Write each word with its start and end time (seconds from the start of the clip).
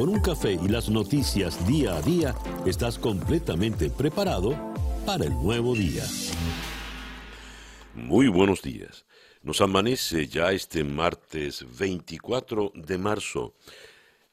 con 0.00 0.08
un 0.08 0.20
café 0.20 0.52
y 0.54 0.66
las 0.66 0.88
noticias 0.88 1.66
día 1.66 1.94
a 1.94 2.00
día, 2.00 2.34
estás 2.64 2.98
completamente 2.98 3.90
preparado 3.90 4.56
para 5.04 5.26
el 5.26 5.32
nuevo 5.32 5.74
día. 5.74 6.02
Muy 7.94 8.28
buenos 8.28 8.62
días. 8.62 9.04
Nos 9.42 9.60
amanece 9.60 10.26
ya 10.26 10.52
este 10.52 10.84
martes 10.84 11.66
24 11.78 12.72
de 12.76 12.96
marzo 12.96 13.56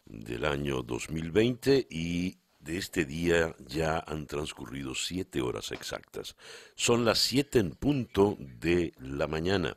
del 0.06 0.46
año 0.46 0.84
2020 0.84 1.86
y 1.90 2.38
de 2.62 2.78
este 2.78 3.04
día 3.04 3.54
ya 3.68 4.02
han 4.08 4.26
transcurrido 4.26 4.96
siete 4.96 5.42
horas 5.42 5.74
exactas. 5.74 6.38
Son 6.76 7.04
las 7.04 7.20
siete 7.20 7.60
en 7.60 7.72
punto 7.72 8.38
de 8.40 8.94
la 9.00 9.28
mañana. 9.28 9.76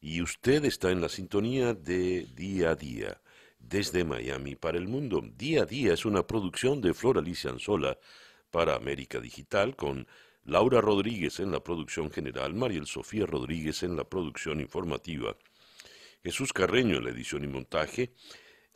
Y 0.00 0.22
usted 0.22 0.64
está 0.64 0.90
en 0.90 1.02
la 1.02 1.10
sintonía 1.10 1.74
de 1.74 2.26
día 2.34 2.70
a 2.70 2.76
día 2.76 3.20
desde 3.68 4.04
Miami 4.04 4.56
para 4.56 4.78
el 4.78 4.88
mundo. 4.88 5.22
Día 5.36 5.62
a 5.62 5.66
día 5.66 5.94
es 5.94 6.04
una 6.04 6.26
producción 6.26 6.80
de 6.80 6.94
Flor 6.94 7.18
Alicia 7.18 7.50
Anzola 7.50 7.98
para 8.50 8.76
América 8.76 9.20
Digital 9.20 9.76
con 9.76 10.06
Laura 10.44 10.80
Rodríguez 10.80 11.40
en 11.40 11.50
la 11.50 11.60
producción 11.60 12.10
general, 12.10 12.54
Mariel 12.54 12.86
Sofía 12.86 13.26
Rodríguez 13.26 13.82
en 13.82 13.96
la 13.96 14.04
producción 14.04 14.60
informativa, 14.60 15.36
Jesús 16.22 16.52
Carreño 16.52 16.96
en 16.96 17.04
la 17.04 17.10
edición 17.10 17.42
y 17.44 17.48
montaje, 17.48 18.12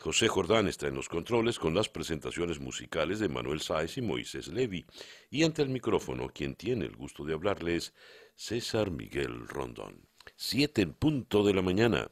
José 0.00 0.28
Jordán 0.28 0.66
está 0.66 0.88
en 0.88 0.94
los 0.94 1.08
controles 1.08 1.58
con 1.58 1.74
las 1.74 1.88
presentaciones 1.88 2.58
musicales 2.58 3.20
de 3.20 3.28
Manuel 3.28 3.60
Sáez 3.60 3.98
y 3.98 4.02
Moisés 4.02 4.48
Levi. 4.48 4.86
Y 5.30 5.44
ante 5.44 5.60
el 5.60 5.68
micrófono, 5.68 6.30
quien 6.30 6.54
tiene 6.54 6.86
el 6.86 6.96
gusto 6.96 7.22
de 7.22 7.34
hablarles, 7.34 7.92
César 8.34 8.90
Miguel 8.90 9.46
Rondón. 9.46 10.08
Siete 10.36 10.80
en 10.80 10.94
punto 10.94 11.44
de 11.44 11.52
la 11.52 11.60
mañana. 11.60 12.10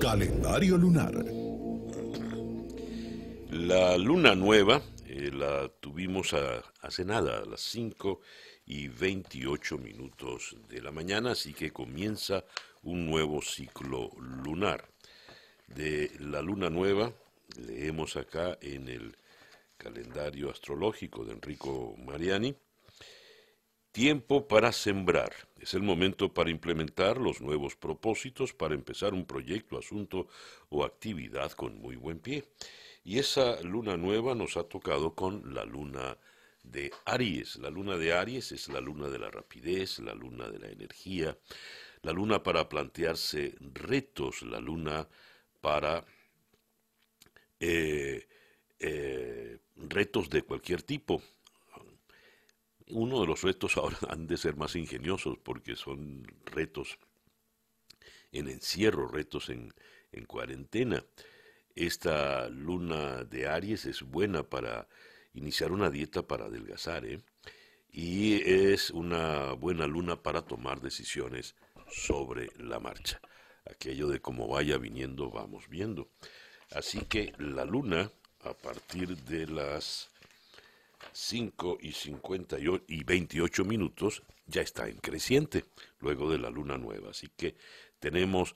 Calendario 0.00 0.76
lunar. 0.76 1.12
La 3.50 3.98
luna 3.98 4.36
nueva 4.36 4.80
eh, 5.06 5.30
la 5.32 5.68
tuvimos 5.80 6.34
hace 6.82 7.04
nada, 7.04 7.38
a 7.38 7.44
las 7.44 7.60
5 7.62 8.20
y 8.66 8.86
28 8.86 9.76
minutos 9.78 10.56
de 10.68 10.82
la 10.82 10.92
mañana, 10.92 11.32
así 11.32 11.52
que 11.52 11.72
comienza 11.72 12.44
un 12.82 13.06
nuevo 13.06 13.42
ciclo 13.42 14.10
lunar. 14.20 14.88
De 15.66 16.12
la 16.20 16.42
luna 16.42 16.70
nueva, 16.70 17.12
leemos 17.56 18.16
acá 18.16 18.56
en 18.60 18.88
el 18.88 19.16
calendario 19.76 20.50
astrológico 20.50 21.24
de 21.24 21.32
Enrico 21.32 21.96
Mariani, 21.98 22.54
Tiempo 23.92 24.46
para 24.46 24.72
sembrar. 24.72 25.32
Es 25.60 25.74
el 25.74 25.82
momento 25.82 26.32
para 26.32 26.50
implementar 26.50 27.18
los 27.18 27.40
nuevos 27.40 27.74
propósitos, 27.74 28.52
para 28.52 28.74
empezar 28.74 29.12
un 29.12 29.26
proyecto, 29.26 29.78
asunto 29.78 30.28
o 30.68 30.84
actividad 30.84 31.52
con 31.52 31.78
muy 31.78 31.96
buen 31.96 32.20
pie. 32.20 32.44
Y 33.02 33.18
esa 33.18 33.60
luna 33.62 33.96
nueva 33.96 34.34
nos 34.34 34.56
ha 34.56 34.64
tocado 34.64 35.14
con 35.14 35.54
la 35.54 35.64
luna 35.64 36.18
de 36.62 36.92
Aries. 37.06 37.56
La 37.56 37.70
luna 37.70 37.96
de 37.96 38.12
Aries 38.12 38.52
es 38.52 38.68
la 38.68 38.80
luna 38.80 39.08
de 39.08 39.18
la 39.18 39.30
rapidez, 39.30 39.98
la 40.00 40.14
luna 40.14 40.48
de 40.50 40.58
la 40.58 40.68
energía, 40.68 41.36
la 42.02 42.12
luna 42.12 42.42
para 42.42 42.68
plantearse 42.68 43.56
retos, 43.60 44.42
la 44.42 44.60
luna 44.60 45.08
para 45.60 46.04
eh, 47.60 48.28
eh, 48.78 49.58
retos 49.76 50.30
de 50.30 50.42
cualquier 50.42 50.82
tipo, 50.82 51.22
uno 52.90 53.20
de 53.20 53.26
los 53.26 53.42
retos 53.42 53.76
ahora 53.76 53.98
han 54.08 54.26
de 54.26 54.36
ser 54.36 54.56
más 54.56 54.76
ingeniosos 54.76 55.38
porque 55.38 55.76
son 55.76 56.26
retos 56.44 56.98
en 58.32 58.48
encierro, 58.48 59.08
retos 59.08 59.50
en, 59.50 59.72
cuarentena. 60.26 61.04
Esta 61.76 62.48
luna 62.48 63.22
de 63.22 63.46
Aries 63.46 63.84
es 63.86 64.02
buena 64.02 64.42
para 64.42 64.88
iniciar 65.32 65.70
una 65.70 65.90
dieta 65.90 66.26
para 66.26 66.46
adelgazar, 66.46 67.06
¿eh? 67.06 67.20
y 67.88 68.42
es 68.42 68.90
una 68.90 69.52
buena 69.52 69.86
luna 69.86 70.20
para 70.20 70.42
tomar 70.42 70.80
decisiones 70.80 71.54
sobre 71.88 72.50
la 72.58 72.80
marcha. 72.80 73.20
Aquello 73.70 74.08
de 74.08 74.20
cómo 74.20 74.48
vaya 74.48 74.76
viniendo, 74.76 75.30
vamos 75.30 75.68
viendo. 75.68 76.08
Así 76.72 77.02
que 77.02 77.32
la 77.38 77.64
luna, 77.64 78.10
a 78.40 78.54
partir 78.54 79.16
de 79.16 79.46
las 79.46 80.10
5 81.20 81.78
y 81.80 81.92
58 81.92 82.84
y 82.86 83.02
28 83.02 83.64
minutos 83.64 84.22
ya 84.46 84.62
está 84.62 84.88
en 84.88 84.98
creciente, 84.98 85.64
luego 85.98 86.30
de 86.30 86.38
la 86.38 86.48
luna 86.48 86.78
nueva. 86.78 87.10
Así 87.10 87.28
que 87.36 87.56
tenemos 87.98 88.54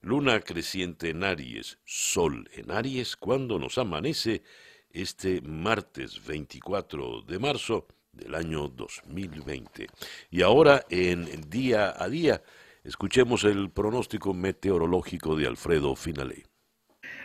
luna 0.00 0.40
creciente 0.40 1.10
en 1.10 1.22
Aries, 1.22 1.78
sol 1.84 2.48
en 2.54 2.70
Aries, 2.70 3.16
cuando 3.16 3.58
nos 3.58 3.76
amanece 3.76 4.42
este 4.90 5.42
martes 5.42 6.24
24 6.24 7.20
de 7.20 7.38
marzo 7.38 7.86
del 8.12 8.34
año 8.34 8.68
2020. 8.68 9.86
Y 10.30 10.40
ahora 10.40 10.86
en 10.88 11.50
día 11.50 12.02
a 12.02 12.08
día, 12.08 12.42
escuchemos 12.82 13.44
el 13.44 13.70
pronóstico 13.70 14.32
meteorológico 14.32 15.36
de 15.36 15.46
Alfredo 15.46 15.94
Finale. 15.94 16.49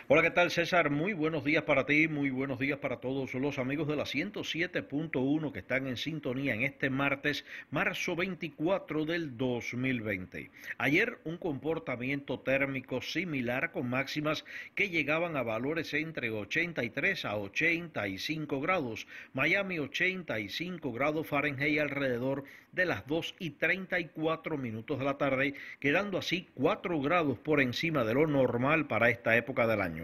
Hola, 0.08 0.22
¿qué 0.22 0.30
tal 0.30 0.52
César? 0.52 0.88
Muy 0.90 1.14
buenos 1.14 1.42
días 1.42 1.64
para 1.64 1.84
ti, 1.84 2.06
muy 2.06 2.30
buenos 2.30 2.60
días 2.60 2.78
para 2.78 3.00
todos 3.00 3.34
los 3.34 3.58
amigos 3.58 3.88
de 3.88 3.96
la 3.96 4.04
107.1 4.04 5.50
que 5.50 5.58
están 5.58 5.88
en 5.88 5.96
sintonía 5.96 6.54
en 6.54 6.62
este 6.62 6.90
martes, 6.90 7.44
marzo 7.72 8.14
24 8.14 9.04
del 9.04 9.36
2020. 9.36 10.52
Ayer 10.78 11.18
un 11.24 11.38
comportamiento 11.38 12.38
térmico 12.38 13.02
similar 13.02 13.72
con 13.72 13.90
máximas 13.90 14.44
que 14.76 14.90
llegaban 14.90 15.36
a 15.36 15.42
valores 15.42 15.92
entre 15.92 16.30
83 16.30 17.24
a 17.24 17.36
85 17.38 18.60
grados, 18.60 19.08
Miami 19.34 19.80
85 19.80 20.92
grados 20.92 21.26
Fahrenheit 21.26 21.80
alrededor 21.80 22.44
de 22.70 22.84
las 22.86 23.06
2 23.08 23.34
y 23.40 23.50
34 23.50 24.58
minutos 24.58 24.98
de 24.98 25.04
la 25.04 25.18
tarde, 25.18 25.54
quedando 25.80 26.18
así 26.18 26.48
4 26.54 27.00
grados 27.00 27.38
por 27.38 27.60
encima 27.60 28.04
de 28.04 28.14
lo 28.14 28.26
normal 28.28 28.86
para 28.86 29.08
esta 29.08 29.36
época 29.36 29.66
del 29.66 29.80
año. 29.80 29.95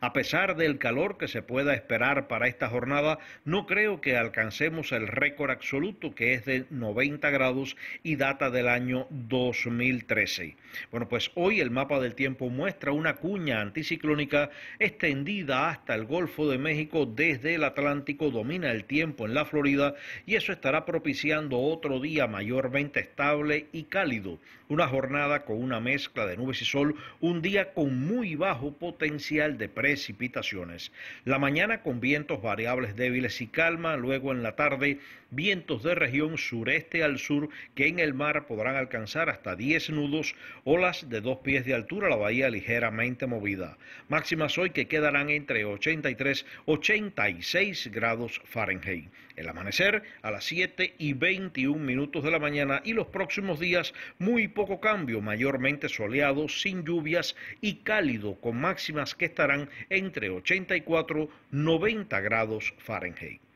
A 0.00 0.12
pesar 0.12 0.56
del 0.56 0.78
calor 0.78 1.18
que 1.18 1.28
se 1.28 1.42
pueda 1.42 1.74
esperar 1.74 2.28
para 2.28 2.48
esta 2.48 2.68
jornada, 2.68 3.18
no 3.44 3.66
creo 3.66 4.00
que 4.00 4.16
alcancemos 4.16 4.92
el 4.92 5.06
récord 5.06 5.50
absoluto 5.50 6.14
que 6.14 6.34
es 6.34 6.44
de 6.44 6.66
90 6.70 7.30
grados 7.30 7.76
y 8.02 8.16
data 8.16 8.50
del 8.50 8.68
año 8.68 9.06
2013. 9.10 10.56
Bueno, 10.90 11.08
pues 11.08 11.30
hoy 11.34 11.60
el 11.60 11.70
mapa 11.70 12.00
del 12.00 12.14
tiempo 12.14 12.50
muestra 12.50 12.92
una 12.92 13.14
cuña 13.16 13.60
anticiclónica 13.60 14.50
extendida 14.78 15.70
hasta 15.70 15.94
el 15.94 16.04
Golfo 16.04 16.48
de 16.48 16.58
México 16.58 17.06
desde 17.06 17.54
el 17.54 17.64
Atlántico, 17.64 18.30
domina 18.30 18.70
el 18.70 18.84
tiempo 18.84 19.26
en 19.26 19.34
la 19.34 19.44
Florida 19.44 19.94
y 20.26 20.36
eso 20.36 20.52
estará 20.52 20.84
propiciando 20.84 21.58
otro 21.58 22.00
día 22.00 22.26
mayormente 22.26 23.00
estable 23.00 23.66
y 23.72 23.84
cálido, 23.84 24.38
una 24.68 24.88
jornada 24.88 25.44
con 25.44 25.62
una 25.62 25.80
mezcla 25.80 26.26
de 26.26 26.36
nubes 26.36 26.62
y 26.62 26.64
sol, 26.64 26.94
un 27.20 27.42
día 27.42 27.72
con 27.72 28.06
muy 28.06 28.34
bajo 28.34 28.72
potencial 28.72 29.37
de 29.46 29.68
precipitaciones. 29.68 30.90
La 31.24 31.38
mañana 31.38 31.82
con 31.82 32.00
vientos 32.00 32.42
variables 32.42 32.96
débiles 32.96 33.40
y 33.40 33.46
calma, 33.46 33.96
luego 33.96 34.32
en 34.32 34.42
la 34.42 34.56
tarde 34.56 34.98
vientos 35.30 35.82
de 35.82 35.94
región 35.94 36.38
sureste 36.38 37.02
al 37.02 37.18
sur 37.18 37.48
que 37.74 37.86
en 37.86 37.98
el 37.98 38.14
mar 38.14 38.46
podrán 38.46 38.76
alcanzar 38.76 39.28
hasta 39.28 39.56
10 39.56 39.90
nudos, 39.90 40.34
olas 40.64 41.08
de 41.08 41.20
dos 41.20 41.38
pies 41.38 41.64
de 41.64 41.74
altura, 41.74 42.08
la 42.08 42.16
bahía 42.16 42.50
ligeramente 42.50 43.26
movida. 43.26 43.76
Máximas 44.08 44.56
hoy 44.58 44.70
que 44.70 44.88
quedarán 44.88 45.28
entre 45.30 45.64
83 45.64 46.46
86 46.64 47.90
grados 47.92 48.40
Fahrenheit. 48.44 49.10
El 49.36 49.48
amanecer 49.48 50.02
a 50.22 50.32
las 50.32 50.44
7 50.44 50.94
y 50.98 51.12
21 51.12 51.78
minutos 51.84 52.24
de 52.24 52.30
la 52.30 52.40
mañana 52.40 52.80
y 52.84 52.92
los 52.92 53.06
próximos 53.06 53.60
días 53.60 53.94
muy 54.18 54.48
poco 54.48 54.80
cambio, 54.80 55.20
mayormente 55.20 55.88
soleado, 55.88 56.48
sin 56.48 56.84
lluvias 56.84 57.36
y 57.60 57.76
cálido, 57.76 58.40
con 58.40 58.60
máximas 58.60 59.14
que 59.14 59.26
estarán 59.26 59.68
entre 59.90 60.30
84 60.30 61.28
90 61.52 62.20
grados 62.20 62.74
Fahrenheit. 62.78 63.47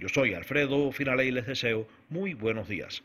Yo 0.00 0.08
soy 0.08 0.32
Alfredo 0.32 0.90
Finale 0.92 1.26
y 1.26 1.30
les 1.30 1.46
deseo 1.46 1.86
muy 2.08 2.32
buenos 2.32 2.66
días. 2.66 3.02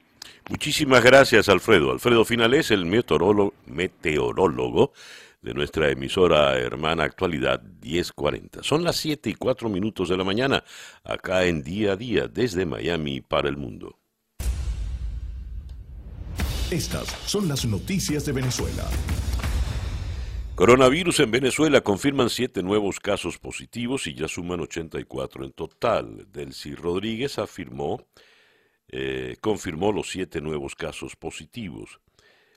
Muchísimas 0.50 1.04
gracias, 1.04 1.50
Alfredo. 1.50 1.92
Alfredo 1.92 2.24
Finale 2.24 2.60
es 2.60 2.72
el 2.72 2.86
meteorólogo, 2.86 3.54
meteorólogo 3.66 4.94
de 5.42 5.54
nuestra 5.54 5.92
emisora 5.92 6.58
hermana 6.58 7.04
Actualidad 7.04 7.62
1040. 7.82 8.64
Son 8.64 8.86
las 8.86 8.96
7 8.96 9.30
y 9.30 9.34
4 9.36 9.68
minutos 9.68 10.08
de 10.08 10.16
la 10.16 10.24
mañana, 10.24 10.64
acá 11.04 11.44
en 11.46 11.64
día 11.64 11.92
a 11.92 11.96
día, 11.98 12.30
desde 12.30 12.66
Miami 12.66 13.20
para 13.20 13.50
el 13.50 13.58
mundo. 13.58 14.00
Estas 16.72 17.10
son 17.26 17.50
las 17.50 17.66
noticias 17.66 18.26
de 18.26 18.32
Venezuela. 18.32 18.86
Coronavirus 20.56 21.20
en 21.20 21.32
Venezuela 21.32 21.82
confirman 21.82 22.30
siete 22.30 22.64
nuevos 22.64 23.02
casos 23.02 23.38
positivos 23.38 24.08
y 24.08 24.14
ya 24.14 24.30
suman 24.30 24.62
84 24.62 25.44
en 25.44 25.52
total. 25.52 26.28
Delcy 26.32 26.76
Rodríguez 26.76 27.40
afirmó, 27.40 28.08
eh, 28.88 29.36
confirmó 29.42 29.92
los 29.92 30.10
siete 30.10 30.40
nuevos 30.40 30.74
casos 30.74 31.18
positivos. 31.18 32.00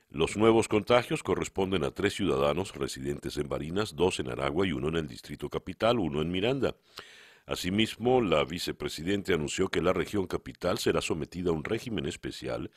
Los 0.09 0.37
nuevos 0.37 0.69
contagios 0.69 1.23
corresponden 1.23 1.83
a 1.83 1.91
tres 1.91 2.13
ciudadanos 2.13 2.73
residentes 2.73 3.35
en 3.35 3.49
Barinas, 3.49 3.97
dos 3.97 4.21
en 4.21 4.29
Aragua 4.29 4.65
y 4.65 4.71
uno 4.71 4.87
en 4.87 4.95
el 4.95 5.07
Distrito 5.09 5.49
Capital, 5.49 5.99
uno 5.99 6.21
en 6.21 6.31
Miranda. 6.31 6.77
Asimismo, 7.45 8.21
la 8.21 8.45
vicepresidente 8.45 9.33
anunció 9.33 9.67
que 9.67 9.81
la 9.81 9.91
región 9.91 10.25
capital 10.25 10.77
será 10.77 11.01
sometida 11.01 11.49
a 11.49 11.53
un 11.53 11.65
régimen 11.65 12.05
especial 12.05 12.71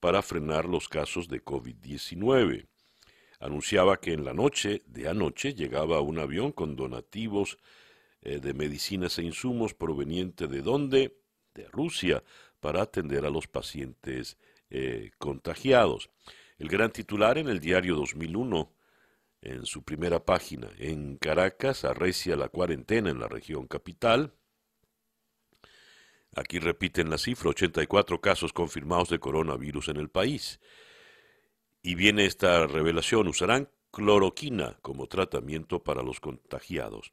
para 0.00 0.22
frenar 0.22 0.64
los 0.64 0.88
casos 0.88 1.28
de 1.28 1.44
COVID-19. 1.44 2.71
Anunciaba 3.42 3.98
que 3.98 4.12
en 4.12 4.24
la 4.24 4.32
noche 4.32 4.82
de 4.86 5.08
anoche 5.08 5.52
llegaba 5.52 6.00
un 6.00 6.20
avión 6.20 6.52
con 6.52 6.76
donativos 6.76 7.58
eh, 8.20 8.38
de 8.38 8.54
medicinas 8.54 9.18
e 9.18 9.24
insumos 9.24 9.74
proveniente 9.74 10.46
de 10.46 10.62
dónde? 10.62 11.18
De 11.52 11.66
Rusia, 11.66 12.22
para 12.60 12.82
atender 12.82 13.26
a 13.26 13.30
los 13.30 13.48
pacientes 13.48 14.38
eh, 14.70 15.10
contagiados. 15.18 16.08
El 16.56 16.68
gran 16.68 16.92
titular 16.92 17.36
en 17.36 17.48
el 17.48 17.58
diario 17.58 17.96
2001, 17.96 18.72
en 19.40 19.66
su 19.66 19.82
primera 19.82 20.24
página, 20.24 20.68
en 20.78 21.16
Caracas 21.16 21.84
arrecia 21.84 22.36
la 22.36 22.48
cuarentena 22.48 23.10
en 23.10 23.18
la 23.18 23.26
región 23.26 23.66
capital. 23.66 24.34
Aquí 26.36 26.60
repiten 26.60 27.10
la 27.10 27.18
cifra, 27.18 27.50
84 27.50 28.20
casos 28.20 28.52
confirmados 28.52 29.08
de 29.08 29.18
coronavirus 29.18 29.88
en 29.88 29.96
el 29.96 30.10
país. 30.10 30.60
Y 31.82 31.96
viene 31.96 32.26
esta 32.26 32.66
revelación, 32.68 33.26
usarán 33.26 33.68
cloroquina 33.90 34.78
como 34.82 35.08
tratamiento 35.08 35.82
para 35.82 36.02
los 36.02 36.20
contagiados. 36.20 37.12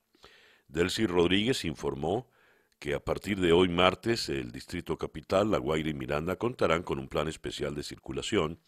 Delcy 0.67 1.07
Rodríguez 1.07 1.65
informó 1.65 2.29
que 2.77 2.93
a 2.93 3.03
partir 3.03 3.39
de 3.39 3.51
hoy 3.51 3.67
martes 3.67 4.29
el 4.29 4.51
Distrito 4.51 4.97
Capital, 4.97 5.49
La 5.49 5.57
Guaira 5.57 5.89
y 5.89 5.93
Miranda 5.93 6.37
contarán 6.37 6.83
con 6.83 6.99
un 6.99 7.09
plan 7.09 7.27
especial 7.27 7.73
de 7.73 7.83
circulación 7.83 8.59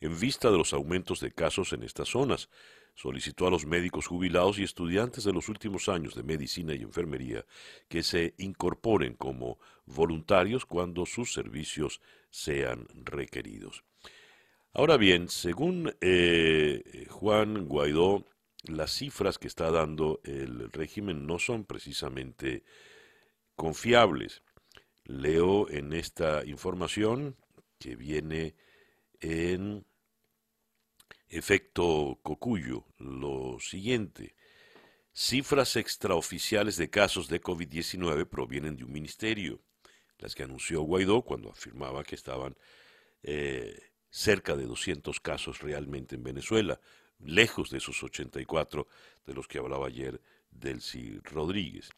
en 0.00 0.18
vista 0.18 0.50
de 0.50 0.58
los 0.58 0.72
aumentos 0.72 1.20
de 1.20 1.32
casos 1.32 1.72
en 1.72 1.82
estas 1.82 2.08
zonas. 2.08 2.48
Solicitó 2.94 3.46
a 3.46 3.50
los 3.50 3.66
médicos 3.66 4.06
jubilados 4.06 4.58
y 4.58 4.64
estudiantes 4.64 5.24
de 5.24 5.32
los 5.32 5.48
últimos 5.48 5.88
años 5.88 6.14
de 6.14 6.22
medicina 6.22 6.74
y 6.74 6.82
enfermería 6.82 7.44
que 7.88 8.02
se 8.02 8.34
incorporen 8.38 9.14
como 9.14 9.58
voluntarios 9.84 10.64
cuando 10.64 11.04
sus 11.04 11.32
servicios 11.32 12.00
sean 12.30 12.86
requeridos. 12.94 13.84
Ahora 14.76 14.96
bien, 14.96 15.28
según 15.28 15.94
eh, 16.00 17.06
Juan 17.08 17.66
Guaidó, 17.68 18.26
las 18.64 18.90
cifras 18.90 19.38
que 19.38 19.46
está 19.46 19.70
dando 19.70 20.20
el 20.24 20.72
régimen 20.72 21.28
no 21.28 21.38
son 21.38 21.64
precisamente 21.64 22.64
confiables. 23.54 24.42
Leo 25.04 25.70
en 25.70 25.92
esta 25.92 26.44
información 26.44 27.36
que 27.78 27.94
viene 27.94 28.56
en 29.20 29.86
efecto 31.28 32.18
Cocuyo 32.24 32.84
lo 32.98 33.60
siguiente. 33.60 34.34
Cifras 35.12 35.76
extraoficiales 35.76 36.76
de 36.76 36.90
casos 36.90 37.28
de 37.28 37.40
COVID-19 37.40 38.26
provienen 38.26 38.76
de 38.76 38.82
un 38.82 38.92
ministerio, 38.92 39.60
las 40.18 40.34
que 40.34 40.42
anunció 40.42 40.82
Guaidó 40.82 41.22
cuando 41.22 41.50
afirmaba 41.50 42.02
que 42.02 42.16
estaban 42.16 42.56
eh, 43.22 43.93
cerca 44.14 44.54
de 44.54 44.64
200 44.64 45.18
casos 45.18 45.60
realmente 45.60 46.14
en 46.14 46.22
Venezuela, 46.22 46.78
lejos 47.18 47.70
de 47.70 47.78
esos 47.78 48.00
84 48.00 48.86
de 49.26 49.34
los 49.34 49.48
que 49.48 49.58
hablaba 49.58 49.88
ayer 49.88 50.20
Delcy 50.52 51.18
Rodríguez. 51.24 51.90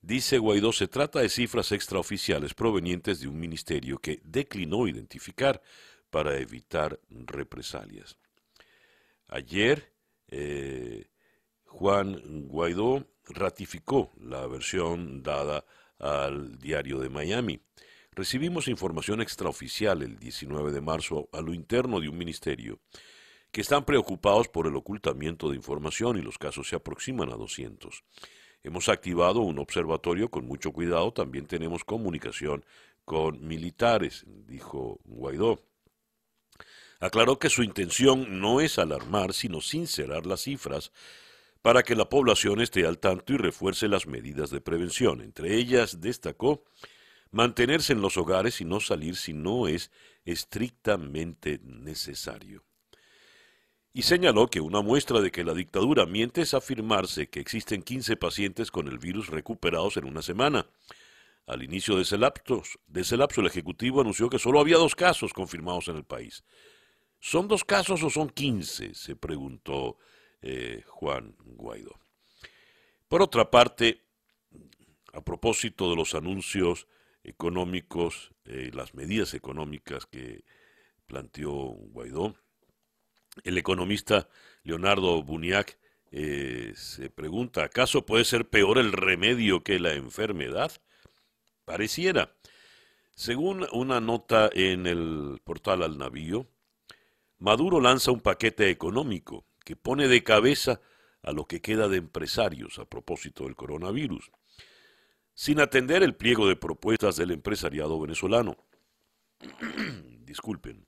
Dice 0.00 0.38
Guaidó, 0.38 0.72
se 0.72 0.88
trata 0.88 1.20
de 1.20 1.28
cifras 1.28 1.72
extraoficiales 1.72 2.54
provenientes 2.54 3.20
de 3.20 3.28
un 3.28 3.38
ministerio 3.38 3.98
que 3.98 4.22
declinó 4.24 4.88
identificar 4.88 5.60
para 6.08 6.38
evitar 6.38 6.98
represalias. 7.10 8.16
Ayer, 9.28 9.92
eh, 10.28 11.10
Juan 11.66 12.46
Guaidó 12.48 13.06
ratificó 13.26 14.10
la 14.18 14.46
versión 14.46 15.22
dada 15.22 15.66
al 15.98 16.58
diario 16.58 16.98
de 16.98 17.10
Miami. 17.10 17.60
Recibimos 18.16 18.66
información 18.66 19.20
extraoficial 19.20 20.00
el 20.00 20.18
19 20.18 20.72
de 20.72 20.80
marzo 20.80 21.28
a 21.34 21.42
lo 21.42 21.52
interno 21.52 22.00
de 22.00 22.08
un 22.08 22.16
ministerio 22.16 22.80
que 23.52 23.60
están 23.60 23.84
preocupados 23.84 24.48
por 24.48 24.66
el 24.66 24.74
ocultamiento 24.74 25.50
de 25.50 25.56
información 25.56 26.16
y 26.16 26.22
los 26.22 26.38
casos 26.38 26.66
se 26.66 26.76
aproximan 26.76 27.30
a 27.30 27.36
200. 27.36 28.04
Hemos 28.62 28.88
activado 28.88 29.40
un 29.40 29.58
observatorio 29.58 30.30
con 30.30 30.46
mucho 30.46 30.72
cuidado, 30.72 31.12
también 31.12 31.44
tenemos 31.44 31.84
comunicación 31.84 32.64
con 33.04 33.46
militares, 33.46 34.24
dijo 34.46 34.98
Guaidó. 35.04 35.60
Aclaró 37.00 37.38
que 37.38 37.50
su 37.50 37.62
intención 37.62 38.40
no 38.40 38.62
es 38.62 38.78
alarmar, 38.78 39.34
sino 39.34 39.60
sincerar 39.60 40.24
las 40.24 40.40
cifras 40.40 40.90
para 41.60 41.82
que 41.82 41.94
la 41.94 42.08
población 42.08 42.62
esté 42.62 42.86
al 42.86 42.98
tanto 42.98 43.34
y 43.34 43.36
refuerce 43.36 43.88
las 43.88 44.06
medidas 44.06 44.48
de 44.48 44.62
prevención. 44.62 45.20
Entre 45.20 45.54
ellas 45.54 46.00
destacó 46.00 46.64
mantenerse 47.36 47.92
en 47.92 48.00
los 48.00 48.16
hogares 48.16 48.62
y 48.62 48.64
no 48.64 48.80
salir 48.80 49.14
si 49.14 49.34
no 49.34 49.68
es 49.68 49.90
estrictamente 50.24 51.60
necesario. 51.62 52.64
Y 53.92 54.02
señaló 54.02 54.48
que 54.48 54.60
una 54.60 54.80
muestra 54.80 55.20
de 55.20 55.30
que 55.30 55.44
la 55.44 55.52
dictadura 55.52 56.06
miente 56.06 56.40
es 56.40 56.54
afirmarse 56.54 57.28
que 57.28 57.40
existen 57.40 57.82
15 57.82 58.16
pacientes 58.16 58.70
con 58.70 58.88
el 58.88 58.98
virus 58.98 59.28
recuperados 59.28 59.98
en 59.98 60.06
una 60.06 60.22
semana. 60.22 60.66
Al 61.46 61.62
inicio 61.62 61.96
de 61.96 62.02
ese 62.02 62.16
lapso, 62.16 62.62
de 62.86 63.02
ese 63.02 63.18
lapso 63.18 63.42
el 63.42 63.46
Ejecutivo 63.48 64.00
anunció 64.00 64.30
que 64.30 64.38
solo 64.38 64.58
había 64.58 64.78
dos 64.78 64.94
casos 64.94 65.34
confirmados 65.34 65.88
en 65.88 65.96
el 65.96 66.04
país. 66.04 66.42
¿Son 67.20 67.48
dos 67.48 67.64
casos 67.64 68.02
o 68.02 68.08
son 68.08 68.30
quince? 68.30 68.94
se 68.94 69.14
preguntó 69.14 69.98
eh, 70.40 70.82
Juan 70.86 71.36
Guaidó. 71.44 71.98
Por 73.08 73.20
otra 73.20 73.50
parte, 73.50 74.02
a 75.12 75.20
propósito 75.20 75.90
de 75.90 75.96
los 75.96 76.14
anuncios 76.14 76.86
económicos, 77.26 78.32
eh, 78.44 78.70
las 78.72 78.94
medidas 78.94 79.34
económicas 79.34 80.06
que 80.06 80.44
planteó 81.06 81.52
Guaidó, 81.52 82.36
el 83.44 83.58
economista 83.58 84.28
Leonardo 84.62 85.22
Buniac 85.22 85.78
eh, 86.12 86.72
se 86.76 87.10
pregunta, 87.10 87.64
¿acaso 87.64 88.06
puede 88.06 88.24
ser 88.24 88.48
peor 88.48 88.78
el 88.78 88.92
remedio 88.92 89.62
que 89.62 89.78
la 89.78 89.92
enfermedad? 89.94 90.72
Pareciera. 91.64 92.36
Según 93.14 93.66
una 93.72 94.00
nota 94.00 94.48
en 94.52 94.86
el 94.86 95.40
portal 95.42 95.82
Al 95.82 95.98
Navío, 95.98 96.46
Maduro 97.38 97.80
lanza 97.80 98.12
un 98.12 98.20
paquete 98.20 98.70
económico 98.70 99.46
que 99.64 99.74
pone 99.74 100.06
de 100.06 100.22
cabeza 100.22 100.80
a 101.22 101.32
lo 101.32 101.46
que 101.46 101.60
queda 101.60 101.88
de 101.88 101.96
empresarios 101.96 102.78
a 102.78 102.84
propósito 102.84 103.44
del 103.44 103.56
coronavirus, 103.56 104.30
sin 105.36 105.60
atender 105.60 106.02
el 106.02 106.16
pliego 106.16 106.48
de 106.48 106.56
propuestas 106.56 107.16
del 107.16 107.30
empresariado 107.30 108.00
venezolano. 108.00 108.56
Disculpen, 110.24 110.86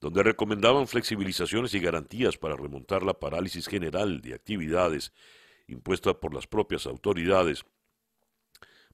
donde 0.00 0.22
recomendaban 0.22 0.86
flexibilizaciones 0.86 1.72
y 1.74 1.80
garantías 1.80 2.36
para 2.36 2.54
remontar 2.54 3.02
la 3.02 3.14
parálisis 3.14 3.66
general 3.66 4.20
de 4.20 4.34
actividades 4.34 5.12
impuesta 5.66 6.20
por 6.20 6.34
las 6.34 6.46
propias 6.46 6.86
autoridades, 6.86 7.64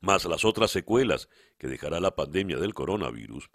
más 0.01 0.25
las 0.27 0.45
otras 0.45 0.71
secuelas 0.71 1.29
que 1.59 1.67
dejará 1.67 1.99
la 1.99 2.15
pandemia 2.15 2.59
del 2.59 2.73
coronavirus, 2.73 3.51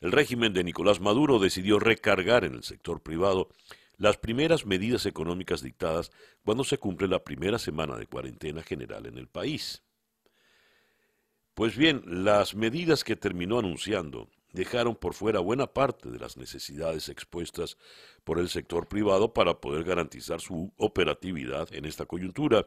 el 0.00 0.12
régimen 0.12 0.54
de 0.54 0.64
Nicolás 0.64 0.98
Maduro 0.98 1.38
decidió 1.38 1.78
recargar 1.78 2.44
en 2.44 2.54
el 2.54 2.62
sector 2.62 3.02
privado 3.02 3.50
las 3.98 4.16
primeras 4.16 4.64
medidas 4.64 5.04
económicas 5.04 5.62
dictadas 5.62 6.10
cuando 6.42 6.64
se 6.64 6.78
cumple 6.78 7.06
la 7.06 7.22
primera 7.22 7.58
semana 7.58 7.98
de 7.98 8.06
cuarentena 8.06 8.62
general 8.62 9.04
en 9.04 9.18
el 9.18 9.28
país. 9.28 9.82
Pues 11.60 11.76
bien, 11.76 12.02
las 12.24 12.54
medidas 12.54 13.04
que 13.04 13.16
terminó 13.16 13.58
anunciando 13.58 14.30
dejaron 14.54 14.96
por 14.96 15.12
fuera 15.12 15.40
buena 15.40 15.66
parte 15.66 16.10
de 16.10 16.18
las 16.18 16.38
necesidades 16.38 17.10
expuestas 17.10 17.76
por 18.24 18.38
el 18.38 18.48
sector 18.48 18.88
privado 18.88 19.34
para 19.34 19.60
poder 19.60 19.84
garantizar 19.84 20.40
su 20.40 20.72
operatividad 20.78 21.68
en 21.74 21.84
esta 21.84 22.06
coyuntura, 22.06 22.66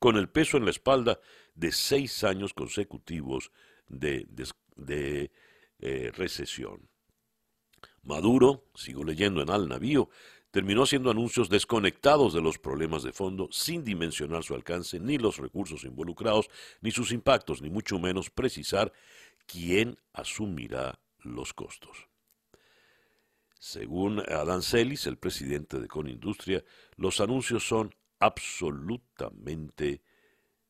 con 0.00 0.16
el 0.16 0.28
peso 0.28 0.56
en 0.56 0.64
la 0.64 0.72
espalda 0.72 1.20
de 1.54 1.70
seis 1.70 2.24
años 2.24 2.52
consecutivos 2.52 3.52
de, 3.86 4.26
eh, 5.78 6.10
recesión. 6.16 6.88
Maduro, 8.02 8.64
sigo 8.74 9.04
leyendo 9.04 9.40
en 9.40 9.50
Al 9.50 9.68
Navío, 9.68 10.08
terminó 10.56 10.84
haciendo 10.84 11.10
anuncios 11.10 11.50
desconectados 11.50 12.32
de 12.32 12.40
los 12.40 12.56
problemas 12.56 13.02
de 13.02 13.12
fondo, 13.12 13.46
sin 13.52 13.84
dimensionar 13.84 14.42
su 14.42 14.54
alcance, 14.54 14.98
ni 14.98 15.18
los 15.18 15.36
recursos 15.36 15.84
involucrados, 15.84 16.48
ni 16.80 16.92
sus 16.92 17.12
impactos, 17.12 17.60
ni 17.60 17.68
mucho 17.68 17.98
menos 17.98 18.30
precisar 18.30 18.90
quién 19.44 19.98
asumirá 20.14 20.98
los 21.18 21.52
costos. 21.52 22.08
Según 23.58 24.20
Adán 24.20 24.62
Celis, 24.62 25.06
el 25.06 25.18
presidente 25.18 25.78
de 25.78 25.88
Conindustria, 25.88 26.64
los 26.96 27.20
anuncios 27.20 27.68
son 27.68 27.94
absolutamente 28.18 30.00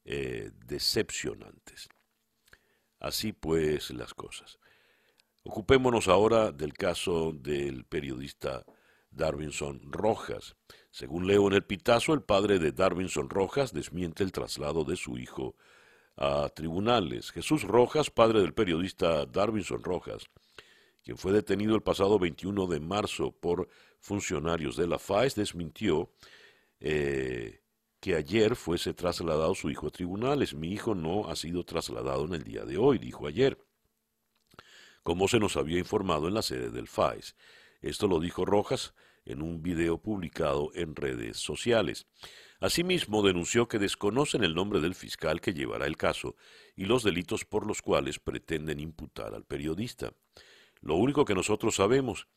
eh, 0.05 0.51
decepcionantes. 0.67 1.89
Así 2.99 3.33
pues 3.33 3.91
las 3.91 4.15
cosas. 4.15 4.59
Ocupémonos 5.45 6.09
ahora 6.09 6.51
del 6.51 6.73
caso 6.73 7.31
del 7.31 7.85
periodista 7.85 8.67
Darwinson 9.17 9.81
Rojas. 9.91 10.57
Según 10.91 11.27
leo 11.27 11.47
en 11.49 11.55
el 11.55 11.65
pitazo, 11.65 12.13
el 12.13 12.23
padre 12.23 12.59
de 12.59 12.73
Darwinson 12.73 13.29
Rojas 13.29 13.73
desmiente 13.73 14.23
el 14.23 14.33
traslado 14.33 14.85
de 14.85 14.97
su 14.97 15.19
hijo 15.19 15.57
a 16.17 16.49
tribunales. 16.51 17.33
Jesús 17.33 17.65
Rojas, 17.65 18.11
padre 18.11 18.41
del 18.41 18.55
periodista 18.55 19.27
Darwinson 19.27 19.83
Rojas, 19.83 20.25
quien 21.03 21.19
fue 21.19 21.33
detenido 21.33 21.75
el 21.75 21.83
pasado 21.83 22.19
21 22.19 22.67
de 22.67 22.81
marzo 22.81 23.33
por 23.33 23.69
funcionarios 24.01 24.77
de 24.77 24.87
la 24.87 24.99
FAES, 24.99 25.35
desmintió 25.35 26.11
eh, 26.81 27.61
que 28.01 28.15
ayer 28.15 28.57
fuese 28.57 28.95
trasladado 28.95 29.55
su 29.55 29.71
hijo 29.71 29.89
a 29.89 29.91
tribunales. 29.91 30.55
Mi 30.55 30.73
hijo 30.73 30.95
no 30.95 31.29
ha 31.29 31.37
sido 31.37 31.65
trasladado 31.65 32.25
en 32.25 32.35
el 32.35 32.45
día 32.45 32.65
de 32.65 32.79
hoy, 32.79 32.99
dijo 32.99 33.27
ayer, 33.27 33.59
como 35.03 35.29
se 35.29 35.39
nos 35.39 35.57
había 35.57 35.79
informado 35.79 36.29
en 36.29 36.35
la 36.35 36.43
sede 36.43 36.71
del 36.71 36.89
FAES. 36.89 37.37
Esto 37.81 38.09
lo 38.09 38.19
dijo 38.19 38.45
Rojas 38.45 38.95
en 39.27 39.43
un 39.43 39.63
video 39.63 39.99
publicado 39.99 40.71
en 40.75 40.97
redes 40.97 41.37
sociales. 41.37 42.07
Asimismo, 42.59 43.23
denunció 43.23 43.69
que 43.69 43.79
desconocen 43.79 44.43
el 44.43 44.55
nombre 44.55 44.81
del 44.81 44.95
fiscal 44.95 45.41
que 45.41 45.53
llevará 45.53 45.87
el 45.87 45.97
caso 45.97 46.37
y 46.75 46.87
los 46.87 47.03
delitos 47.03 47.45
por 47.45 47.67
los 47.67 47.83
cuales 47.83 48.19
pretenden 48.19 48.81
imputar 48.81 49.35
al 49.35 49.45
periodista. 49.45 50.13
Lo 50.81 50.95
único 50.97 51.25
que 51.25 51.35
nosotros 51.35 51.75
sabemos 51.75 52.29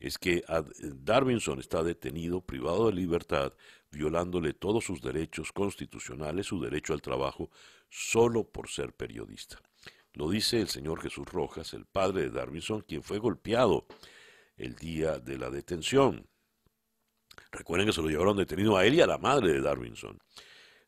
es 0.00 0.18
que 0.18 0.42
Darwinson 0.80 1.60
está 1.60 1.82
detenido, 1.82 2.40
privado 2.40 2.88
de 2.88 2.94
libertad, 2.94 3.52
violándole 3.90 4.52
todos 4.52 4.84
sus 4.84 5.00
derechos 5.00 5.52
constitucionales, 5.52 6.46
su 6.46 6.60
derecho 6.60 6.92
al 6.92 7.02
trabajo, 7.02 7.50
solo 7.88 8.44
por 8.44 8.68
ser 8.68 8.92
periodista. 8.92 9.60
Lo 10.14 10.30
dice 10.30 10.60
el 10.60 10.68
señor 10.68 11.00
Jesús 11.00 11.26
Rojas, 11.26 11.74
el 11.74 11.86
padre 11.86 12.22
de 12.22 12.30
Darwinson, 12.30 12.80
quien 12.80 13.02
fue 13.02 13.18
golpeado 13.18 13.86
el 14.56 14.74
día 14.74 15.18
de 15.18 15.38
la 15.38 15.50
detención. 15.50 16.26
Recuerden 17.50 17.86
que 17.86 17.92
se 17.92 18.02
lo 18.02 18.08
llevaron 18.08 18.36
detenido 18.36 18.76
a 18.76 18.84
él 18.84 18.94
y 18.94 19.00
a 19.00 19.06
la 19.06 19.18
madre 19.18 19.52
de 19.52 19.60
Darwinson. 19.60 20.18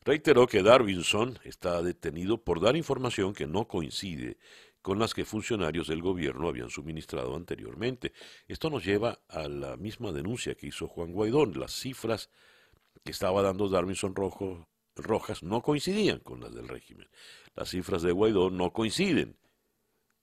Reiteró 0.02 0.46
que 0.46 0.62
Darwinson 0.62 1.38
está 1.44 1.82
detenido 1.82 2.42
por 2.42 2.60
dar 2.60 2.76
información 2.76 3.34
que 3.34 3.46
no 3.46 3.68
coincide 3.68 4.38
con 4.82 4.98
las 4.98 5.12
que 5.12 5.24
funcionarios 5.24 5.88
del 5.88 6.00
gobierno 6.00 6.48
habían 6.48 6.70
suministrado 6.70 7.36
anteriormente. 7.36 8.12
Esto 8.48 8.70
nos 8.70 8.84
lleva 8.84 9.20
a 9.28 9.46
la 9.48 9.76
misma 9.76 10.12
denuncia 10.12 10.54
que 10.54 10.68
hizo 10.68 10.88
Juan 10.88 11.12
Guaidó. 11.12 11.44
Las 11.46 11.72
cifras 11.72 12.30
que 13.04 13.10
estaba 13.10 13.42
dando 13.42 13.68
Darwinson 13.68 14.14
Rojas 14.14 15.42
no 15.42 15.62
coincidían 15.62 16.20
con 16.20 16.40
las 16.40 16.54
del 16.54 16.68
régimen. 16.68 17.08
Las 17.54 17.70
cifras 17.70 18.02
de 18.02 18.12
Guaidó 18.12 18.50
no 18.50 18.72
coinciden 18.72 19.36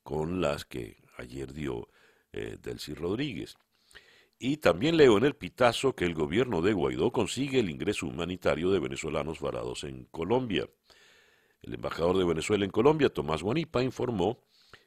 con 0.04 0.42
las 0.42 0.66
que 0.66 1.04
ayer 1.18 1.54
dio 1.54 1.90
eh, 2.32 2.58
Delcy 2.62 2.94
Rodríguez. 2.94 3.58
Y 4.40 4.58
también 4.58 4.98
leo 4.98 5.18
en 5.18 5.26
el 5.26 5.36
pitazo 5.36 5.96
que 5.96 6.06
el 6.06 6.14
gobierno 6.14 6.62
de 6.62 6.74
Guaidó 6.74 7.12
consigue 7.12 7.60
el 7.60 7.70
ingreso 7.70 8.06
humanitario 8.06 8.70
de 8.70 8.80
venezolanos 8.80 9.40
varados 9.40 9.84
en 9.84 10.06
Colombia. 10.06 10.70
El 11.64 11.74
embajador 11.74 12.18
de 12.18 12.26
Venezuela 12.26 12.64
en 12.64 12.72
Colombia, 12.72 13.10
Tomás 13.10 13.42
Guanipa, 13.42 13.82
informó 13.82 14.40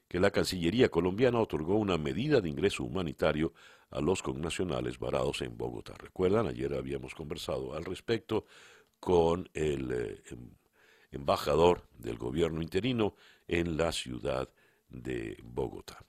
que 0.08 0.20
la 0.20 0.30
Cancillería 0.30 0.88
colombiana 0.88 1.40
otorgó 1.40 1.76
una 1.76 1.98
medida 1.98 2.40
de 2.40 2.48
ingreso 2.48 2.84
humanitario 2.84 3.52
a 3.90 4.00
los 4.00 4.22
connacionales 4.22 4.98
varados 4.98 5.42
en 5.42 5.56
Bogotá. 5.56 5.94
Recuerdan, 5.98 6.46
ayer 6.46 6.72
habíamos 6.74 7.14
conversado 7.14 7.74
al 7.74 7.84
respecto 7.84 8.46
con 9.00 9.48
el 9.54 9.90
eh, 9.90 10.22
em, 10.30 10.50
embajador 11.10 11.88
del 11.98 12.18
gobierno 12.18 12.62
interino 12.62 13.14
en 13.48 13.76
la 13.76 13.90
ciudad 13.90 14.48
de 14.88 15.36
Bogotá. 15.42 16.04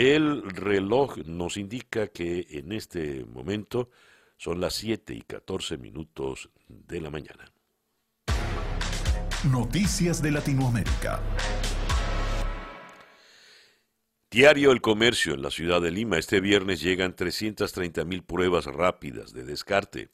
El 0.00 0.50
reloj 0.52 1.18
nos 1.26 1.58
indica 1.58 2.06
que 2.06 2.46
en 2.52 2.72
este 2.72 3.22
momento 3.26 3.90
son 4.38 4.58
las 4.58 4.72
7 4.76 5.12
y 5.12 5.20
14 5.20 5.76
minutos 5.76 6.48
de 6.66 7.02
la 7.02 7.10
mañana. 7.10 7.52
Noticias 9.52 10.22
de 10.22 10.30
Latinoamérica. 10.30 11.20
Diario 14.30 14.72
El 14.72 14.80
Comercio 14.80 15.34
en 15.34 15.42
la 15.42 15.50
ciudad 15.50 15.82
de 15.82 15.90
Lima. 15.90 16.16
Este 16.16 16.40
viernes 16.40 16.80
llegan 16.80 17.14
330 17.14 18.02
mil 18.06 18.22
pruebas 18.22 18.64
rápidas 18.64 19.34
de 19.34 19.44
descarte. 19.44 20.08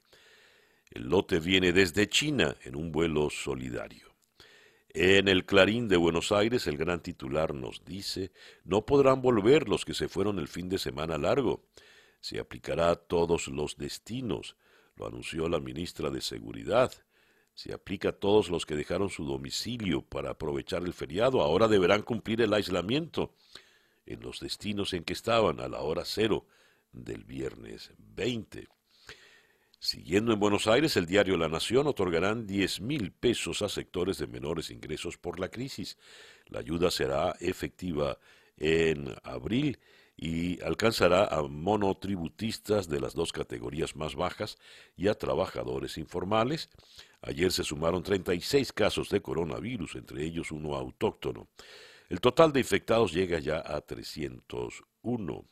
El 0.91 1.05
lote 1.05 1.39
viene 1.39 1.73
desde 1.73 2.09
China 2.09 2.57
en 2.65 2.75
un 2.75 2.91
vuelo 2.91 3.31
solidario. 3.31 4.06
En 4.99 5.29
el 5.29 5.45
Clarín 5.45 5.89
de 5.89 5.99
Buenos 5.99 6.33
Aires, 6.33 6.67
el 6.67 6.79
gran 6.79 7.03
titular 7.03 7.53
nos 7.53 7.85
dice, 7.85 8.33
no 8.65 8.87
podrán 8.87 9.21
volver 9.21 9.69
los 9.69 9.85
que 9.85 9.93
se 9.93 10.09
fueron 10.09 10.39
el 10.39 10.49
fin 10.49 10.71
de 10.71 10.79
semana 10.79 11.19
largo. 11.19 11.67
Se 12.21 12.41
aplicará 12.41 12.89
a 12.89 12.97
todos 12.97 13.49
los 13.49 13.77
destinos, 13.77 14.57
lo 14.97 15.07
anunció 15.07 15.51
la 15.51 15.61
ministra 15.61 16.09
de 16.09 16.23
Seguridad. 16.23 16.95
Se 17.53 17.75
aplica 17.75 18.09
a 18.09 18.13
todos 18.13 18.49
los 18.49 18.65
que 18.65 18.75
dejaron 18.75 19.11
su 19.11 19.27
domicilio 19.27 20.01
para 20.01 20.31
aprovechar 20.31 20.83
el 20.83 20.95
feriado. 20.95 21.43
Ahora 21.43 21.69
deberán 21.69 22.01
cumplir 22.01 22.41
el 22.41 22.55
aislamiento 22.55 23.35
en 24.07 24.21
los 24.21 24.41
destinos 24.41 24.95
en 24.95 25.05
que 25.05 25.13
estaban 25.13 25.61
a 25.61 25.69
la 25.69 25.83
hora 25.83 26.07
cero 26.07 26.47
del 26.93 27.23
viernes 27.25 27.93
20. 27.99 28.67
Siguiendo 29.79 30.33
en 30.33 30.41
Buenos 30.41 30.67
Aires, 30.67 30.97
el 30.97 31.07
diario 31.07 31.37
La 31.37 31.49
Nación 31.49 31.87
otorgarán 31.87 32.47
10 32.47 32.81
mil 32.81 33.13
pesos 33.13 33.61
a 33.61 33.69
sectores 33.69 34.19
de 34.19 34.27
menores 34.27 34.71
ingresos 34.71 35.19
por 35.19 35.39
la 35.39 35.51
crisis. 35.51 35.99
La 36.47 36.61
ayuda 36.61 36.91
será 36.91 37.37
efectiva 37.41 38.19
en 38.57 39.15
abril 39.23 39.79
y 40.17 40.63
alcanzará 40.63 41.27
a 41.27 41.43
monotributistas 41.43 42.89
de 42.89 43.01
las 43.01 43.15
dos 43.15 43.33
categorías 43.33 43.97
más 43.97 44.15
bajas 44.15 44.57
y 44.97 45.09
a 45.09 45.15
trabajadores 45.15 45.99
informales. 45.99 46.71
Ayer 47.21 47.53
se 47.53 47.63
sumaron 47.63 48.03
36 48.03 48.73
casos 48.73 49.11
de 49.11 49.21
coronavirus, 49.21 49.97
entre 49.97 50.25
ellos 50.25 50.53
uno 50.53 50.75
autóctono. 50.75 51.49
El 52.09 52.21
total 52.21 52.53
de 52.53 52.61
infectados 52.61 53.13
llega 53.13 53.39
ya 53.41 53.63
a 53.65 53.83
301. 53.83 55.45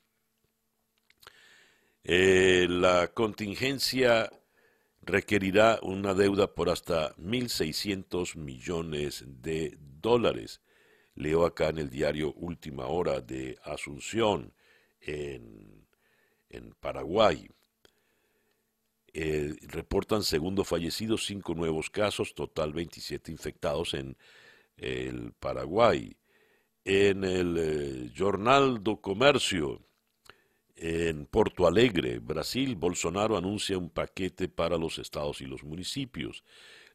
Eh, 2.07 2.67
la 2.69 3.09
contingencia 3.09 4.31
requerirá 5.01 5.79
una 5.83 6.13
deuda 6.13 6.53
por 6.55 6.69
hasta 6.69 7.17
1.600 7.17 8.37
millones 8.37 9.25
de 9.27 9.79
dólares. 9.81 10.61
Leo 11.15 11.47
acá 11.47 11.69
en 11.69 11.79
el 11.79 11.89
diario 11.89 12.35
Última 12.35 12.87
Hora 12.87 13.21
de 13.21 13.57
Asunción, 13.65 14.53
en, 15.01 15.85
Paraguay. 16.81 17.49
Eh, 19.13 19.55
reportan 19.63 20.23
segundo 20.23 20.65
fallecido, 20.65 21.17
cinco 21.17 21.55
nuevos 21.55 21.89
casos, 21.89 22.35
total 22.35 22.73
27 22.73 23.33
infectados 23.33 23.95
en 23.95 24.17
el 24.77 25.33
Paraguay. 25.33 26.17
En 26.85 27.25
el 27.25 27.57
eh, 27.59 28.13
Jornal 28.17 28.83
do 28.83 29.01
Comercio, 29.01 29.81
en 30.87 31.25
Porto 31.25 31.67
Alegre, 31.67 32.19
Brasil, 32.19 32.77
Bolsonaro 32.77 33.39
anuncia 33.39 33.79
un 33.79 33.89
paquete 33.89 34.49
para 34.49 34.77
los 34.77 34.99
estados 34.99 35.41
y 35.41 35.47
los 35.47 35.65
municipios. 35.65 36.45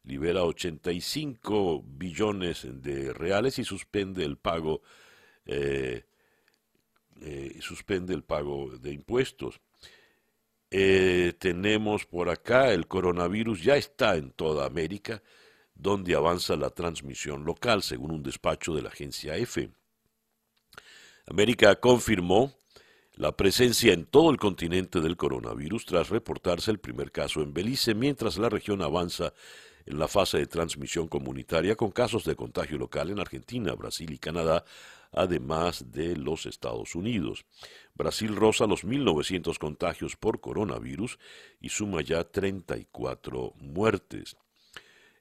Libera 0.04 0.44
85 0.44 1.82
billones 1.84 2.68
de 2.70 3.12
reales 3.12 3.58
y 3.58 3.64
suspende 3.64 4.24
el 4.24 4.36
pago 4.36 4.82
eh, 5.44 6.04
eh, 7.20 7.58
suspende 7.60 8.14
el 8.14 8.22
pago 8.22 8.70
de 8.78 8.92
impuestos. 8.92 9.60
Eh, 10.70 11.32
tenemos 11.40 12.06
por 12.06 12.28
acá 12.28 12.72
el 12.72 12.86
coronavirus 12.86 13.64
ya 13.64 13.76
está 13.76 14.14
en 14.14 14.30
toda 14.30 14.66
América, 14.66 15.20
donde 15.74 16.14
avanza 16.14 16.54
la 16.54 16.70
transmisión 16.70 17.44
local, 17.44 17.82
según 17.82 18.12
un 18.12 18.22
despacho 18.22 18.72
de 18.72 18.82
la 18.82 18.90
agencia 18.90 19.36
EFE. 19.36 19.72
América 21.26 21.74
confirmó 21.74 22.54
la 23.20 23.36
presencia 23.36 23.92
en 23.92 24.06
todo 24.06 24.30
el 24.30 24.38
continente 24.38 25.02
del 25.02 25.18
coronavirus 25.18 25.84
tras 25.84 26.08
reportarse 26.08 26.70
el 26.70 26.78
primer 26.78 27.12
caso 27.12 27.42
en 27.42 27.52
Belice, 27.52 27.94
mientras 27.94 28.38
la 28.38 28.48
región 28.48 28.80
avanza 28.80 29.34
en 29.84 29.98
la 29.98 30.08
fase 30.08 30.38
de 30.38 30.46
transmisión 30.46 31.06
comunitaria 31.06 31.76
con 31.76 31.90
casos 31.90 32.24
de 32.24 32.34
contagio 32.34 32.78
local 32.78 33.10
en 33.10 33.20
Argentina, 33.20 33.74
Brasil 33.74 34.10
y 34.10 34.16
Canadá, 34.16 34.64
además 35.12 35.92
de 35.92 36.16
los 36.16 36.46
Estados 36.46 36.94
Unidos. 36.94 37.44
Brasil 37.92 38.34
roza 38.34 38.66
los 38.66 38.86
1.900 38.86 39.58
contagios 39.58 40.16
por 40.16 40.40
coronavirus 40.40 41.18
y 41.60 41.68
suma 41.68 42.00
ya 42.00 42.24
34 42.24 43.52
muertes. 43.58 44.34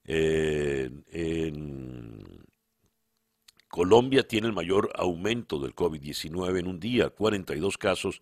en 0.06 1.04
Colombia 3.70 4.28
tiene 4.28 4.48
el 4.48 4.54
mayor 4.54 4.92
aumento 4.96 5.60
del 5.60 5.76
COVID-19 5.76 6.60
en 6.60 6.68
un 6.68 6.80
día, 6.80 7.10
42 7.12 7.78
casos 7.78 8.22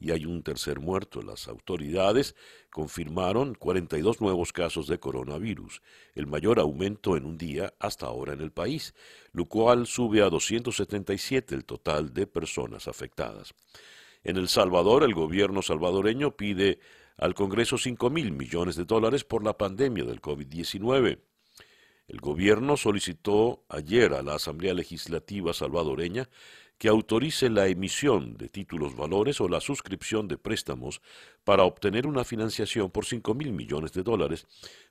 y 0.00 0.10
hay 0.10 0.26
un 0.26 0.42
tercer 0.42 0.80
muerto. 0.80 1.22
Las 1.22 1.46
autoridades 1.46 2.34
confirmaron 2.70 3.54
42 3.54 4.20
nuevos 4.20 4.52
casos 4.52 4.88
de 4.88 4.98
coronavirus, 4.98 5.82
el 6.14 6.26
mayor 6.26 6.58
aumento 6.58 7.16
en 7.16 7.26
un 7.26 7.38
día 7.38 7.74
hasta 7.78 8.06
ahora 8.06 8.32
en 8.32 8.40
el 8.40 8.50
país, 8.50 8.92
lo 9.32 9.46
cual 9.46 9.86
sube 9.86 10.20
a 10.20 10.30
277 10.30 11.54
el 11.54 11.64
total 11.64 12.12
de 12.12 12.26
personas 12.26 12.88
afectadas. 12.88 13.54
En 14.24 14.36
El 14.36 14.48
Salvador, 14.48 15.04
el 15.04 15.14
gobierno 15.14 15.62
salvadoreño 15.62 16.36
pide 16.36 16.80
al 17.16 17.34
Congreso 17.34 17.78
5 17.78 18.10
mil 18.10 18.32
millones 18.32 18.74
de 18.74 18.84
dólares 18.84 19.24
por 19.24 19.44
la 19.44 19.56
pandemia 19.56 20.04
del 20.04 20.20
COVID-19. 20.20 21.20
El 22.08 22.20
gobierno 22.20 22.78
solicitó 22.78 23.64
ayer 23.68 24.14
a 24.14 24.22
la 24.22 24.34
Asamblea 24.34 24.72
Legislativa 24.72 25.52
salvadoreña 25.52 26.30
que 26.78 26.88
autorice 26.88 27.50
la 27.50 27.66
emisión 27.66 28.38
de 28.38 28.48
títulos 28.48 28.96
valores 28.96 29.40
o 29.42 29.48
la 29.48 29.60
suscripción 29.60 30.26
de 30.26 30.38
préstamos 30.38 31.02
para 31.44 31.64
obtener 31.64 32.06
una 32.06 32.24
financiación 32.24 32.90
por 32.90 33.04
5 33.04 33.34
mil 33.34 33.52
millones 33.52 33.92
de 33.92 34.04
dólares 34.04 34.46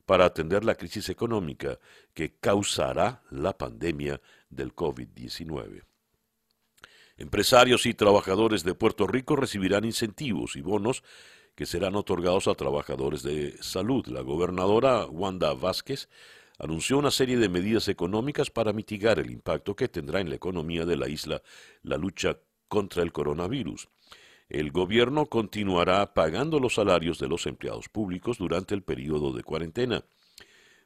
para 0.06 0.26
atender 0.26 0.64
la 0.64 0.76
crisis 0.76 1.10
económica 1.10 1.80
que 2.14 2.36
causará 2.36 3.24
la 3.32 3.58
pandemia 3.58 4.22
del 4.50 4.76
COVID-19. 4.76 5.84
Empresarios 7.18 7.88
y 7.88 7.96
trabajadores 7.96 8.64
de 8.64 8.76
Puerto 8.76 9.08
Rico 9.08 9.36
recibirán 9.36 9.86
incentivos 9.86 10.56
y 10.56 10.62
bonos 10.62 11.04
que 11.56 11.66
serán 11.66 11.96
otorgados 11.96 12.48
a 12.48 12.54
trabajadores 12.54 13.24
de 13.24 13.56
salud. 13.60 14.06
La 14.06 14.22
gobernadora 14.22 15.08
Wanda 15.08 15.56
Vázquez 15.56 16.10
anunció 16.58 16.98
una 16.98 17.12
serie 17.12 17.38
de 17.38 17.50
medidas 17.50 17.88
económicas 17.88 18.50
para 18.50 18.74
mitigar 18.74 19.20
el 19.20 19.32
impacto 19.32 19.76
que 19.76 19.88
tendrá 19.88 20.20
en 20.20 20.30
la 20.30 20.36
economía 20.36 20.86
de 20.86 20.98
la 20.98 21.08
isla 21.08 21.42
la 21.84 21.98
lucha 21.98 22.40
contra 22.68 23.04
el 23.04 23.12
coronavirus. 23.12 23.88
El 24.50 24.72
gobierno 24.72 25.26
continuará 25.26 26.14
pagando 26.14 26.60
los 26.60 26.76
salarios 26.76 27.20
de 27.20 27.28
los 27.28 27.46
empleados 27.48 27.90
públicos 27.90 28.38
durante 28.38 28.74
el 28.76 28.82
periodo 28.82 29.34
de 29.34 29.44
cuarentena. 29.44 30.06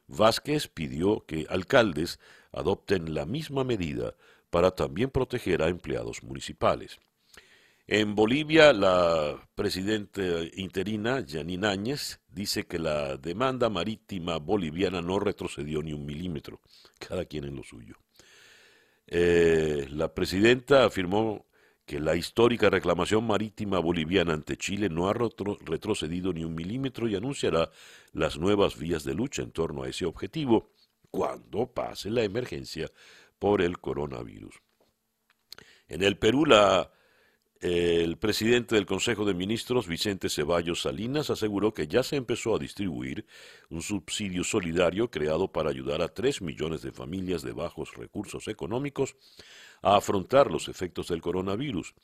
Vázquez 0.08 0.68
pidió 0.68 1.24
que 1.26 1.46
alcaldes 1.48 2.18
adopten 2.50 3.14
la 3.14 3.24
misma 3.24 3.64
medida 3.64 4.14
para 4.50 4.72
también 4.72 5.10
proteger 5.10 5.62
a 5.62 5.68
empleados 5.68 6.22
municipales. 6.22 6.98
En 7.94 8.14
Bolivia, 8.14 8.72
la 8.72 9.46
presidenta 9.54 10.22
interina, 10.54 11.22
Janine 11.28 11.66
Áñez, 11.66 12.20
dice 12.26 12.64
que 12.64 12.78
la 12.78 13.18
demanda 13.18 13.68
marítima 13.68 14.38
boliviana 14.38 15.02
no 15.02 15.20
retrocedió 15.20 15.82
ni 15.82 15.92
un 15.92 16.06
milímetro, 16.06 16.62
cada 16.98 17.26
quien 17.26 17.44
en 17.44 17.54
lo 17.54 17.62
suyo. 17.62 17.96
Eh, 19.06 19.88
la 19.90 20.14
presidenta 20.14 20.86
afirmó 20.86 21.44
que 21.84 22.00
la 22.00 22.16
histórica 22.16 22.70
reclamación 22.70 23.26
marítima 23.26 23.78
boliviana 23.78 24.32
ante 24.32 24.56
Chile 24.56 24.88
no 24.88 25.10
ha 25.10 25.12
retrocedido 25.12 26.32
ni 26.32 26.44
un 26.44 26.54
milímetro 26.54 27.08
y 27.08 27.14
anunciará 27.14 27.70
las 28.14 28.38
nuevas 28.38 28.78
vías 28.78 29.04
de 29.04 29.12
lucha 29.12 29.42
en 29.42 29.50
torno 29.50 29.82
a 29.82 29.90
ese 29.90 30.06
objetivo 30.06 30.70
cuando 31.10 31.70
pase 31.70 32.08
la 32.08 32.22
emergencia 32.22 32.90
por 33.38 33.60
el 33.60 33.80
coronavirus. 33.80 34.54
En 35.88 36.02
el 36.02 36.16
Perú, 36.16 36.46
la 36.46 36.90
el 37.62 38.16
presidente 38.16 38.74
del 38.74 38.86
Consejo 38.86 39.24
de 39.24 39.34
Ministros, 39.34 39.86
Vicente 39.86 40.28
Ceballos 40.28 40.82
Salinas, 40.82 41.30
aseguró 41.30 41.72
que 41.72 41.86
ya 41.86 42.02
se 42.02 42.16
empezó 42.16 42.56
a 42.56 42.58
distribuir 42.58 43.24
un 43.70 43.82
subsidio 43.82 44.42
solidario 44.42 45.12
creado 45.12 45.46
para 45.46 45.70
ayudar 45.70 46.02
a 46.02 46.08
tres 46.08 46.42
millones 46.42 46.82
de 46.82 46.90
familias 46.90 47.42
de 47.42 47.52
bajos 47.52 47.94
recursos 47.94 48.48
económicos 48.48 49.14
a 49.80 49.96
afrontar 49.96 50.50
los 50.50 50.66
efectos 50.66 51.06
del 51.06 51.20
coronavirus. 51.20 51.94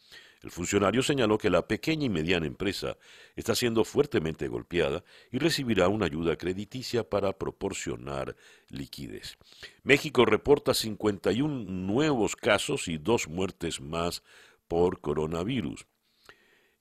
El 0.45 0.53
funcionario 0.53 1.03
señaló 1.03 1.39
que 1.39 1.51
la 1.51 1.67
pequeña 1.67 2.07
y 2.07 2.09
mediana 2.09 2.47
empresa 2.47 2.97
está 3.35 3.57
siendo 3.57 3.83
fuertemente 3.83 4.47
golpeada 4.47 5.03
y 5.33 5.39
recibirá 5.39 5.89
una 5.89 6.07
ayuda 6.07 6.37
crediticia 6.37 7.03
para 7.03 7.37
proporcionar 7.37 8.37
liquidez. 8.69 9.37
México 9.83 10.25
reporta 10.25 10.75
51 10.75 11.65
nuevos 11.65 12.37
casos 12.37 12.87
y 12.87 12.99
dos 12.99 13.27
muertes 13.27 13.81
más 13.81 14.23
por 14.69 15.01
coronavirus. 15.01 15.87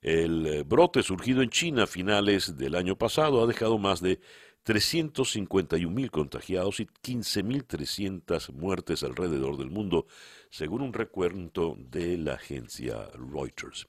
El 0.01 0.46
eh, 0.46 0.63
brote 0.63 1.01
surgido 1.01 1.41
en 1.41 1.50
China 1.50 1.84
a 1.84 1.88
finales 1.88 2.58
del 2.58 2.75
año 2.75 2.98
pasado 2.98 3.41
ha 3.41 3.48
dejado 3.48 3.77
más 3.79 4.01
de 4.01 4.20
351 4.63 5.89
mil 5.89 6.12
contagiados 6.12 6.82
y 6.82 6.86
15.300 6.86 8.52
muertes 8.52 9.02
alrededor 9.02 9.58
del 9.58 9.71
mundo, 9.71 10.08
según 10.50 10.82
un 10.82 10.93
recuento 10.93 11.76
de 11.80 12.17
la 12.17 12.34
agencia 12.34 13.10
Reuters. 13.13 13.88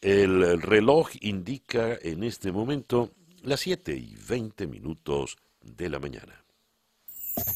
El 0.00 0.60
reloj 0.60 1.10
indica 1.20 1.98
en 2.00 2.24
este 2.24 2.50
momento 2.50 3.12
las 3.42 3.60
7 3.60 3.94
y 3.94 4.16
20 4.16 4.66
minutos 4.66 5.36
de 5.60 5.88
la 5.88 5.98
mañana. 5.98 6.44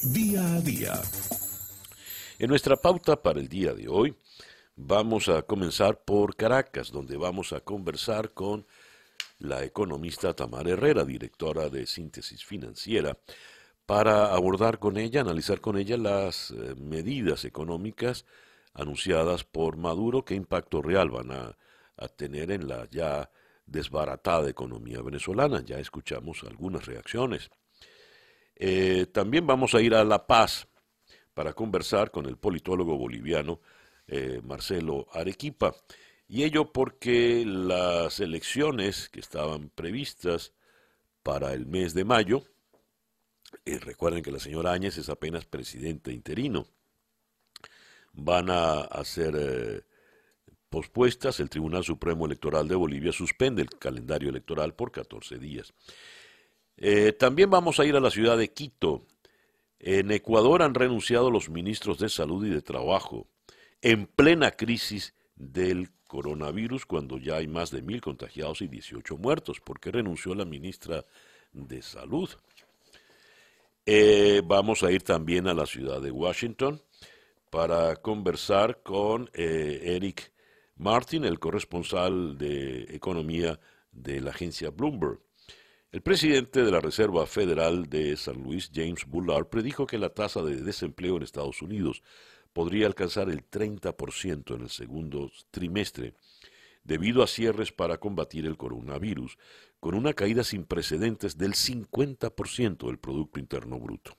Día 0.03 0.55
a 0.55 0.61
día. 0.61 1.01
En 2.39 2.49
nuestra 2.49 2.77
pauta 2.77 3.21
para 3.21 3.41
el 3.41 3.49
día 3.49 3.73
de 3.73 3.89
hoy, 3.89 4.15
Vamos 4.81 5.29
a 5.29 5.43
comenzar 5.43 6.05
por 6.05 6.37
Caracas, 6.37 6.93
donde 6.93 7.17
vamos 7.17 7.53
a 7.53 7.59
conversar 7.59 8.31
con 8.31 8.65
la 9.41 9.65
economista 9.65 10.35
Tamara 10.35 10.71
Herrera, 10.71 11.05
directora 11.05 11.69
de 11.69 11.85
Síntesis 11.85 12.45
Financiera, 12.45 13.19
para 13.87 14.33
abordar 14.33 14.79
con 14.79 14.97
ella, 14.97 15.23
analizar 15.23 15.61
con 15.61 15.79
ella 15.79 15.97
las 15.97 16.53
eh, 16.53 16.77
medidas 16.77 17.45
económicas 17.45 18.25
anunciadas 18.73 19.43
por 19.43 19.77
Maduro, 19.77 20.25
qué 20.25 20.37
impacto 20.37 20.81
real 20.81 21.11
van 21.11 21.33
a, 21.33 21.57
tener 22.17 22.53
en 22.53 22.69
la 22.69 22.89
ya 22.89 23.33
desbaratada 23.67 24.49
economía 24.49 25.03
venezolana. 25.03 25.61
Ya 25.65 25.81
escuchamos 25.81 26.45
algunas 26.45 26.87
reacciones. 26.87 27.51
Eh, 28.55 29.07
también 29.07 29.45
vamos 29.45 29.75
a 29.75 29.81
ir 29.81 29.97
a 29.97 30.05
La 30.05 30.29
Paz 30.29 30.69
para 31.35 31.53
conversar 31.53 32.13
con 32.13 32.27
el 32.27 32.37
politólogo 32.37 32.97
boliviano 32.97 33.61
eh, 34.09 34.41
Marcelo 34.43 35.07
Arequipa. 35.13 35.77
Y 36.27 36.45
ello 36.45 36.73
porque 36.73 37.45
las 37.47 38.21
elecciones 38.21 39.11
que 39.11 39.21
estaban 39.21 39.69
previstas 39.69 40.55
para 41.23 41.53
el 41.53 41.67
mes 41.67 41.93
de 41.93 42.05
mayo, 42.05 42.43
eh, 43.67 43.79
recuerden 43.79 44.23
que 44.23 44.33
la 44.33 44.39
señora 44.39 44.73
Áñez 44.73 44.97
es 44.97 45.11
apenas 45.11 45.45
presidente 45.45 46.11
interino, 46.11 46.67
van 48.15 48.49
a, 48.51 48.89
ser 49.05 49.37
eh, 49.39 49.83
pospuestas. 50.71 51.39
El 51.41 51.51
Tribunal 51.51 51.85
Supremo 51.85 52.25
Electoral 52.25 52.67
de 52.67 52.77
Bolivia 52.77 53.13
suspende 53.13 53.61
el 53.61 53.71
calendario 53.71 54.31
electoral 54.31 54.75
por 54.75 54.91
14 54.91 55.39
días. 55.39 55.75
también 57.19 57.51
vamos 57.51 57.79
a 57.79 57.85
ir 57.85 57.95
a 57.95 58.01
la 58.01 58.11
ciudad 58.11 58.39
de 58.39 58.53
Quito. 58.53 59.03
En 59.79 60.11
Ecuador 60.13 60.63
han 60.63 60.75
renunciado 60.75 61.31
los 61.31 61.51
ministros 61.51 61.99
de 61.99 62.09
Salud 62.09 62.47
y 62.47 62.51
de 62.51 62.63
Trabajo 62.63 63.29
en 63.83 64.07
plena 64.07 64.51
crisis 64.53 65.15
del 65.37 65.91
coronavirus 66.07 66.87
cuando 66.87 67.19
ya 67.19 67.37
hay 67.37 67.47
más 67.47 67.71
de 67.71 67.83
mil 67.83 68.01
contagiados 68.01 68.63
y 68.63 68.69
18 68.69 69.17
muertos. 69.17 69.61
¿Por 69.61 69.79
qué 69.79 69.93
renunció 69.93 70.35
la 70.35 70.45
ministra 70.45 71.05
de 71.53 71.83
Salud? 71.83 72.31
Eh, 73.87 74.43
vamos 74.45 74.83
a 74.83 74.91
ir 74.91 75.03
también 75.03 75.47
a 75.49 75.55
la 75.55 75.67
ciudad 75.67 76.01
de 76.01 76.11
Washington 76.11 76.81
para 77.51 77.97
conversar 77.97 78.83
con 78.83 79.31
eh, 79.33 79.81
Eric 79.97 80.33
Martin, 80.77 81.25
el 81.25 81.39
corresponsal 81.39 82.37
de 82.37 82.83
economía 82.95 83.59
de 83.93 84.21
la 84.21 84.31
agencia 84.31 84.71
Bloomberg. 84.71 85.21
El 85.91 86.03
presidente 86.03 86.63
de 86.63 86.71
la 86.71 86.81
Reserva 86.81 87.27
Federal 87.27 87.89
de 87.89 88.15
San 88.19 88.43
Luis, 88.43 88.71
James 88.75 89.07
Bullard, 89.07 89.47
predijo 89.47 89.87
que 89.87 89.97
la 89.97 90.11
tasa 90.11 90.43
de 90.43 90.57
desempleo 90.57 91.17
en 91.17 91.23
Estados 91.23 91.63
Unidos 91.63 92.03
podría 92.59 92.89
alcanzar 92.89 93.31
el 93.31 93.49
30% 93.49 94.57
en 94.57 94.63
el 94.63 94.69
segundo 94.69 95.31
trimestre, 95.53 96.15
debido 96.83 97.23
a 97.23 97.29
cierres 97.29 97.71
para 97.71 97.99
combatir 97.99 98.47
el 98.47 98.57
coronavirus, 98.57 99.39
con 99.79 99.95
una 99.95 100.13
caída 100.13 100.43
sin 100.43 100.65
precedentes 100.65 101.39
del 101.39 101.53
50% 101.55 102.89
del 102.89 102.99
Producto 102.99 103.39
Interno 103.39 103.79
Bruto. 103.79 104.17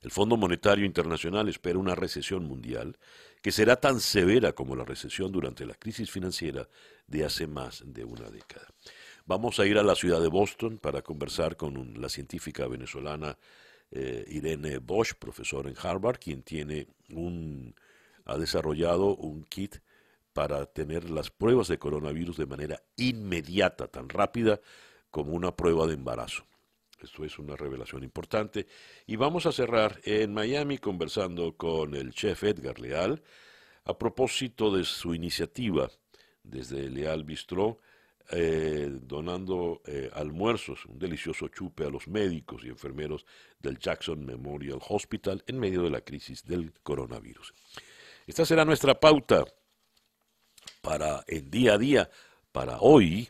El 0.00 0.12
Fondo 0.12 0.36
Monetario 0.36 0.84
Internacional 0.86 1.48
espera 1.48 1.80
una 1.80 1.96
recesión 1.96 2.44
mundial 2.44 2.96
que 3.42 3.50
será 3.50 3.74
tan 3.74 3.98
severa 3.98 4.52
como 4.52 4.76
la 4.76 4.84
recesión 4.84 5.32
durante 5.32 5.66
la 5.66 5.74
crisis 5.74 6.12
financiera 6.12 6.68
de 7.08 7.24
hace 7.24 7.48
más 7.48 7.82
de 7.84 8.04
una 8.04 8.30
década. 8.30 8.68
Vamos 9.26 9.58
a 9.58 9.66
ir 9.66 9.78
a 9.78 9.82
la 9.82 9.96
ciudad 9.96 10.20
de 10.20 10.28
Boston 10.28 10.78
para 10.78 11.02
conversar 11.02 11.56
con 11.56 12.00
la 12.00 12.08
científica 12.08 12.68
venezolana 12.68 13.36
eh, 13.90 14.24
Irene 14.28 14.78
Bosch, 14.78 15.14
profesor 15.14 15.66
en 15.66 15.74
Harvard, 15.80 16.18
quien 16.18 16.42
tiene 16.42 16.86
un, 17.10 17.74
ha 18.24 18.38
desarrollado 18.38 19.16
un 19.16 19.44
kit 19.44 19.76
para 20.32 20.66
tener 20.66 21.10
las 21.10 21.30
pruebas 21.30 21.68
de 21.68 21.78
coronavirus 21.78 22.36
de 22.36 22.46
manera 22.46 22.82
inmediata, 22.96 23.88
tan 23.88 24.08
rápida 24.08 24.60
como 25.10 25.32
una 25.32 25.56
prueba 25.56 25.86
de 25.86 25.94
embarazo. 25.94 26.44
Esto 27.02 27.24
es 27.24 27.38
una 27.38 27.56
revelación 27.56 28.04
importante. 28.04 28.66
Y 29.06 29.16
vamos 29.16 29.46
a 29.46 29.52
cerrar 29.52 30.00
en 30.04 30.34
Miami 30.34 30.78
conversando 30.78 31.56
con 31.56 31.94
el 31.94 32.12
chef 32.12 32.44
Edgar 32.44 32.78
Leal 32.78 33.22
a 33.84 33.98
propósito 33.98 34.74
de 34.74 34.84
su 34.84 35.14
iniciativa 35.14 35.90
desde 36.42 36.90
Leal 36.90 37.24
Bistró 37.24 37.78
eh, 38.32 38.88
donando 39.02 39.82
eh, 39.86 40.10
almuerzos, 40.14 40.86
un 40.86 40.98
delicioso 40.98 41.48
chupe 41.48 41.84
a 41.84 41.90
los 41.90 42.06
médicos 42.06 42.62
y 42.64 42.68
enfermeros 42.68 43.26
del 43.58 43.78
Jackson 43.78 44.24
Memorial 44.24 44.78
Hospital 44.88 45.42
en 45.46 45.58
medio 45.58 45.82
de 45.82 45.90
la 45.90 46.00
crisis 46.02 46.44
del 46.44 46.72
coronavirus. 46.82 47.52
Esta 48.26 48.44
será 48.44 48.64
nuestra 48.64 48.98
pauta 48.98 49.44
para 50.80 51.24
el 51.26 51.50
día 51.50 51.74
a 51.74 51.78
día, 51.78 52.10
para 52.52 52.78
hoy, 52.78 53.28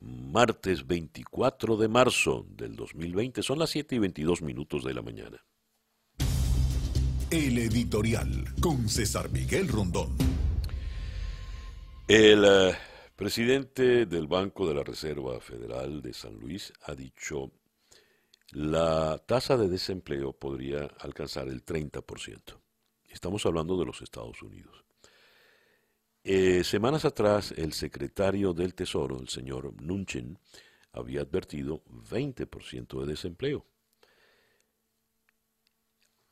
martes 0.00 0.86
24 0.86 1.76
de 1.76 1.88
marzo 1.88 2.46
del 2.48 2.76
2020. 2.76 3.42
Son 3.42 3.58
las 3.58 3.70
7 3.70 3.96
y 3.96 3.98
22 3.98 4.42
minutos 4.42 4.84
de 4.84 4.94
la 4.94 5.02
mañana. 5.02 5.44
El 7.30 7.58
editorial 7.58 8.44
con 8.60 8.88
César 8.88 9.30
Miguel 9.30 9.66
Rondón. 9.66 10.16
El 12.06 12.44
eh, 12.44 12.76
presidente 13.16 14.04
del 14.04 14.26
Banco 14.26 14.68
de 14.68 14.74
la 14.74 14.84
Reserva 14.84 15.40
Federal 15.40 16.02
de 16.02 16.12
San 16.12 16.34
Luis 16.34 16.72
ha 16.82 16.94
dicho 16.94 17.50
la 18.50 19.18
tasa 19.26 19.56
de 19.56 19.68
desempleo 19.68 20.34
podría 20.34 20.84
alcanzar 21.00 21.48
el 21.48 21.64
30%. 21.64 22.60
Estamos 23.08 23.46
hablando 23.46 23.78
de 23.78 23.86
los 23.86 24.02
Estados 24.02 24.42
Unidos. 24.42 24.84
Eh, 26.22 26.62
semanas 26.62 27.06
atrás, 27.06 27.52
el 27.56 27.72
secretario 27.72 28.52
del 28.52 28.74
Tesoro, 28.74 29.18
el 29.18 29.28
señor 29.28 29.80
Nunchin, 29.80 30.38
había 30.92 31.22
advertido 31.22 31.82
20% 31.86 33.00
de 33.00 33.06
desempleo. 33.06 33.66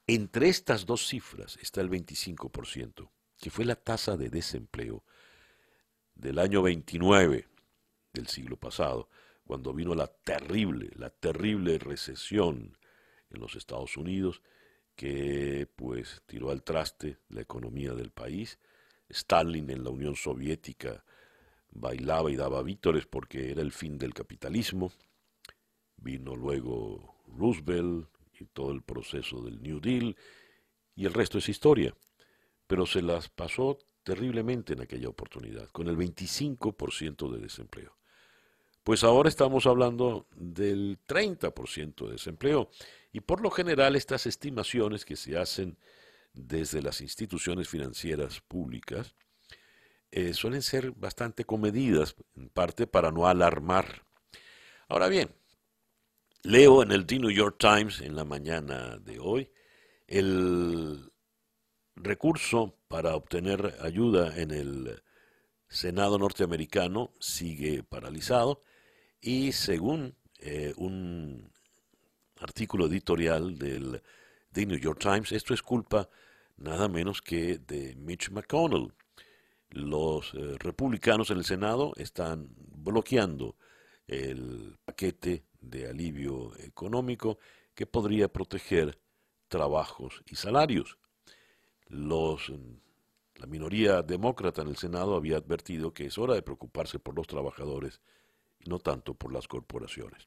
Entre 0.06 0.50
estas 0.50 0.84
dos 0.84 1.06
cifras 1.06 1.56
está 1.62 1.80
el 1.80 1.88
25%, 1.88 3.10
que 3.40 3.50
fue 3.50 3.64
la 3.64 3.76
tasa 3.76 4.18
de 4.18 4.28
desempleo 4.28 5.02
del 6.14 6.38
año 6.38 6.62
29 6.62 7.48
del 8.12 8.26
siglo 8.28 8.56
pasado, 8.56 9.08
cuando 9.44 9.72
vino 9.72 9.94
la 9.94 10.06
terrible, 10.06 10.90
la 10.96 11.10
terrible 11.10 11.78
recesión 11.78 12.78
en 13.30 13.40
los 13.40 13.56
Estados 13.56 13.96
Unidos, 13.96 14.42
que 14.96 15.68
pues 15.76 16.22
tiró 16.26 16.50
al 16.50 16.62
traste 16.62 17.18
la 17.28 17.40
economía 17.40 17.92
del 17.94 18.10
país, 18.10 18.58
Stalin 19.08 19.68
en 19.70 19.84
la 19.84 19.90
Unión 19.90 20.16
Soviética 20.16 21.04
bailaba 21.70 22.30
y 22.30 22.36
daba 22.36 22.62
vítores 22.62 23.06
porque 23.06 23.50
era 23.50 23.62
el 23.62 23.72
fin 23.72 23.98
del 23.98 24.14
capitalismo. 24.14 24.92
Vino 25.96 26.36
luego 26.36 27.16
Roosevelt 27.26 28.08
y 28.38 28.46
todo 28.46 28.72
el 28.72 28.82
proceso 28.82 29.42
del 29.42 29.62
New 29.62 29.80
Deal 29.80 30.16
y 30.94 31.06
el 31.06 31.12
resto 31.12 31.38
es 31.38 31.48
historia. 31.48 31.94
Pero 32.66 32.86
se 32.86 33.02
las 33.02 33.28
pasó 33.28 33.78
terriblemente 34.04 34.74
en 34.74 34.82
aquella 34.82 35.08
oportunidad, 35.08 35.68
con 35.70 35.88
el 35.88 35.96
25% 35.96 37.32
de 37.32 37.40
desempleo. 37.40 37.96
Pues 38.84 39.02
ahora 39.02 39.30
estamos 39.30 39.66
hablando 39.66 40.26
del 40.36 40.98
30% 41.08 42.06
de 42.06 42.12
desempleo 42.12 42.70
y 43.12 43.20
por 43.20 43.40
lo 43.40 43.50
general 43.50 43.96
estas 43.96 44.26
estimaciones 44.26 45.06
que 45.06 45.16
se 45.16 45.38
hacen 45.38 45.78
desde 46.34 46.82
las 46.82 47.00
instituciones 47.00 47.68
financieras 47.68 48.40
públicas 48.42 49.14
eh, 50.10 50.34
suelen 50.34 50.62
ser 50.62 50.92
bastante 50.92 51.44
comedidas, 51.44 52.14
en 52.36 52.50
parte 52.50 52.86
para 52.86 53.10
no 53.10 53.26
alarmar. 53.26 54.04
Ahora 54.86 55.08
bien, 55.08 55.34
leo 56.42 56.82
en 56.82 56.92
el 56.92 57.06
The 57.06 57.18
New 57.18 57.30
York 57.30 57.56
Times 57.58 58.00
en 58.00 58.14
la 58.14 58.24
mañana 58.24 58.98
de 58.98 59.18
hoy 59.18 59.50
el 60.06 61.10
recurso 61.96 62.76
para 62.88 63.14
obtener 63.14 63.76
ayuda 63.80 64.36
en 64.40 64.50
el 64.50 65.02
Senado 65.68 66.18
norteamericano 66.18 67.12
sigue 67.18 67.82
paralizado 67.82 68.60
y 69.20 69.52
según 69.52 70.14
eh, 70.38 70.74
un 70.76 71.50
artículo 72.40 72.86
editorial 72.86 73.58
del 73.58 74.02
The 74.52 74.66
New 74.66 74.78
York 74.78 75.00
Times, 75.00 75.32
esto 75.32 75.54
es 75.54 75.62
culpa 75.62 76.08
nada 76.56 76.88
menos 76.88 77.22
que 77.22 77.58
de 77.58 77.96
Mitch 77.96 78.30
McConnell. 78.30 78.92
Los 79.70 80.34
eh, 80.34 80.56
republicanos 80.58 81.30
en 81.30 81.38
el 81.38 81.44
Senado 81.44 81.92
están 81.96 82.48
bloqueando 82.56 83.56
el 84.06 84.76
paquete 84.84 85.44
de 85.60 85.88
alivio 85.88 86.52
económico 86.58 87.38
que 87.74 87.86
podría 87.86 88.28
proteger 88.28 88.98
trabajos 89.48 90.22
y 90.26 90.36
salarios. 90.36 90.98
Los, 91.94 92.52
la 93.36 93.46
minoría 93.46 94.02
demócrata 94.02 94.62
en 94.62 94.68
el 94.68 94.76
Senado 94.76 95.14
había 95.14 95.36
advertido 95.36 95.94
que 95.94 96.06
es 96.06 96.18
hora 96.18 96.34
de 96.34 96.42
preocuparse 96.42 96.98
por 96.98 97.14
los 97.14 97.28
trabajadores 97.28 98.00
y 98.58 98.68
no 98.68 98.80
tanto 98.80 99.14
por 99.14 99.32
las 99.32 99.46
corporaciones. 99.46 100.26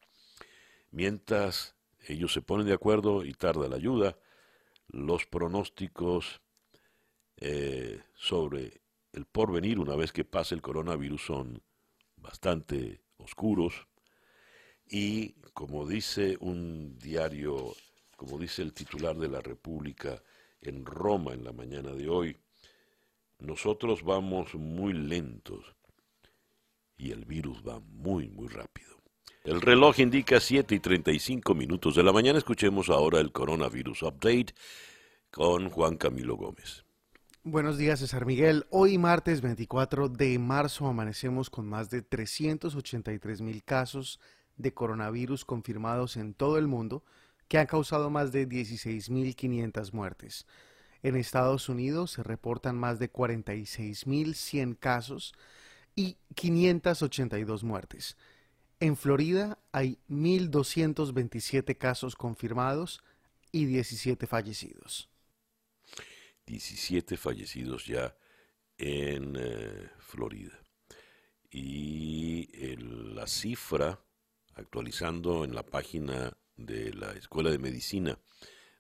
Mientras 0.92 1.76
ellos 2.08 2.32
se 2.32 2.42
ponen 2.42 2.68
de 2.68 2.74
acuerdo 2.74 3.26
y 3.26 3.34
tarda 3.34 3.68
la 3.68 3.76
ayuda, 3.76 4.18
los 4.88 5.26
pronósticos 5.26 6.40
eh, 7.36 8.02
sobre 8.16 8.82
el 9.12 9.26
porvenir 9.26 9.80
una 9.80 9.98
vez 9.98 10.14
que 10.14 10.24
pase 10.24 10.56
el 10.56 10.62
coronavirus 10.62 11.26
son 11.26 11.62
bastante 12.16 13.02
oscuros 13.18 13.88
y 14.90 15.34
como 15.54 15.86
dice 15.86 16.38
un 16.40 16.98
diario, 16.98 17.76
como 18.16 18.40
dice 18.40 18.62
el 18.62 18.74
titular 18.74 19.18
de 19.18 19.28
la 19.28 19.42
República 19.42 20.24
en 20.68 20.86
Roma 20.86 21.34
en 21.34 21.44
la 21.44 21.54
mañana 21.54 21.92
de 21.94 22.10
hoy, 22.10 22.38
nosotros 23.40 24.04
vamos 24.04 24.56
muy 24.56 24.94
lentos 24.94 25.76
y 26.98 27.12
el 27.12 27.26
virus 27.26 27.64
va 27.68 27.80
muy, 27.80 28.30
muy 28.30 28.48
rápido. 28.48 28.98
El 29.44 29.62
reloj 29.62 30.00
indica 30.00 30.40
7 30.40 30.76
y 30.76 30.80
35 30.80 31.56
minutos 31.56 31.96
de 31.96 32.04
la 32.04 32.12
mañana. 32.12 32.38
Escuchemos 32.38 32.90
ahora 32.90 33.20
el 33.20 33.32
coronavirus 33.32 34.04
update 34.04 34.54
con 35.32 35.70
Juan 35.70 35.96
Camilo 35.96 36.36
Gómez. 36.36 36.84
Buenos 37.44 37.78
días, 37.78 38.00
César 38.00 38.26
Miguel. 38.26 38.66
Hoy, 38.72 38.98
martes 38.98 39.40
24 39.40 40.10
de 40.10 40.38
marzo, 40.38 40.88
amanecemos 40.88 41.50
con 41.50 41.66
más 41.66 41.90
de 41.90 42.02
383 42.02 43.40
mil 43.42 43.64
casos 43.64 44.20
de 44.58 44.74
coronavirus 44.74 45.46
confirmados 45.46 46.18
en 46.18 46.34
todo 46.34 46.58
el 46.58 46.68
mundo, 46.68 47.06
que 47.48 47.58
han 47.58 47.68
causado 47.68 48.10
más 48.10 48.32
de 48.32 48.48
16.500 48.48 49.94
muertes. 49.94 50.46
En 51.04 51.16
Estados 51.16 51.70
Unidos 51.70 52.12
se 52.12 52.24
reportan 52.24 52.76
más 52.76 53.00
de 53.00 53.12
46.100 53.12 54.78
casos 54.80 55.34
y 55.96 56.18
582 56.36 57.64
muertes. 57.64 58.18
En 58.80 58.96
Florida 58.96 59.60
hay 59.72 60.00
1.227 60.10 61.78
casos 61.78 62.16
confirmados 62.16 63.04
y 63.52 63.66
17 63.66 64.28
fallecidos. 64.28 65.10
17 66.46 67.18
fallecidos 67.18 67.86
ya 67.86 68.16
en 68.78 69.36
eh, 69.38 69.90
Florida. 70.00 70.60
Y 71.50 72.48
la 72.78 73.26
cifra, 73.26 74.00
actualizando 74.54 75.44
en 75.44 75.56
la 75.56 75.64
página 75.64 76.38
de 76.58 76.94
la 76.94 77.14
Escuela 77.14 77.50
de 77.50 77.60
Medicina 77.60 78.20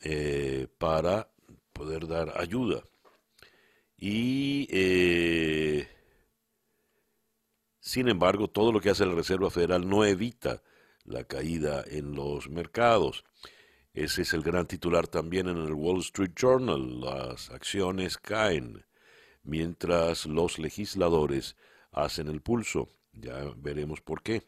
eh, 0.02 0.68
para 0.78 1.30
poder 1.72 2.08
dar 2.08 2.34
ayuda. 2.38 2.84
Y, 3.98 4.68
eh, 4.72 5.88
sin 7.80 8.10
embargo, 8.10 8.50
todo 8.50 8.72
lo 8.72 8.82
que 8.82 8.90
hace 8.90 9.06
la 9.06 9.16
Reserva 9.16 9.50
Federal 9.50 9.88
no 9.88 10.04
evita 10.04 10.62
la 11.06 11.24
caída 11.24 11.84
en 11.88 12.16
los 12.16 12.50
mercados. 12.50 13.24
Ese 13.94 14.24
es 14.24 14.34
el 14.34 14.42
gran 14.42 14.66
titular 14.68 15.08
también 15.08 15.48
en 15.48 15.58
el 15.58 15.74
Wall 15.74 16.00
Street 16.00 16.32
Journal. 16.36 17.00
Las 17.02 17.52
acciones 17.52 18.18
caen 18.18 18.86
mientras 19.44 20.26
los 20.26 20.58
legisladores 20.60 21.56
hacen 21.92 22.28
el 22.28 22.42
pulso. 22.42 22.90
Ya 23.14 23.54
veremos 23.58 24.02
por 24.02 24.24
qué. 24.24 24.44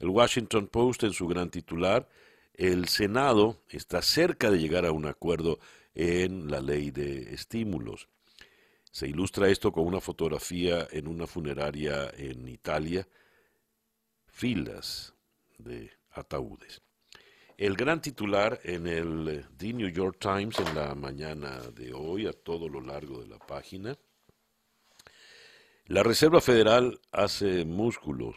El 0.00 0.08
Washington 0.08 0.66
Post 0.66 1.04
en 1.04 1.12
su 1.12 1.28
gran 1.28 1.50
titular, 1.50 2.08
el 2.54 2.88
Senado 2.88 3.62
está 3.68 4.02
cerca 4.02 4.50
de 4.50 4.58
llegar 4.58 4.86
a 4.86 4.92
un 4.92 5.06
acuerdo 5.06 5.60
en 5.94 6.50
la 6.50 6.60
ley 6.60 6.90
de 6.90 7.34
estímulos. 7.34 8.08
Se 8.90 9.06
ilustra 9.06 9.48
esto 9.48 9.70
con 9.70 9.86
una 9.86 10.00
fotografía 10.00 10.88
en 10.90 11.06
una 11.06 11.26
funeraria 11.26 12.10
en 12.16 12.48
Italia, 12.48 13.06
filas 14.26 15.14
de 15.58 15.92
ataúdes. 16.12 16.80
El 17.58 17.76
gran 17.76 18.00
titular 18.00 18.58
en 18.64 18.86
el 18.86 19.46
The 19.58 19.74
New 19.74 19.88
York 19.88 20.16
Times 20.18 20.58
en 20.60 20.74
la 20.74 20.94
mañana 20.94 21.60
de 21.74 21.92
hoy, 21.92 22.26
a 22.26 22.32
todo 22.32 22.70
lo 22.70 22.80
largo 22.80 23.20
de 23.20 23.28
la 23.28 23.38
página, 23.38 23.96
la 25.84 26.02
Reserva 26.02 26.40
Federal 26.40 27.00
hace 27.12 27.64
músculos, 27.64 28.36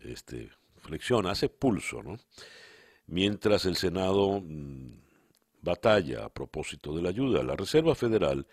este, 0.00 0.50
flexiona, 0.78 1.30
hace 1.30 1.48
pulso, 1.48 2.02
¿no? 2.02 2.18
Mientras 3.06 3.64
el 3.64 3.76
Senado 3.76 4.40
mm, 4.40 5.00
batalla 5.62 6.24
a 6.24 6.28
propósito 6.28 6.94
de 6.94 7.02
la 7.02 7.10
ayuda. 7.10 7.42
La 7.42 7.56
Reserva 7.56 7.94
Federal 7.94 8.46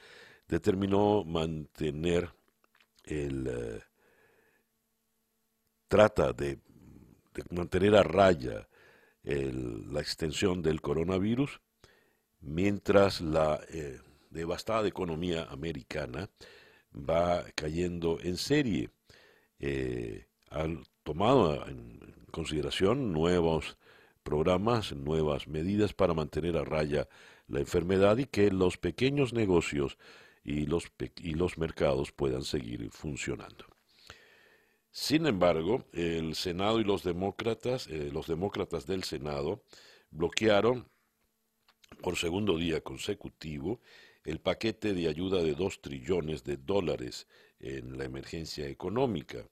determinó 0.48 1.24
mantener 1.24 2.30
el... 3.04 3.48
Eh, 3.48 3.82
trata 5.88 6.34
de, 6.34 6.60
mantener 7.52 7.96
a 7.96 8.04
raya 8.04 8.68
la 9.24 10.02
extensión 10.02 10.62
del 10.62 10.82
coronavirus, 10.82 11.60
mientras 12.42 13.22
la 13.22 13.60
eh, 13.70 14.00
devastada 14.30 14.88
economía 14.88 15.46
americana 15.46 16.30
va 16.94 17.44
cayendo 17.56 18.20
en 18.22 18.38
serie. 18.38 18.92
Eh, 19.60 20.28
tomado 21.06 21.68
en 21.68 22.00
consideración 22.32 23.14
nuevos 23.14 23.78
programas, 24.24 24.92
nuevas 24.92 25.48
medidas 25.48 25.94
para 25.94 26.16
mantener 26.16 26.58
a 26.58 26.66
raya 26.66 27.08
la 27.48 27.60
enfermedad 27.60 28.18
y 28.18 28.26
que 28.26 28.50
los 28.50 28.78
pequeños 28.78 29.32
negocios 29.32 30.00
y 30.44 30.66
los, 30.66 30.92
y 31.18 31.36
los 31.36 31.60
mercados 31.60 32.12
puedan 32.12 32.44
seguir 32.44 32.90
funcionando. 32.90 33.66
Sin 34.90 35.28
embargo, 35.28 35.86
el 35.94 36.34
Senado 36.34 36.80
y 36.80 36.84
los 36.84 37.04
demócratas, 37.04 37.86
eh, 37.88 38.10
los 38.12 38.26
demócratas 38.26 38.88
del 38.88 39.04
Senado, 39.04 39.64
bloquearon 40.10 40.88
por 42.02 42.18
segundo 42.18 42.58
día 42.58 42.82
consecutivo 42.82 43.80
el 44.24 44.40
paquete 44.40 44.96
de 44.96 45.08
ayuda 45.08 45.44
de 45.44 45.54
dos 45.54 45.82
trillones 45.82 46.44
de 46.44 46.58
dólares 46.58 47.28
en 47.60 47.96
la 47.96 48.06
emergencia 48.06 48.68
económica 48.68 49.46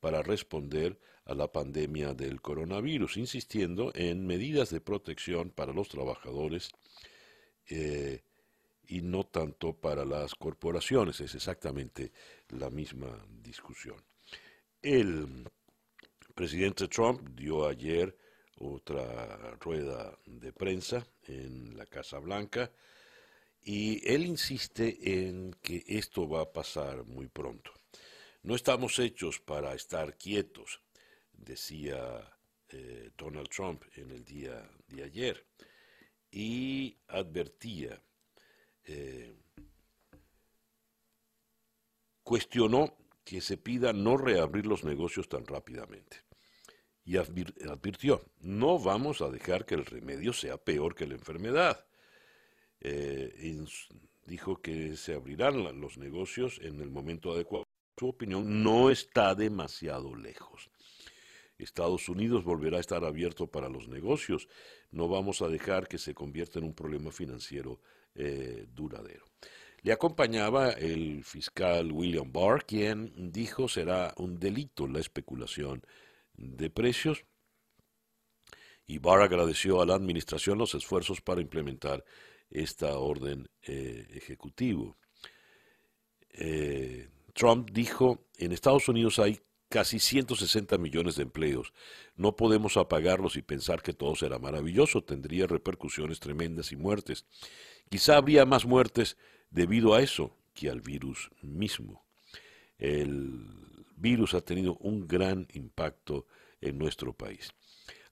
para 0.00 0.22
responder 0.22 0.98
a 1.24 1.34
la 1.34 1.52
pandemia 1.52 2.14
del 2.14 2.40
coronavirus, 2.40 3.18
insistiendo 3.18 3.92
en 3.94 4.26
medidas 4.26 4.70
de 4.70 4.80
protección 4.80 5.50
para 5.50 5.72
los 5.72 5.88
trabajadores 5.88 6.70
eh, 7.68 8.22
y 8.86 9.02
no 9.02 9.24
tanto 9.24 9.74
para 9.74 10.04
las 10.04 10.34
corporaciones. 10.34 11.20
Es 11.20 11.34
exactamente 11.34 12.12
la 12.48 12.70
misma 12.70 13.24
discusión. 13.42 14.02
El 14.82 15.48
presidente 16.34 16.88
Trump 16.88 17.28
dio 17.30 17.68
ayer 17.68 18.16
otra 18.58 19.56
rueda 19.60 20.18
de 20.26 20.52
prensa 20.52 21.06
en 21.24 21.76
la 21.76 21.86
Casa 21.86 22.18
Blanca 22.18 22.70
y 23.62 24.06
él 24.10 24.26
insiste 24.26 25.24
en 25.24 25.54
que 25.62 25.84
esto 25.86 26.28
va 26.28 26.42
a 26.42 26.52
pasar 26.52 27.04
muy 27.04 27.28
pronto. 27.28 27.79
No 28.42 28.54
estamos 28.54 28.98
hechos 28.98 29.38
para 29.38 29.74
estar 29.74 30.16
quietos, 30.16 30.80
decía 31.32 32.38
eh, 32.70 33.10
Donald 33.16 33.48
Trump 33.48 33.82
en 33.96 34.10
el 34.10 34.24
día 34.24 34.70
de 34.88 35.02
ayer, 35.02 35.46
y 36.30 36.96
advertía, 37.08 38.02
eh, 38.84 39.34
cuestionó 42.22 42.96
que 43.24 43.42
se 43.42 43.58
pida 43.58 43.92
no 43.92 44.16
reabrir 44.16 44.64
los 44.66 44.84
negocios 44.84 45.28
tan 45.28 45.46
rápidamente. 45.46 46.24
Y 47.04 47.16
advirtió, 47.16 48.24
no 48.38 48.78
vamos 48.78 49.20
a 49.20 49.30
dejar 49.30 49.66
que 49.66 49.74
el 49.74 49.84
remedio 49.84 50.32
sea 50.32 50.56
peor 50.56 50.94
que 50.94 51.06
la 51.06 51.14
enfermedad. 51.14 51.86
Eh, 52.80 53.64
dijo 54.24 54.62
que 54.62 54.96
se 54.96 55.14
abrirán 55.14 55.80
los 55.80 55.98
negocios 55.98 56.58
en 56.62 56.80
el 56.80 56.90
momento 56.90 57.32
adecuado. 57.32 57.69
Su 58.00 58.08
opinión 58.08 58.62
no 58.62 58.88
está 58.88 59.34
demasiado 59.34 60.14
lejos. 60.14 60.70
Estados 61.58 62.08
Unidos 62.08 62.44
volverá 62.44 62.78
a 62.78 62.80
estar 62.80 63.04
abierto 63.04 63.46
para 63.48 63.68
los 63.68 63.88
negocios. 63.88 64.48
No 64.90 65.06
vamos 65.06 65.42
a 65.42 65.48
dejar 65.48 65.86
que 65.86 65.98
se 65.98 66.14
convierta 66.14 66.58
en 66.58 66.64
un 66.64 66.72
problema 66.72 67.12
financiero 67.12 67.82
eh, 68.14 68.64
duradero. 68.70 69.26
Le 69.82 69.92
acompañaba 69.92 70.70
el 70.70 71.22
fiscal 71.24 71.92
William 71.92 72.32
Barr, 72.32 72.64
quien 72.64 73.30
dijo 73.30 73.68
será 73.68 74.14
un 74.16 74.38
delito 74.38 74.88
la 74.88 75.00
especulación 75.00 75.82
de 76.32 76.70
precios. 76.70 77.26
Y 78.86 78.96
Barr 78.96 79.20
agradeció 79.20 79.82
a 79.82 79.84
la 79.84 79.94
administración 79.94 80.56
los 80.56 80.74
esfuerzos 80.74 81.20
para 81.20 81.42
implementar 81.42 82.02
esta 82.48 82.96
orden 82.96 83.50
eh, 83.60 84.06
ejecutivo. 84.14 84.96
Eh, 86.30 87.06
Trump 87.34 87.70
dijo, 87.72 88.26
en 88.36 88.52
Estados 88.52 88.88
Unidos 88.88 89.18
hay 89.18 89.40
casi 89.68 90.00
160 90.00 90.76
millones 90.78 91.16
de 91.16 91.22
empleos. 91.22 91.72
No 92.16 92.36
podemos 92.36 92.76
apagarlos 92.76 93.36
y 93.36 93.42
pensar 93.42 93.82
que 93.82 93.92
todo 93.92 94.16
será 94.16 94.38
maravilloso. 94.38 95.02
Tendría 95.02 95.46
repercusiones 95.46 96.20
tremendas 96.20 96.72
y 96.72 96.76
muertes. 96.76 97.24
Quizá 97.88 98.16
habría 98.16 98.44
más 98.44 98.66
muertes 98.66 99.16
debido 99.50 99.94
a 99.94 100.02
eso 100.02 100.36
que 100.54 100.68
al 100.68 100.80
virus 100.80 101.30
mismo. 101.40 102.04
El 102.78 103.46
virus 103.96 104.34
ha 104.34 104.40
tenido 104.40 104.76
un 104.80 105.06
gran 105.06 105.46
impacto 105.52 106.26
en 106.60 106.78
nuestro 106.78 107.12
país. 107.12 107.52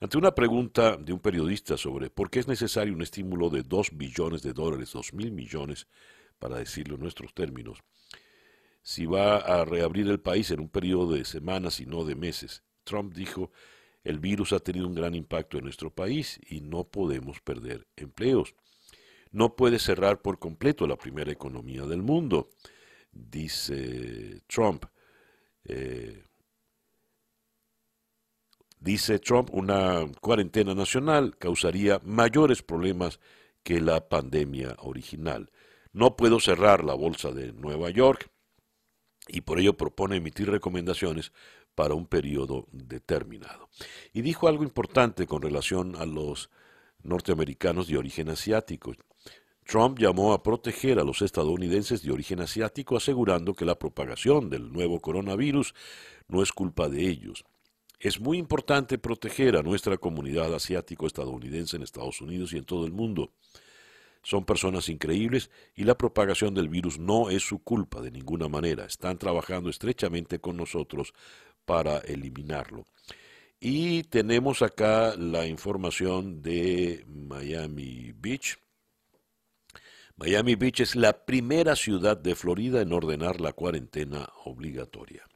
Ante 0.01 0.17
una 0.17 0.35
pregunta 0.35 0.97
de 0.97 1.13
un 1.13 1.19
periodista 1.19 1.77
sobre 1.77 2.09
por 2.09 2.31
qué 2.31 2.39
es 2.39 2.47
necesario 2.47 2.95
un 2.95 3.03
estímulo 3.03 3.51
de 3.51 3.63
2 3.63 3.97
billones 3.97 4.43
de 4.43 4.53
dólares, 4.53 4.93
2 4.93 5.13
mil 5.13 5.33
millones, 5.33 5.89
para 6.39 6.59
decirlo 6.59 6.95
en 6.95 7.01
nuestros 7.01 7.35
términos, 7.35 7.83
si 8.89 9.05
va 9.05 9.37
a 9.37 9.65
reabrir 9.65 10.09
el 10.09 10.21
país 10.21 10.51
en 10.51 10.61
un 10.61 10.69
periodo 10.69 11.13
de 11.13 11.25
semanas 11.25 11.81
y 11.81 11.87
no 11.87 12.05
de 12.05 12.15
meses, 12.15 12.63
Trump 12.85 13.13
dijo, 13.13 13.53
el 14.03 14.19
virus 14.19 14.53
ha 14.53 14.61
tenido 14.61 14.87
un 14.87 14.95
gran 14.95 15.15
impacto 15.15 15.59
en 15.59 15.65
nuestro 15.65 15.91
país 15.91 16.41
y 16.49 16.63
no 16.63 16.85
podemos 16.85 17.41
perder 17.41 17.87
empleos 17.97 18.55
no 19.31 19.57
puede 19.57 19.79
cerrar 19.79 20.23
por 20.23 20.39
completo 20.39 20.87
la 20.87 20.97
primera 20.97 21.31
economía 21.31 21.83
del 21.83 22.03
mundo, 22.03 22.51
dice 23.13 24.43
Trump. 24.47 24.85
Eh, 25.65 26.25
dice 28.81 29.19
Trump, 29.19 29.51
una 29.53 30.07
cuarentena 30.21 30.75
nacional 30.75 31.37
causaría 31.37 32.01
mayores 32.05 32.63
problemas 32.63 33.21
que 33.63 33.81
la 33.81 34.09
pandemia 34.09 34.77
original. 34.79 35.51
No 35.93 36.17
puedo 36.17 36.41
cerrar 36.41 36.85
la 36.85 36.95
bolsa 36.95 37.33
de 37.33 37.53
Nueva 37.53 37.91
York 37.91 38.31
y 39.29 39.43
por 39.43 39.61
ello 39.61 39.77
propone 39.77 40.17
emitir 40.17 40.51
recomendaciones 40.51 41.33
para 41.75 41.95
un 41.95 42.07
periodo 42.07 42.67
determinado. 42.73 43.69
Y 44.13 44.23
dijo 44.23 44.49
algo 44.49 44.65
importante 44.65 45.27
con 45.27 45.43
relación 45.43 45.95
a 45.97 46.07
los 46.07 46.51
norteamericanos 47.03 47.87
de 47.87 47.99
origen 47.99 48.31
asiático. 48.31 48.95
Trump 49.65 49.99
llamó 49.99 50.33
a 50.33 50.43
proteger 50.43 50.99
a 50.99 51.05
los 51.05 51.21
estadounidenses 51.21 52.03
de 52.03 52.11
origen 52.11 52.41
asiático, 52.41 52.97
asegurando 52.97 53.55
que 53.55 53.67
la 53.67 53.79
propagación 53.79 54.49
del 54.49 54.73
nuevo 54.73 54.99
coronavirus 55.01 55.75
no 56.27 56.43
es 56.43 56.53
culpa 56.53 56.89
de 56.89 57.07
ellos. 57.07 57.45
Es 58.01 58.19
muy 58.21 58.39
importante 58.39 58.97
proteger 58.97 59.57
a 59.57 59.63
nuestra 59.63 59.99
comunidad 59.99 60.55
asiático-estadounidense 60.55 61.77
en 61.77 61.83
Estados 61.83 62.21
Unidos 62.21 62.53
y 62.53 62.59
en 62.59 62.65
todo 62.65 62.87
el 62.87 62.93
mundo. 62.93 63.33
Son 64.29 64.45
personas 64.45 64.91
increíbles 64.91 65.51
y 65.75 65.85
la 65.85 65.97
propagación 65.97 66.53
del 66.53 66.69
virus 66.69 66.99
no 66.99 67.31
es 67.31 67.43
su 67.43 67.61
culpa 67.61 68.03
de 68.03 68.11
ninguna 68.11 68.47
manera. 68.47 68.85
Están 68.85 69.17
trabajando 69.17 69.71
estrechamente 69.71 70.39
con 70.39 70.59
nosotros 70.59 71.15
para 71.65 71.97
eliminarlo. 72.01 72.85
Y 73.59 74.03
tenemos 74.03 74.61
acá 74.61 75.17
la 75.17 75.47
información 75.47 76.43
de 76.43 77.07
Miami 77.09 78.13
Beach. 78.13 78.59
Miami 80.17 80.57
Beach 80.57 80.81
es 80.81 80.95
la 80.95 81.25
primera 81.25 81.75
ciudad 81.75 82.19
de 82.19 82.35
Florida 82.35 82.83
en 82.83 82.93
ordenar 82.93 83.41
la 83.41 83.55
cuarentena 83.55 84.29
obligatoria. 84.45 85.27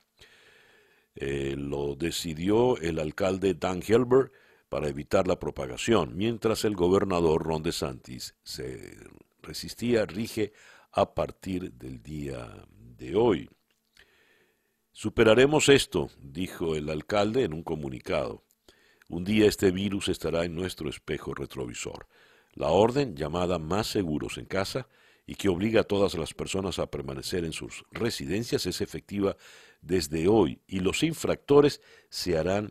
Eh, 1.14 1.54
lo 1.56 1.94
decidió 1.94 2.76
el 2.76 2.98
alcalde 2.98 3.54
Dan 3.54 3.82
Helber 3.88 4.32
para 4.72 4.88
evitar 4.88 5.28
la 5.28 5.38
propagación, 5.38 6.16
mientras 6.16 6.64
el 6.64 6.74
gobernador 6.74 7.42
Ron 7.42 7.62
DeSantis 7.62 8.36
se 8.42 8.96
resistía, 9.42 10.06
rige 10.06 10.54
a 10.92 11.14
partir 11.14 11.74
del 11.74 12.02
día 12.02 12.64
de 12.70 13.14
hoy. 13.14 13.50
Superaremos 14.90 15.68
esto, 15.68 16.08
dijo 16.22 16.74
el 16.74 16.88
alcalde 16.88 17.44
en 17.44 17.52
un 17.52 17.62
comunicado. 17.62 18.44
Un 19.10 19.24
día 19.24 19.46
este 19.46 19.72
virus 19.72 20.08
estará 20.08 20.46
en 20.46 20.54
nuestro 20.54 20.88
espejo 20.88 21.34
retrovisor. 21.34 22.06
La 22.54 22.68
orden 22.68 23.14
llamada 23.14 23.58
Más 23.58 23.88
Seguros 23.88 24.38
en 24.38 24.46
Casa 24.46 24.88
y 25.26 25.34
que 25.34 25.50
obliga 25.50 25.82
a 25.82 25.84
todas 25.84 26.14
las 26.14 26.32
personas 26.32 26.78
a 26.78 26.90
permanecer 26.90 27.44
en 27.44 27.52
sus 27.52 27.84
residencias 27.90 28.64
es 28.64 28.80
efectiva 28.80 29.36
desde 29.82 30.28
hoy 30.28 30.62
y 30.66 30.80
los 30.80 31.02
infractores 31.02 31.82
se 32.08 32.38
harán 32.38 32.70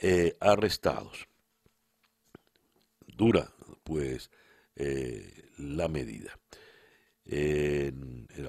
eh, 0.00 0.36
arrestados. 0.40 1.28
Dura, 3.06 3.52
pues, 3.84 4.30
eh, 4.76 5.50
la 5.58 5.88
medida. 5.88 6.38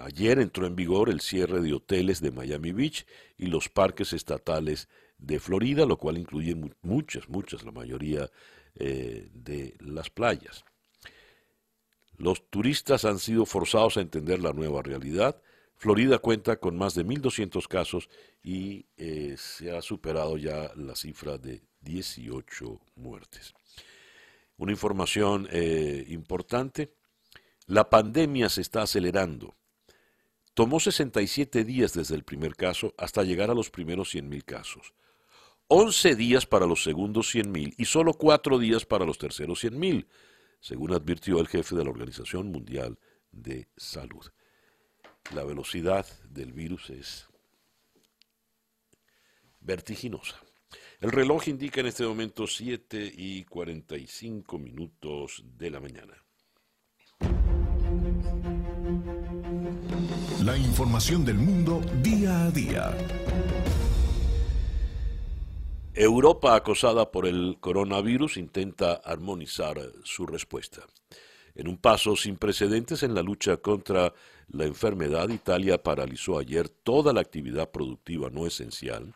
ayer 0.02 0.40
entró 0.40 0.66
en 0.66 0.76
vigor 0.76 1.10
el 1.10 1.22
cierre 1.22 1.62
de 1.62 1.74
hoteles 1.74 2.22
de 2.22 2.32
Miami 2.32 2.72
Beach 2.72 3.06
y 3.38 3.46
los 3.48 3.70
parques 3.70 4.14
estatales 4.14 4.88
de 5.22 5.40
Florida, 5.40 5.86
lo 5.86 5.98
cual 5.98 6.18
incluye 6.18 6.56
muchas, 6.82 7.30
muchas, 7.30 7.64
la 7.64 7.72
mayoría 7.72 8.30
eh, 8.76 9.30
de 9.34 9.76
las 9.80 10.10
playas. 10.10 10.66
Los 12.18 12.50
turistas 12.50 13.06
han 13.06 13.20
sido 13.20 13.46
forzados 13.46 13.98
a 13.98 14.02
entender 14.02 14.42
la 14.42 14.54
nueva 14.54 14.82
realidad. 14.82 15.42
Florida 15.82 16.20
cuenta 16.20 16.58
con 16.58 16.78
más 16.78 16.94
de 16.94 17.04
1.200 17.04 17.68
casos 17.68 18.08
y 18.44 18.86
eh, 18.98 19.34
se 19.36 19.76
ha 19.76 19.82
superado 19.82 20.38
ya 20.38 20.72
la 20.76 20.96
cifra 20.96 21.40
de 21.40 21.64
18 21.80 22.80
muertes. 22.98 23.56
Una 24.58 24.74
información 24.74 25.48
eh, 25.52 26.06
importante, 26.10 26.94
la 27.66 27.90
pandemia 27.90 28.48
se 28.50 28.62
está 28.62 28.84
acelerando. 28.84 29.56
Tomó 30.54 30.80
67 30.80 31.64
días 31.64 31.94
desde 31.94 32.14
el 32.14 32.26
primer 32.26 32.56
caso 32.56 32.94
hasta 32.96 33.24
llegar 33.24 33.50
a 33.50 33.56
los 33.56 33.72
primeros 33.72 34.14
100.000 34.14 34.46
casos. 34.46 34.94
11 35.66 36.16
días 36.16 36.46
para 36.46 36.68
los 36.68 36.84
segundos 36.84 37.34
100.000 37.34 37.74
y 37.76 37.86
solo 37.86 38.14
4 38.14 38.60
días 38.60 38.86
para 38.86 39.04
los 39.04 39.18
terceros 39.18 39.64
100.000, 39.64 40.06
según 40.60 40.94
advirtió 40.94 41.40
el 41.40 41.48
jefe 41.48 41.76
de 41.76 41.84
la 41.84 41.90
Organización 41.90 42.52
Mundial 42.52 43.00
de 43.32 43.68
Salud. 43.78 44.28
La 45.30 45.44
velocidad 45.46 46.06
del 46.30 46.52
virus 46.52 46.90
es 46.90 47.28
vertiginosa. 49.62 50.42
El 51.00 51.12
reloj 51.12 51.48
indica 51.48 51.80
en 51.80 51.88
este 51.88 52.06
momento 52.06 52.46
7 52.46 53.12
y 53.16 53.46
45 53.46 54.58
minutos 54.60 55.44
de 55.58 55.72
la 55.72 55.80
mañana. 55.80 56.14
La 60.44 60.58
información 60.58 61.24
del 61.24 61.38
mundo 61.38 61.82
día 62.02 62.46
a 62.46 62.52
día. 62.52 62.98
Europa, 65.94 66.56
acosada 66.56 67.12
por 67.12 67.26
el 67.26 67.58
coronavirus, 67.60 68.38
intenta 68.38 68.94
armonizar 68.94 69.78
su 70.04 70.26
respuesta. 70.26 70.82
En 71.54 71.68
un 71.68 71.78
paso 71.78 72.16
sin 72.16 72.38
precedentes 72.38 73.04
en 73.04 73.14
la 73.14 73.22
lucha 73.22 73.58
contra 73.58 74.14
la 74.52 74.66
enfermedad, 74.66 75.30
Italia 75.30 75.82
paralizó 75.82 76.38
ayer 76.38 76.70
toda 76.70 77.14
la 77.14 77.22
actividad 77.22 77.72
productiva 77.72 78.30
no 78.30 78.46
esencial 78.46 79.14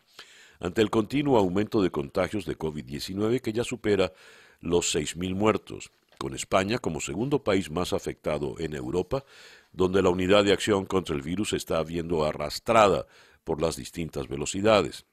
ante 0.60 0.82
el 0.82 0.90
continuo 0.90 1.38
aumento 1.38 1.82
de 1.82 1.92
contagios 1.92 2.46
de 2.46 2.58
COVID-19 2.58 3.42
que 3.42 3.54
ya 3.54 3.64
supera 3.64 4.14
los 4.62 4.96
6.000 4.96 5.36
muertos, 5.36 5.92
con 6.18 6.34
España 6.34 6.80
como 6.80 7.02
segundo 7.02 7.44
país 7.44 7.70
más 7.70 7.94
afectado 7.94 8.56
en 8.60 8.74
Europa, 8.74 9.24
donde 9.72 10.02
la 10.02 10.10
unidad 10.10 10.44
de 10.44 10.54
acción 10.54 10.86
contra 10.86 11.16
el 11.16 11.22
virus 11.22 11.54
está 11.54 11.84
viendo 11.84 12.24
arrastrada 12.24 13.06
por 13.44 13.62
las 13.62 13.76
distintas 13.76 14.28
velocidades. 14.28 15.06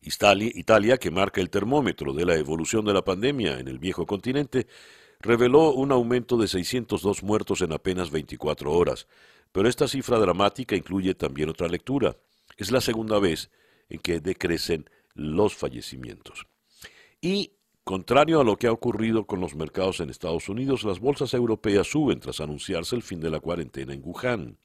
Italia, 0.00 0.96
que 0.98 1.10
marca 1.10 1.40
el 1.40 1.50
termómetro 1.50 2.12
de 2.12 2.24
la 2.24 2.36
evolución 2.36 2.84
de 2.84 2.94
la 2.94 3.04
pandemia 3.04 3.58
en 3.58 3.68
el 3.68 3.78
viejo 3.78 4.06
continente, 4.06 4.66
reveló 5.20 5.72
un 5.72 5.92
aumento 5.92 6.36
de 6.36 6.48
602 6.48 7.22
muertos 7.22 7.60
en 7.62 7.72
apenas 7.72 8.10
24 8.10 8.72
horas. 8.72 9.06
Pero 9.52 9.68
esta 9.68 9.88
cifra 9.88 10.18
dramática 10.18 10.76
incluye 10.76 11.14
también 11.14 11.48
otra 11.48 11.68
lectura. 11.68 12.16
Es 12.56 12.70
la 12.70 12.80
segunda 12.80 13.18
vez 13.18 13.50
en 13.88 13.98
que 14.00 14.20
decrecen 14.20 14.88
los 15.14 15.54
fallecimientos. 15.54 16.46
Y, 17.20 17.52
contrario 17.82 18.40
a 18.40 18.44
lo 18.44 18.56
que 18.56 18.66
ha 18.66 18.72
ocurrido 18.72 19.26
con 19.26 19.40
los 19.40 19.54
mercados 19.54 20.00
en 20.00 20.10
Estados 20.10 20.48
Unidos, 20.48 20.84
las 20.84 21.00
bolsas 21.00 21.34
europeas 21.34 21.88
suben 21.88 22.20
tras 22.20 22.40
anunciarse 22.40 22.94
el 22.94 23.02
fin 23.02 23.20
de 23.20 23.30
la 23.30 23.40
cuarentena 23.40 23.94
en 23.94 24.02
Wuhan. 24.04 24.58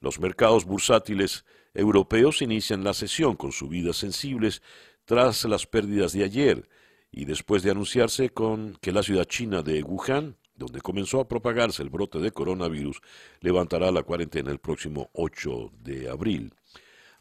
Los 0.00 0.20
mercados 0.20 0.64
bursátiles 0.64 1.44
europeos 1.74 2.40
inician 2.42 2.84
la 2.84 2.94
sesión 2.94 3.34
con 3.36 3.52
subidas 3.52 3.96
sensibles 3.96 4.62
tras 5.04 5.44
las 5.44 5.66
pérdidas 5.66 6.12
de 6.12 6.24
ayer 6.24 6.68
y 7.16 7.24
después 7.24 7.62
de 7.62 7.70
anunciarse 7.70 8.28
con 8.28 8.76
que 8.78 8.92
la 8.92 9.02
ciudad 9.02 9.24
china 9.24 9.62
de 9.62 9.82
Wuhan, 9.82 10.36
donde 10.54 10.82
comenzó 10.82 11.18
a 11.18 11.26
propagarse 11.26 11.82
el 11.82 11.88
brote 11.88 12.18
de 12.18 12.30
coronavirus, 12.30 13.00
levantará 13.40 13.90
la 13.90 14.02
cuarentena 14.02 14.50
el 14.50 14.58
próximo 14.58 15.08
8 15.14 15.72
de 15.82 16.10
abril. 16.10 16.52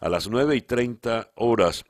A 0.02 0.10
las 0.10 0.28
9 0.28 0.54
y 0.58 0.62
30 0.62 1.32
horas 1.36 1.86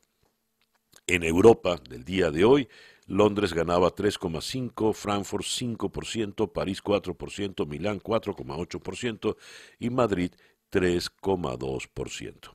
en 1.07 1.23
Europa 1.23 1.81
del 1.89 2.03
día 2.03 2.29
de 2.29 2.45
hoy, 2.45 2.69
Londres 3.07 3.53
ganaba 3.53 3.89
3,5%, 3.89 4.93
Frankfurt 4.93 5.45
5%, 5.45 6.51
París 6.51 6.83
4%, 6.83 7.65
Milán 7.65 7.99
4,8% 7.99 9.35
y 9.79 9.89
Madrid 9.89 10.31
3,2%. 10.71 12.53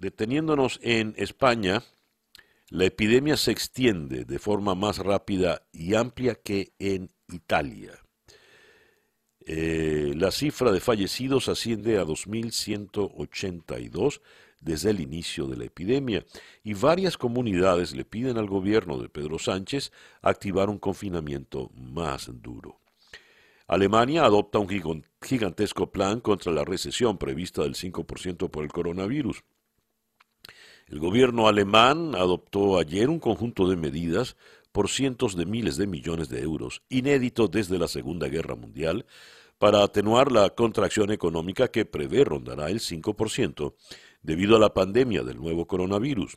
deteniéndonos 0.00 0.80
en 0.82 1.14
España, 1.16 1.84
la 2.70 2.84
epidemia 2.84 3.36
se 3.36 3.50
extiende 3.52 4.24
de 4.24 4.38
forma 4.38 4.74
más 4.74 4.98
rápida 4.98 5.62
y 5.72 5.94
amplia 5.94 6.34
que 6.34 6.72
en 6.78 7.10
Italia. 7.28 7.92
Eh, 9.48 10.14
la 10.16 10.32
cifra 10.32 10.72
de 10.72 10.80
fallecidos 10.80 11.48
asciende 11.48 11.98
a 11.98 12.04
2.182 12.04 14.20
desde 14.60 14.90
el 14.90 15.00
inicio 15.00 15.46
de 15.46 15.56
la 15.56 15.66
epidemia 15.66 16.26
y 16.64 16.74
varias 16.74 17.16
comunidades 17.16 17.94
le 17.94 18.04
piden 18.04 18.38
al 18.38 18.48
gobierno 18.48 18.98
de 18.98 19.08
Pedro 19.08 19.38
Sánchez 19.38 19.92
activar 20.20 20.68
un 20.68 20.78
confinamiento 20.78 21.70
más 21.74 22.28
duro. 22.42 22.80
Alemania 23.68 24.24
adopta 24.24 24.58
un 24.58 25.04
gigantesco 25.22 25.92
plan 25.92 26.20
contra 26.20 26.50
la 26.52 26.64
recesión 26.64 27.18
prevista 27.18 27.62
del 27.62 27.74
5% 27.74 28.50
por 28.50 28.64
el 28.64 28.72
coronavirus. 28.72 29.44
El 30.88 31.00
gobierno 31.00 31.48
alemán 31.48 32.14
adoptó 32.14 32.78
ayer 32.78 33.08
un 33.10 33.18
conjunto 33.18 33.68
de 33.68 33.74
medidas 33.74 34.36
por 34.70 34.88
cientos 34.88 35.34
de 35.34 35.44
miles 35.44 35.76
de 35.76 35.88
millones 35.88 36.28
de 36.28 36.40
euros, 36.40 36.82
inédito 36.88 37.48
desde 37.48 37.76
la 37.76 37.88
Segunda 37.88 38.28
Guerra 38.28 38.54
Mundial, 38.54 39.04
para 39.58 39.82
atenuar 39.82 40.30
la 40.30 40.50
contracción 40.50 41.10
económica 41.10 41.68
que 41.68 41.86
prevé 41.86 42.24
rondará 42.24 42.70
el 42.70 42.78
5% 42.78 43.74
debido 44.22 44.54
a 44.54 44.60
la 44.60 44.74
pandemia 44.74 45.24
del 45.24 45.38
nuevo 45.38 45.66
coronavirus. 45.66 46.36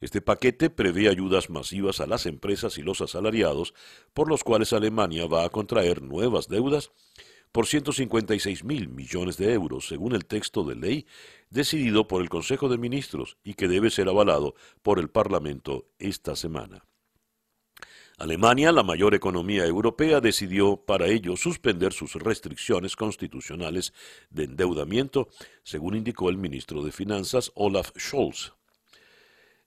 Este 0.00 0.22
paquete 0.22 0.70
prevé 0.70 1.10
ayudas 1.10 1.50
masivas 1.50 2.00
a 2.00 2.06
las 2.06 2.24
empresas 2.24 2.78
y 2.78 2.82
los 2.82 3.02
asalariados, 3.02 3.74
por 4.14 4.26
los 4.26 4.42
cuales 4.42 4.72
Alemania 4.72 5.26
va 5.26 5.44
a 5.44 5.50
contraer 5.50 6.00
nuevas 6.00 6.48
deudas 6.48 6.92
por 7.52 7.66
156 7.66 8.64
mil 8.64 8.88
millones 8.88 9.36
de 9.36 9.52
euros, 9.52 9.86
según 9.86 10.14
el 10.14 10.24
texto 10.24 10.64
de 10.64 10.74
ley 10.74 11.06
decidido 11.52 12.08
por 12.08 12.22
el 12.22 12.28
Consejo 12.28 12.68
de 12.68 12.78
Ministros 12.78 13.36
y 13.44 13.54
que 13.54 13.68
debe 13.68 13.90
ser 13.90 14.08
avalado 14.08 14.54
por 14.82 14.98
el 14.98 15.10
Parlamento 15.10 15.86
esta 15.98 16.34
semana. 16.34 16.84
Alemania, 18.18 18.72
la 18.72 18.82
mayor 18.82 19.14
economía 19.14 19.66
europea, 19.66 20.20
decidió 20.20 20.76
para 20.76 21.08
ello 21.08 21.36
suspender 21.36 21.92
sus 21.92 22.14
restricciones 22.14 22.94
constitucionales 22.94 23.92
de 24.30 24.44
endeudamiento, 24.44 25.28
según 25.62 25.96
indicó 25.96 26.28
el 26.30 26.36
ministro 26.36 26.82
de 26.82 26.92
Finanzas 26.92 27.50
Olaf 27.54 27.90
Scholz. 27.98 28.52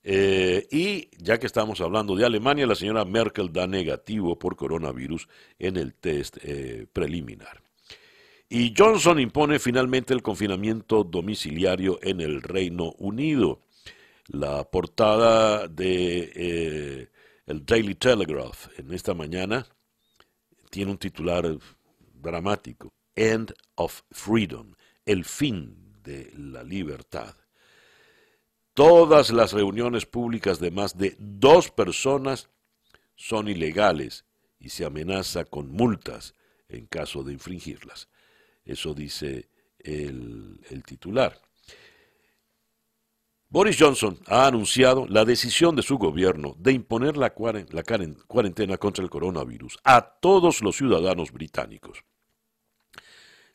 Eh, 0.04 0.68
y 0.72 1.10
ya 1.18 1.40
que 1.40 1.48
estamos 1.48 1.82
hablando 1.82 2.16
de 2.16 2.26
Alemania, 2.26 2.68
la 2.68 2.76
señora 2.76 3.04
Merkel 3.06 3.52
da 3.52 3.66
negativo 3.68 4.38
por 4.38 4.56
coronavirus 4.56 5.28
en 5.58 5.78
el 5.78 5.96
test 5.96 6.38
eh, 6.44 6.86
preliminar. 6.94 7.65
Y 8.48 8.74
Johnson 8.78 9.20
impone 9.20 9.58
finalmente 9.60 10.14
el 10.14 10.22
confinamiento 10.22 11.04
domiciliario 11.04 12.00
en 12.04 12.22
el 12.22 12.44
Reino 12.44 12.92
Unido. 13.00 13.64
La 14.28 14.64
portada 14.64 15.68
de 15.68 16.32
eh, 16.36 17.10
el 17.48 17.66
Daily 17.66 17.96
Telegraph 17.96 18.68
en 18.78 18.94
esta 18.94 19.14
mañana 19.14 19.66
tiene 20.70 20.92
un 20.92 20.98
titular 20.98 21.58
dramático, 22.14 22.94
End 23.16 23.54
of 23.76 24.02
Freedom, 24.12 24.74
el 25.06 25.26
fin 25.26 25.94
de 26.04 26.32
la 26.38 26.64
libertad. 26.64 27.36
Todas 28.74 29.32
las 29.32 29.54
reuniones 29.54 30.06
públicas 30.06 30.60
de 30.60 30.70
más 30.70 30.98
de 30.98 31.16
dos 31.18 31.72
personas 31.72 32.50
son 33.16 33.48
ilegales 33.48 34.26
y 34.60 34.70
se 34.70 34.86
amenaza 34.86 35.46
con 35.46 35.72
multas 35.72 36.36
en 36.68 36.86
caso 36.88 37.24
de 37.24 37.34
infringirlas. 37.34 38.10
Eso 38.66 38.94
dice 38.94 39.50
el, 39.80 40.60
titular. 40.86 41.40
Boris 43.48 43.78
Johnson 43.80 44.20
ha 44.26 44.48
anunciado 44.48 45.06
la 45.08 45.24
decisión 45.24 45.76
de 45.76 45.84
su 45.84 45.98
gobierno 45.98 46.56
de 46.58 46.74
imponer 46.74 47.16
la 47.16 47.34
cuarentena 47.34 48.78
contra 48.78 49.04
el 49.04 49.10
coronavirus 49.10 49.78
a 49.84 50.02
todos 50.02 50.62
los 50.62 50.76
ciudadanos 50.76 51.32
británicos. 51.32 52.04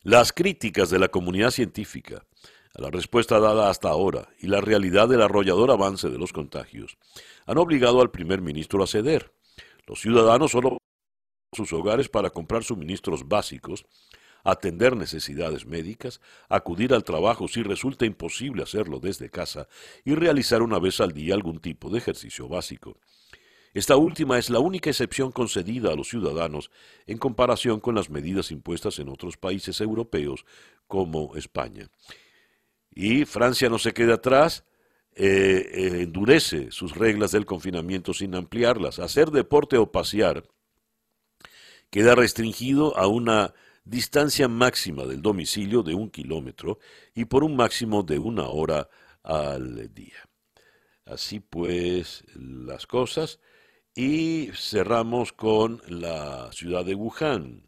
Las 0.01 0.31
críticas 0.31 0.89
de 0.89 0.97
la 0.97 1.09
comunidad 1.09 1.51
científica 1.51 2.25
a 2.73 2.81
la 2.81 2.89
respuesta 2.89 3.39
dada 3.39 3.69
hasta 3.69 3.89
ahora 3.89 4.29
y 4.39 4.47
la 4.47 4.61
realidad 4.61 5.09
del 5.09 5.21
arrollador 5.21 5.71
avance 5.71 6.09
de 6.09 6.17
los 6.17 6.31
contagios 6.31 6.97
han 7.45 7.57
obligado 7.57 8.01
al 8.01 8.11
primer 8.11 8.41
ministro 8.41 8.81
a 8.81 8.87
ceder. 8.87 9.33
Los 9.85 9.99
ciudadanos 9.99 10.51
solo 10.51 10.77
sus 11.53 11.73
hogares 11.73 12.07
para 12.07 12.29
comprar 12.29 12.63
suministros 12.63 13.27
básicos, 13.27 13.85
atender 14.43 14.95
necesidades 14.95 15.65
médicas, 15.65 16.21
acudir 16.49 16.93
al 16.93 17.03
trabajo 17.03 17.47
si 17.47 17.63
resulta 17.63 18.05
imposible 18.05 18.63
hacerlo 18.63 18.99
desde 18.99 19.29
casa 19.29 19.67
y 20.05 20.15
realizar 20.15 20.61
una 20.61 20.79
vez 20.79 20.99
al 21.01 21.11
día 21.11 21.33
algún 21.33 21.59
tipo 21.59 21.89
de 21.89 21.97
ejercicio 21.97 22.47
básico. 22.47 22.97
Esta 23.73 23.95
última 23.95 24.37
es 24.37 24.49
la 24.49 24.59
única 24.59 24.89
excepción 24.89 25.31
concedida 25.31 25.91
a 25.91 25.95
los 25.95 26.09
ciudadanos 26.09 26.71
en 27.07 27.17
comparación 27.17 27.79
con 27.79 27.95
las 27.95 28.09
medidas 28.09 28.51
impuestas 28.51 28.99
en 28.99 29.07
otros 29.07 29.37
países 29.37 29.79
europeos 29.79 30.45
como 30.87 31.35
España. 31.37 31.89
Y 32.93 33.23
Francia 33.23 33.69
no 33.69 33.79
se 33.79 33.93
queda 33.93 34.15
atrás, 34.15 34.65
eh, 35.15 35.69
eh, 35.73 36.01
endurece 36.01 36.71
sus 36.71 36.95
reglas 36.95 37.31
del 37.31 37.45
confinamiento 37.45 38.13
sin 38.13 38.35
ampliarlas. 38.35 38.99
Hacer 38.99 39.31
deporte 39.31 39.77
o 39.77 39.89
pasear 39.89 40.43
queda 41.89 42.15
restringido 42.15 42.97
a 42.97 43.07
una 43.07 43.53
distancia 43.83 44.47
máxima 44.47 45.05
del 45.05 45.21
domicilio 45.21 45.83
de 45.83 45.95
un 45.95 46.09
kilómetro 46.09 46.79
y 47.13 47.25
por 47.25 47.43
un 47.43 47.55
máximo 47.55 48.03
de 48.03 48.19
una 48.19 48.47
hora 48.47 48.89
al 49.23 49.93
día. 49.93 50.29
Así 51.05 51.39
pues 51.39 52.23
las 52.35 52.87
cosas. 52.87 53.39
Y 53.93 54.49
cerramos 54.53 55.33
con 55.33 55.81
la 55.87 56.49
ciudad 56.53 56.85
de 56.85 56.95
Wuhan. 56.95 57.67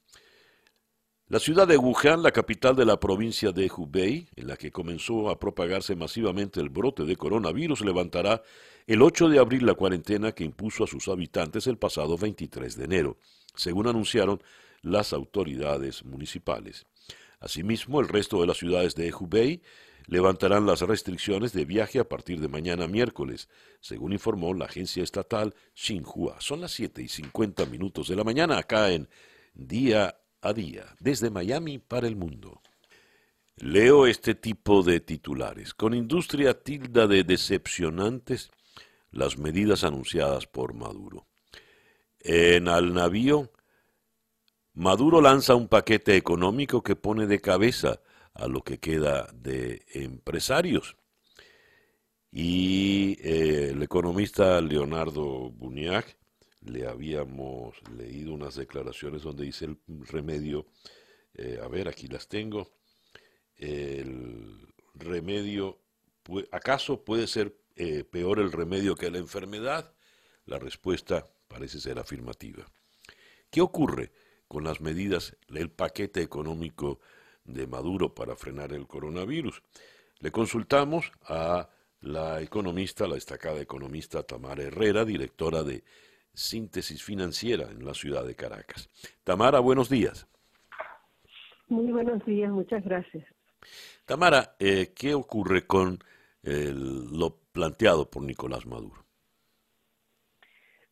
La 1.28 1.40
ciudad 1.40 1.68
de 1.68 1.78
Wuhan, 1.78 2.22
la 2.22 2.32
capital 2.32 2.76
de 2.76 2.86
la 2.86 3.00
provincia 3.00 3.52
de 3.52 3.70
Hubei, 3.76 4.30
en 4.36 4.48
la 4.48 4.56
que 4.56 4.72
comenzó 4.72 5.30
a 5.30 5.40
propagarse 5.40 5.96
masivamente 5.96 6.62
el 6.62 6.70
brote 6.70 7.04
de 7.06 7.16
coronavirus, 7.16 7.82
levantará 7.82 8.44
el 8.88 9.02
8 9.02 9.30
de 9.30 9.40
abril 9.40 9.66
la 9.66 9.74
cuarentena 9.74 10.34
que 10.34 10.44
impuso 10.44 10.84
a 10.84 10.88
sus 10.88 11.08
habitantes 11.08 11.68
el 11.68 11.78
pasado 11.78 12.18
23 12.18 12.78
de 12.78 12.84
enero, 12.86 13.18
según 13.56 13.88
anunciaron 13.88 14.42
las 14.84 15.14
autoridades 15.14 16.06
municipales. 16.06 16.86
Asimismo, 17.40 18.00
el 18.00 18.08
resto 18.08 18.40
de 18.40 18.48
las 18.48 18.58
ciudades 18.58 18.94
de 18.96 19.12
Hubei 19.12 19.64
levantarán 20.06 20.66
las 20.66 20.82
restricciones 20.82 21.54
de 21.54 21.66
viaje 21.66 22.00
a 22.00 22.08
partir 22.08 22.40
de 22.40 22.48
mañana 22.48 22.88
miércoles, 22.88 23.50
según 23.80 24.14
informó 24.14 24.54
la 24.54 24.66
agencia 24.66 25.04
estatal 25.04 25.56
Xinhua. 25.74 26.40
Son 26.40 26.62
las 26.62 26.72
7 26.74 27.02
y 27.02 27.08
50 27.08 27.66
minutos 27.66 28.08
de 28.08 28.16
la 28.16 28.24
mañana 28.24 28.58
acá 28.58 28.92
en 28.92 29.10
Día 29.56 30.20
a 30.42 30.52
día, 30.52 30.96
desde 31.00 31.30
Miami 31.30 31.78
para 31.78 32.08
el 32.08 32.16
mundo. 32.16 32.62
Leo 33.58 34.08
este 34.08 34.36
tipo 34.36 34.82
de 34.82 35.00
titulares. 35.00 35.74
Con 35.74 35.94
industria 35.94 36.60
tilda 36.60 37.08
de 37.08 37.24
decepcionantes 37.24 38.50
las 39.12 39.38
medidas 39.38 39.84
anunciadas 39.84 40.48
por 40.48 40.74
Maduro. 40.74 41.28
En 42.20 42.68
al 42.68 42.94
navío, 42.94 43.52
Maduro 44.76 45.22
lanza 45.22 45.54
un 45.54 45.68
paquete 45.68 46.16
económico 46.16 46.82
que 46.82 46.96
pone 46.96 47.28
de 47.28 47.40
cabeza 47.40 48.02
a 48.34 48.48
lo 48.48 48.64
que 48.64 48.80
queda 48.80 49.30
de 49.32 49.86
empresarios. 49.94 50.98
Y 52.32 53.20
eh, 53.22 53.70
el 53.70 53.84
economista 53.84 54.60
Leonardo 54.62 55.52
Buniac 55.52 56.18
le 56.62 56.88
habíamos 56.88 57.76
leído 57.96 58.34
unas 58.34 58.56
declaraciones 58.56 59.22
donde 59.22 59.46
dice 59.46 59.66
el 59.66 59.78
remedio, 60.08 60.66
eh, 61.36 61.60
a 61.62 61.68
ver, 61.68 61.88
aquí 61.88 62.08
las 62.08 62.28
tengo, 62.28 62.72
el 63.58 64.74
remedio, 64.96 65.78
¿acaso 66.52 67.04
puede 67.04 67.28
ser 67.28 67.56
eh, 67.76 68.04
peor 68.04 68.40
el 68.40 68.52
remedio 68.52 68.96
que 68.96 69.12
la 69.12 69.20
enfermedad? 69.20 69.94
La 70.46 70.58
respuesta 70.58 71.30
parece 71.48 71.80
ser 71.80 72.00
afirmativa. 72.00 72.66
¿Qué 73.52 73.62
ocurre 73.62 74.12
con 74.54 74.64
las 74.64 74.82
medidas, 74.82 75.36
el 75.50 75.72
paquete 75.72 76.22
económico 76.22 77.00
de 77.44 77.66
Maduro 77.66 78.14
para 78.14 78.36
frenar 78.36 78.72
el 78.72 78.86
coronavirus? 78.86 79.64
Le 80.20 80.32
consultamos 80.32 81.12
a 81.24 81.70
la 82.02 82.40
economista, 82.40 83.08
la 83.08 83.16
destacada 83.16 83.60
economista 83.60 84.22
Tamara 84.22 84.62
Herrera, 84.62 85.06
directora 85.06 85.64
de 85.64 85.84
Síntesis 86.36 87.04
Financiera 87.04 87.72
en 87.72 87.84
la 87.84 87.96
ciudad 87.96 88.24
de 88.26 88.36
Caracas. 88.36 88.90
Tamara, 89.24 89.60
buenos 89.60 89.90
días. 89.90 90.28
Muy 91.68 91.92
buenos 91.92 92.24
días, 92.26 92.52
muchas 92.52 92.84
gracias. 92.84 93.26
Tamara, 94.06 94.56
eh, 94.60 94.94
¿qué 94.96 95.16
ocurre 95.16 95.66
con 95.66 96.00
lo 96.44 97.38
planteado 97.54 98.08
por 98.10 98.22
Nicolás 98.22 98.66
Maduro? 98.66 99.03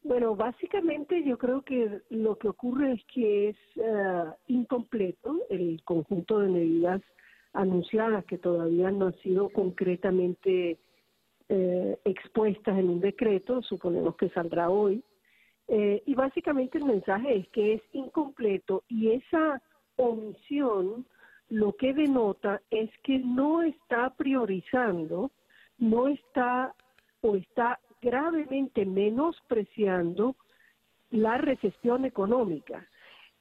Bueno, 0.03 0.35
básicamente 0.35 1.23
yo 1.23 1.37
creo 1.37 1.61
que 1.61 2.01
lo 2.09 2.35
que 2.37 2.47
ocurre 2.47 2.93
es 2.93 3.05
que 3.05 3.49
es 3.49 3.57
eh, 3.75 4.23
incompleto 4.47 5.41
el 5.49 5.81
conjunto 5.83 6.39
de 6.39 6.49
medidas 6.49 7.01
anunciadas 7.53 8.25
que 8.25 8.39
todavía 8.39 8.89
no 8.89 9.07
han 9.07 9.19
sido 9.19 9.49
concretamente 9.49 10.79
eh, 11.49 11.99
expuestas 12.05 12.79
en 12.79 12.89
un 12.89 12.99
decreto, 12.99 13.61
suponemos 13.61 14.15
que 14.15 14.29
saldrá 14.29 14.69
hoy, 14.69 15.03
eh, 15.67 16.01
y 16.05 16.15
básicamente 16.15 16.79
el 16.79 16.85
mensaje 16.85 17.35
es 17.35 17.47
que 17.49 17.73
es 17.73 17.81
incompleto 17.93 18.83
y 18.87 19.11
esa 19.11 19.61
omisión 19.97 21.05
lo 21.49 21.73
que 21.73 21.93
denota 21.93 22.61
es 22.71 22.89
que 23.03 23.19
no 23.19 23.61
está 23.61 24.09
priorizando, 24.15 25.31
no 25.77 26.07
está 26.07 26.73
o 27.21 27.35
está 27.35 27.79
gravemente 28.01 28.85
menospreciando 28.85 30.35
la 31.11 31.37
recesión 31.37 32.05
económica. 32.05 32.87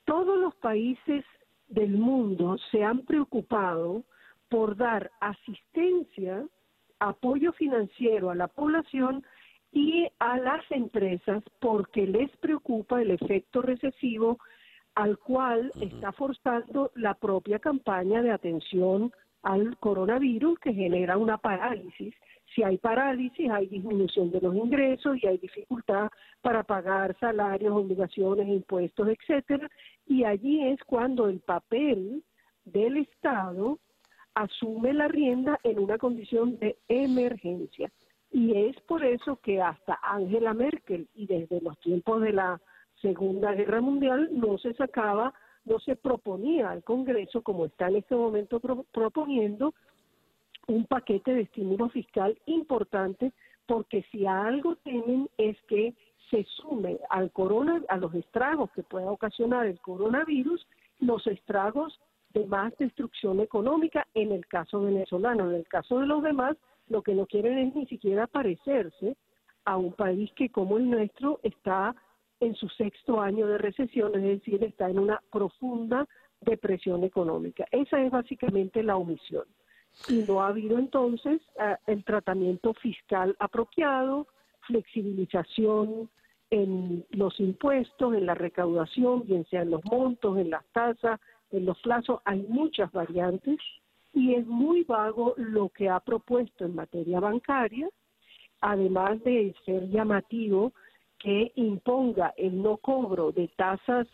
Todos 0.04 0.38
los 0.38 0.54
países 0.56 1.24
del 1.68 1.92
mundo 1.92 2.58
se 2.70 2.84
han 2.84 3.00
preocupado 3.00 4.04
por 4.48 4.76
dar 4.76 5.10
asistencia, 5.20 6.44
apoyo 6.98 7.52
financiero 7.52 8.30
a 8.30 8.34
la 8.34 8.48
población 8.48 9.24
y 9.72 10.08
a 10.18 10.36
las 10.38 10.68
empresas 10.70 11.44
porque 11.60 12.06
les 12.06 12.30
preocupa 12.38 13.00
el 13.00 13.12
efecto 13.12 13.62
recesivo 13.62 14.38
al 14.96 15.16
cual 15.18 15.72
está 15.80 16.12
forzando 16.12 16.90
la 16.96 17.14
propia 17.14 17.60
campaña 17.60 18.22
de 18.22 18.32
atención 18.32 19.12
al 19.42 19.76
coronavirus 19.78 20.58
que 20.58 20.74
genera 20.74 21.16
una 21.16 21.38
parálisis 21.38 22.14
Si 22.54 22.62
hay 22.62 22.78
parálisis, 22.78 23.48
hay 23.50 23.66
disminución 23.68 24.30
de 24.30 24.40
los 24.40 24.54
ingresos 24.54 25.16
y 25.22 25.26
hay 25.26 25.38
dificultad 25.38 26.10
para 26.42 26.64
pagar 26.64 27.16
salarios, 27.20 27.72
obligaciones, 27.72 28.48
impuestos, 28.48 29.08
etcétera. 29.08 29.68
Y 30.06 30.24
allí 30.24 30.66
es 30.66 30.82
cuando 30.84 31.28
el 31.28 31.38
papel 31.40 32.24
del 32.64 32.96
Estado 32.96 33.78
asume 34.34 34.92
la 34.92 35.08
rienda 35.08 35.58
en 35.62 35.78
una 35.78 35.98
condición 35.98 36.58
de 36.58 36.76
emergencia. 36.88 37.90
Y 38.32 38.56
es 38.56 38.80
por 38.82 39.04
eso 39.04 39.36
que 39.36 39.60
hasta 39.60 39.98
Angela 40.02 40.54
Merkel 40.54 41.08
y 41.14 41.26
desde 41.26 41.60
los 41.60 41.78
tiempos 41.80 42.22
de 42.22 42.32
la 42.32 42.60
Segunda 43.00 43.52
Guerra 43.54 43.80
Mundial 43.80 44.28
no 44.32 44.58
se 44.58 44.74
sacaba, 44.74 45.34
no 45.70 45.78
se 45.78 45.94
proponía 45.94 46.70
al 46.70 46.82
Congreso, 46.82 47.42
como 47.42 47.64
está 47.64 47.88
en 47.88 47.96
este 47.96 48.16
momento 48.16 48.60
proponiendo, 48.90 49.72
un 50.66 50.84
paquete 50.84 51.32
de 51.32 51.42
estímulo 51.42 51.88
fiscal 51.88 52.36
importante, 52.46 53.32
porque 53.66 54.04
si 54.10 54.26
algo 54.26 54.74
temen 54.76 55.28
es 55.38 55.56
que 55.68 55.94
se 56.28 56.44
sume 56.44 56.98
al 57.08 57.30
corona, 57.30 57.82
a 57.88 57.96
los 57.98 58.12
estragos 58.14 58.70
que 58.72 58.82
pueda 58.82 59.10
ocasionar 59.10 59.66
el 59.66 59.80
coronavirus, 59.80 60.66
los 60.98 61.24
estragos 61.28 62.00
de 62.34 62.46
más 62.46 62.76
destrucción 62.76 63.40
económica 63.40 64.06
en 64.14 64.32
el 64.32 64.46
caso 64.46 64.82
venezolano. 64.82 65.50
En 65.50 65.56
el 65.56 65.68
caso 65.68 66.00
de 66.00 66.06
los 66.06 66.22
demás, 66.22 66.56
lo 66.88 67.02
que 67.02 67.14
no 67.14 67.26
quieren 67.26 67.58
es 67.58 67.74
ni 67.74 67.86
siquiera 67.86 68.26
parecerse 68.26 69.16
a 69.64 69.76
un 69.76 69.92
país 69.92 70.30
que 70.34 70.50
como 70.50 70.78
el 70.78 70.90
nuestro 70.90 71.38
está 71.42 71.94
en 72.40 72.54
su 72.54 72.68
sexto 72.70 73.20
año 73.20 73.46
de 73.46 73.58
recesión, 73.58 74.14
es 74.16 74.22
decir, 74.22 74.64
está 74.64 74.88
en 74.88 74.98
una 74.98 75.20
profunda 75.30 76.06
depresión 76.40 77.04
económica. 77.04 77.66
Esa 77.70 78.02
es 78.02 78.10
básicamente 78.10 78.82
la 78.82 78.96
omisión. 78.96 79.44
Y 80.08 80.24
no 80.26 80.42
ha 80.42 80.48
habido 80.48 80.78
entonces 80.78 81.40
eh, 81.60 81.76
el 81.86 82.04
tratamiento 82.04 82.72
fiscal 82.74 83.36
apropiado, 83.38 84.26
flexibilización 84.66 86.08
en 86.50 87.04
los 87.10 87.38
impuestos, 87.38 88.14
en 88.14 88.26
la 88.26 88.34
recaudación, 88.34 89.24
bien 89.26 89.46
sea 89.46 89.62
en 89.62 89.70
los 89.70 89.84
montos, 89.84 90.38
en 90.38 90.50
las 90.50 90.64
tasas, 90.72 91.20
en 91.50 91.64
los 91.64 91.78
plazos, 91.80 92.20
hay 92.24 92.44
muchas 92.48 92.90
variantes 92.92 93.58
y 94.12 94.34
es 94.34 94.46
muy 94.46 94.82
vago 94.84 95.34
lo 95.36 95.68
que 95.68 95.88
ha 95.88 96.00
propuesto 96.00 96.64
en 96.64 96.74
materia 96.74 97.20
bancaria, 97.20 97.88
además 98.60 99.22
de 99.24 99.54
ser 99.64 99.88
llamativo 99.90 100.72
que 101.20 101.52
imponga 101.54 102.34
el 102.36 102.60
no 102.60 102.78
cobro 102.78 103.30
de 103.30 103.48
tasas 103.48 104.08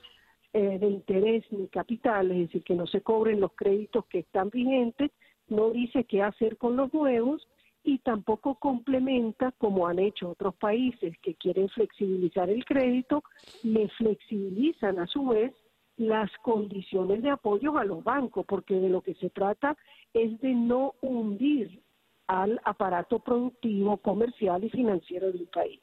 eh, 0.52 0.78
de 0.78 0.86
interés 0.86 1.44
ni 1.50 1.68
capital, 1.68 2.30
es 2.30 2.38
decir, 2.48 2.64
que 2.64 2.74
no 2.74 2.86
se 2.86 3.00
cobren 3.00 3.40
los 3.40 3.52
créditos 3.52 4.04
que 4.06 4.20
están 4.20 4.50
vigentes, 4.50 5.10
no 5.48 5.70
dice 5.70 6.04
qué 6.04 6.22
hacer 6.22 6.56
con 6.58 6.76
los 6.76 6.92
nuevos 6.92 7.46
y 7.84 7.98
tampoco 7.98 8.56
complementa, 8.56 9.52
como 9.52 9.86
han 9.86 10.00
hecho 10.00 10.30
otros 10.30 10.56
países 10.56 11.16
que 11.22 11.34
quieren 11.34 11.68
flexibilizar 11.68 12.50
el 12.50 12.64
crédito, 12.64 13.22
le 13.62 13.88
flexibilizan 13.90 14.98
a 14.98 15.06
su 15.06 15.26
vez 15.26 15.52
las 15.96 16.30
condiciones 16.42 17.22
de 17.22 17.30
apoyo 17.30 17.78
a 17.78 17.84
los 17.84 18.02
bancos, 18.02 18.44
porque 18.46 18.74
de 18.74 18.88
lo 18.88 19.02
que 19.02 19.14
se 19.14 19.30
trata 19.30 19.76
es 20.12 20.40
de 20.40 20.54
no 20.54 20.94
hundir 21.00 21.80
al 22.26 22.60
aparato 22.64 23.20
productivo, 23.20 23.98
comercial 23.98 24.64
y 24.64 24.70
financiero 24.70 25.30
del 25.30 25.46
país. 25.46 25.80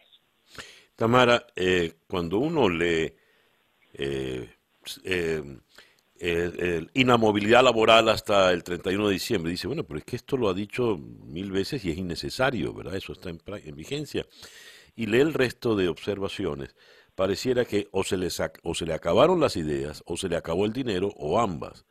Tamara, 0.96 1.46
eh, 1.56 1.94
cuando 2.08 2.40
uno 2.40 2.70
lee 2.70 3.14
eh, 3.94 4.50
eh, 5.06 6.88
inamovilidad 6.94 7.64
laboral 7.64 8.10
hasta 8.10 8.52
el 8.52 8.64
31 8.64 9.08
de 9.08 9.14
diciembre, 9.14 9.52
dice, 9.52 9.68
bueno, 9.68 9.84
pero 9.84 10.00
es 10.00 10.06
que 10.06 10.16
esto 10.16 10.38
lo 10.38 10.50
ha 10.50 10.54
dicho 10.54 10.98
mil 10.98 11.52
veces 11.52 11.84
y 11.86 11.92
es 11.92 11.98
innecesario, 11.98 12.74
¿verdad? 12.74 12.96
Eso 12.96 13.14
está 13.14 13.30
en, 13.30 13.40
en 13.46 13.76
vigencia. 13.76 14.26
Y 14.96 15.08
lee 15.08 15.20
el 15.20 15.34
resto 15.34 15.76
de 15.76 15.90
observaciones 15.90 16.76
pareciera 17.16 17.66
que 17.66 17.88
o 17.92 18.04
se, 18.04 18.18
le 18.18 18.28
o 18.64 18.74
se 18.74 18.86
le 18.86 18.94
acabaron 18.94 19.40
las 19.40 19.56
ideas, 19.56 20.04
o 20.06 20.18
se 20.18 20.30
le 20.30 20.36
acabó 20.36 20.66
el 20.66 20.74
dinero, 20.74 21.10
o 21.18 21.40
ambas. 21.40 21.86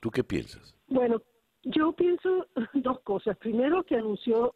¿Tú 0.00 0.10
qué 0.10 0.24
piensas? 0.24 0.74
Bueno, 0.86 1.22
yo 1.62 1.92
pienso 1.92 2.46
dos 2.74 3.00
cosas. 3.00 3.36
Primero, 3.38 3.82
que 3.84 3.96
anunció 3.96 4.54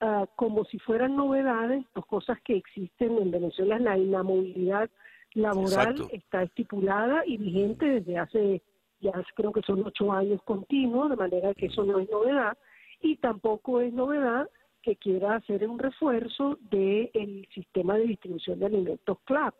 ah, 0.00 0.26
como 0.36 0.64
si 0.64 0.78
fueran 0.78 1.16
novedades, 1.16 1.84
dos 1.94 2.06
cosas 2.06 2.40
que 2.42 2.56
existen 2.56 3.18
en 3.18 3.30
Venezuela, 3.30 3.78
la 3.78 3.98
inamovilidad 3.98 4.90
laboral 5.34 5.94
está 6.12 6.42
estipulada 6.42 7.22
y 7.24 7.36
vigente 7.36 7.86
desde 7.86 8.18
hace, 8.18 8.62
ya 9.00 9.12
creo 9.34 9.52
que 9.52 9.62
son 9.62 9.84
ocho 9.86 10.12
años 10.12 10.42
continuos, 10.42 11.10
de 11.10 11.16
manera 11.16 11.54
que 11.54 11.66
eso 11.66 11.84
no 11.84 11.98
es 11.98 12.10
novedad, 12.10 12.56
y 13.00 13.16
tampoco 13.16 13.80
es 13.80 13.92
novedad 13.92 14.48
que 14.82 14.96
quiera 14.96 15.36
hacer 15.36 15.66
un 15.68 15.78
refuerzo 15.78 16.58
del 16.70 17.46
sistema 17.54 17.96
de 17.96 18.06
distribución 18.06 18.58
de 18.58 18.66
alimentos 18.66 19.18
CLAP. 19.24 19.54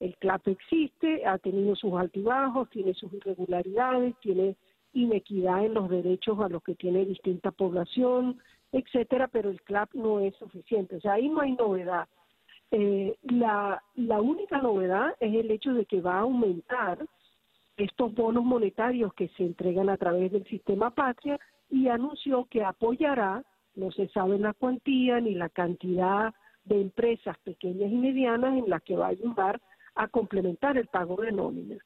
El 0.00 0.16
CLAP 0.16 0.48
existe, 0.48 1.26
ha 1.26 1.38
tenido 1.38 1.74
sus 1.76 1.92
altibajos, 1.94 2.70
tiene 2.70 2.94
sus 2.94 3.12
irregularidades, 3.12 4.14
tiene 4.20 4.56
inequidad 4.92 5.64
en 5.64 5.74
los 5.74 5.88
derechos 5.90 6.38
a 6.40 6.48
los 6.48 6.62
que 6.62 6.74
tiene 6.74 7.04
distinta 7.04 7.50
población, 7.50 8.40
etcétera, 8.74 9.28
pero 9.28 9.50
el 9.50 9.62
CLAP 9.62 9.94
no 9.94 10.20
es 10.20 10.34
suficiente. 10.36 10.96
O 10.96 11.00
sea, 11.00 11.14
ahí 11.14 11.28
no 11.28 11.40
hay 11.40 11.52
novedad. 11.52 12.08
Eh, 12.70 13.16
la, 13.22 13.82
la 13.94 14.20
única 14.20 14.58
novedad 14.58 15.14
es 15.20 15.34
el 15.34 15.50
hecho 15.50 15.72
de 15.74 15.86
que 15.86 16.00
va 16.00 16.16
a 16.16 16.20
aumentar 16.20 16.98
estos 17.76 18.14
bonos 18.14 18.44
monetarios 18.44 19.14
que 19.14 19.28
se 19.28 19.44
entregan 19.44 19.88
a 19.88 19.96
través 19.96 20.32
del 20.32 20.44
sistema 20.46 20.90
patria 20.90 21.38
y 21.70 21.88
anunció 21.88 22.46
que 22.46 22.64
apoyará 22.64 23.44
no 23.76 23.90
se 23.90 24.08
sabe 24.08 24.38
la 24.38 24.52
cuantía 24.52 25.20
ni 25.20 25.34
la 25.34 25.48
cantidad 25.48 26.32
de 26.64 26.80
empresas 26.80 27.36
pequeñas 27.38 27.90
y 27.90 27.96
medianas 27.96 28.56
en 28.56 28.70
las 28.70 28.82
que 28.82 28.96
va 28.96 29.06
a 29.06 29.10
ayudar 29.10 29.60
a 29.94 30.08
complementar 30.08 30.76
el 30.78 30.86
pago 30.86 31.16
de 31.16 31.32
nóminas. 31.32 31.78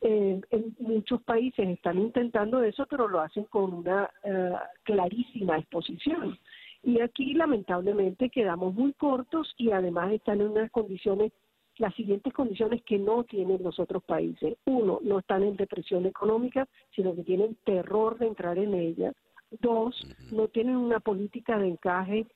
En 0.00 0.76
muchos 0.78 1.22
países 1.22 1.68
están 1.68 1.98
intentando 1.98 2.62
eso, 2.62 2.86
pero 2.86 3.08
lo 3.08 3.20
hacen 3.20 3.44
con 3.44 3.74
una 3.74 4.10
eh, 4.22 4.52
clarísima 4.84 5.58
exposición. 5.58 6.38
Y 6.82 7.00
aquí 7.00 7.34
lamentablemente 7.34 8.30
quedamos 8.30 8.74
muy 8.74 8.92
cortos 8.92 9.52
y 9.56 9.72
además 9.72 10.12
están 10.12 10.40
en 10.40 10.48
unas 10.48 10.70
condiciones, 10.70 11.32
las 11.76 11.94
siguientes 11.94 12.32
condiciones 12.32 12.82
que 12.84 12.98
no 12.98 13.24
tienen 13.24 13.62
los 13.62 13.78
otros 13.80 14.02
países. 14.04 14.56
Uno, 14.64 15.00
no 15.02 15.18
están 15.18 15.42
en 15.42 15.56
depresión 15.56 16.06
económica, 16.06 16.68
sino 16.94 17.14
que 17.14 17.24
tienen 17.24 17.56
terror 17.64 18.18
de 18.18 18.28
entrar 18.28 18.58
en 18.58 18.74
ella. 18.74 19.12
Dos, 19.60 19.96
no 20.30 20.48
tienen 20.48 20.76
una 20.76 21.00
política 21.00 21.58
de 21.58 21.68
encaje 21.68 22.26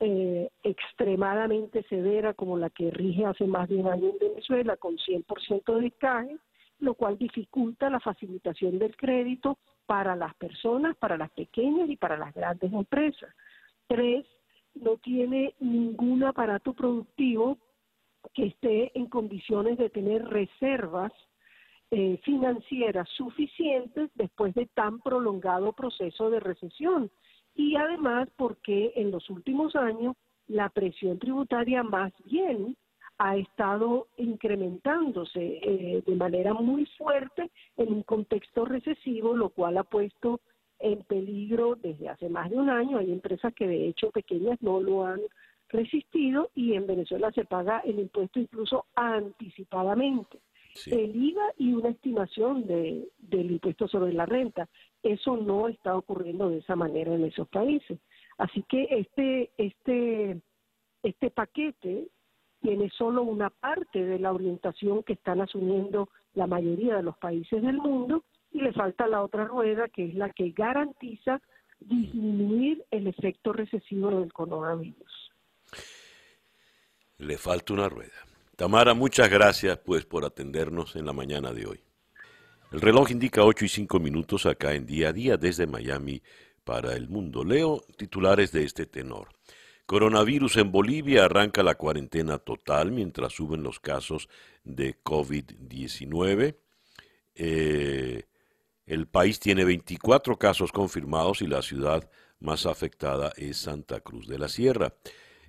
eh, 0.00 0.50
extremadamente 0.64 1.84
severa 1.84 2.34
como 2.34 2.58
la 2.58 2.70
que 2.70 2.90
rige 2.90 3.24
hace 3.24 3.46
más 3.46 3.68
de 3.68 3.76
un 3.76 3.86
año 3.86 4.10
en 4.10 4.18
Venezuela, 4.18 4.76
con 4.76 4.96
100% 4.96 5.78
de 5.78 5.86
encaje, 5.86 6.36
lo 6.78 6.94
cual 6.94 7.18
dificulta 7.18 7.90
la 7.90 8.00
facilitación 8.00 8.78
del 8.78 8.96
crédito 8.96 9.58
para 9.86 10.16
las 10.16 10.34
personas, 10.34 10.96
para 10.96 11.16
las 11.16 11.30
pequeñas 11.30 11.88
y 11.88 11.96
para 11.96 12.16
las 12.16 12.34
grandes 12.34 12.72
empresas. 12.72 13.34
Tres, 13.86 14.26
no 14.74 14.96
tiene 14.96 15.54
ningún 15.60 16.24
aparato 16.24 16.72
productivo 16.72 17.58
que 18.34 18.46
esté 18.46 18.96
en 18.98 19.06
condiciones 19.06 19.78
de 19.78 19.90
tener 19.90 20.24
reservas 20.24 21.12
eh, 21.90 22.18
financieras 22.24 23.08
suficientes 23.10 24.10
después 24.14 24.54
de 24.54 24.66
tan 24.66 25.00
prolongado 25.00 25.72
proceso 25.72 26.30
de 26.30 26.40
recesión. 26.40 27.10
Y 27.54 27.76
además 27.76 28.28
porque 28.36 28.92
en 28.96 29.10
los 29.10 29.28
últimos 29.28 29.76
años 29.76 30.16
la 30.46 30.70
presión 30.70 31.18
tributaria 31.18 31.82
más 31.82 32.12
bien 32.24 32.76
ha 33.18 33.36
estado 33.36 34.08
incrementándose 34.16 35.60
eh, 35.62 36.02
de 36.04 36.14
manera 36.16 36.54
muy 36.54 36.86
fuerte 36.98 37.50
en 37.76 37.92
un 37.92 38.02
contexto 38.02 38.64
recesivo, 38.64 39.36
lo 39.36 39.50
cual 39.50 39.78
ha 39.78 39.84
puesto 39.84 40.40
en 40.78 41.02
peligro 41.04 41.76
desde 41.76 42.08
hace 42.08 42.28
más 42.28 42.50
de 42.50 42.56
un 42.56 42.70
año. 42.70 42.98
Hay 42.98 43.12
empresas 43.12 43.54
que 43.54 43.68
de 43.68 43.88
hecho 43.88 44.10
pequeñas 44.10 44.60
no 44.60 44.80
lo 44.80 45.06
han 45.06 45.20
resistido 45.68 46.50
y 46.54 46.74
en 46.74 46.86
Venezuela 46.86 47.30
se 47.32 47.44
paga 47.44 47.80
el 47.80 47.98
impuesto 47.98 48.40
incluso 48.40 48.86
anticipadamente 48.94 50.40
el 50.86 51.14
IVA 51.14 51.52
y 51.58 51.72
una 51.72 51.90
estimación 51.90 52.66
de, 52.66 53.08
del 53.18 53.50
impuesto 53.50 53.88
sobre 53.88 54.12
la 54.12 54.26
renta. 54.26 54.68
Eso 55.02 55.36
no 55.36 55.68
está 55.68 55.96
ocurriendo 55.96 56.48
de 56.48 56.58
esa 56.58 56.76
manera 56.76 57.14
en 57.14 57.24
esos 57.24 57.48
países. 57.48 57.98
Así 58.38 58.62
que 58.68 58.86
este, 58.90 59.50
este, 59.58 60.40
este 61.02 61.30
paquete 61.30 62.08
tiene 62.62 62.90
solo 62.96 63.22
una 63.22 63.50
parte 63.50 64.04
de 64.04 64.18
la 64.18 64.32
orientación 64.32 65.02
que 65.02 65.14
están 65.14 65.40
asumiendo 65.40 66.08
la 66.34 66.46
mayoría 66.46 66.96
de 66.96 67.02
los 67.02 67.18
países 67.18 67.62
del 67.62 67.76
mundo 67.76 68.24
y 68.52 68.62
le 68.62 68.72
falta 68.72 69.06
la 69.06 69.22
otra 69.22 69.44
rueda 69.44 69.88
que 69.88 70.06
es 70.06 70.14
la 70.14 70.30
que 70.30 70.50
garantiza 70.50 71.40
disminuir 71.80 72.84
el 72.90 73.08
efecto 73.08 73.52
recesivo 73.52 74.10
del 74.10 74.32
coronavirus. 74.32 75.30
Le 77.18 77.36
falta 77.36 77.72
una 77.72 77.88
rueda. 77.88 78.12
Tamara, 78.56 78.94
muchas 78.94 79.28
gracias 79.28 79.78
pues 79.78 80.04
por 80.04 80.24
atendernos 80.24 80.94
en 80.96 81.06
la 81.06 81.12
mañana 81.12 81.52
de 81.52 81.66
hoy. 81.66 81.80
El 82.70 82.80
reloj 82.80 83.10
indica 83.10 83.44
8 83.44 83.64
y 83.64 83.68
5 83.68 83.98
minutos 83.98 84.46
acá 84.46 84.74
en 84.74 84.86
día 84.86 85.08
a 85.08 85.12
día 85.12 85.36
desde 85.36 85.66
Miami 85.66 86.22
para 86.64 86.94
el 86.94 87.08
mundo. 87.08 87.44
Leo 87.44 87.82
titulares 87.96 88.52
de 88.52 88.64
este 88.64 88.86
tenor. 88.86 89.28
Coronavirus 89.92 90.56
en 90.56 90.72
Bolivia 90.72 91.26
arranca 91.26 91.62
la 91.62 91.74
cuarentena 91.74 92.38
total 92.38 92.92
mientras 92.92 93.34
suben 93.34 93.62
los 93.62 93.78
casos 93.78 94.30
de 94.64 94.96
COVID-19. 95.02 96.56
Eh, 97.34 98.22
el 98.86 99.06
país 99.06 99.38
tiene 99.38 99.66
24 99.66 100.38
casos 100.38 100.72
confirmados 100.72 101.42
y 101.42 101.46
la 101.46 101.60
ciudad 101.60 102.10
más 102.40 102.64
afectada 102.64 103.34
es 103.36 103.58
Santa 103.58 104.00
Cruz 104.00 104.26
de 104.28 104.38
la 104.38 104.48
Sierra. 104.48 104.94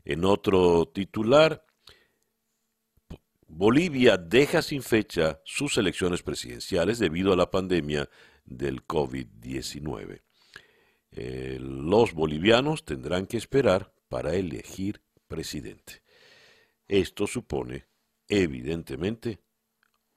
En 0.03 0.25
otro 0.25 0.89
titular, 0.89 1.63
Bolivia 3.47 4.17
deja 4.17 4.61
sin 4.61 4.83
fecha 4.83 5.39
sus 5.45 5.77
elecciones 5.77 6.21
presidenciales 6.21 6.99
debido 6.99 7.31
a 7.31 7.37
la 7.37 7.49
pandemia 7.49 8.09
del 8.43 8.85
COVID-19. 8.85 10.21
Eh, 11.11 11.59
los 11.61 12.11
bolivianos 12.11 12.83
tendrán 12.83 13.25
que 13.25 13.37
esperar 13.37 13.93
para 14.14 14.36
elegir 14.36 15.01
presidente. 15.28 16.03
Esto 16.88 17.26
supone, 17.26 17.88
evidentemente, 18.28 19.39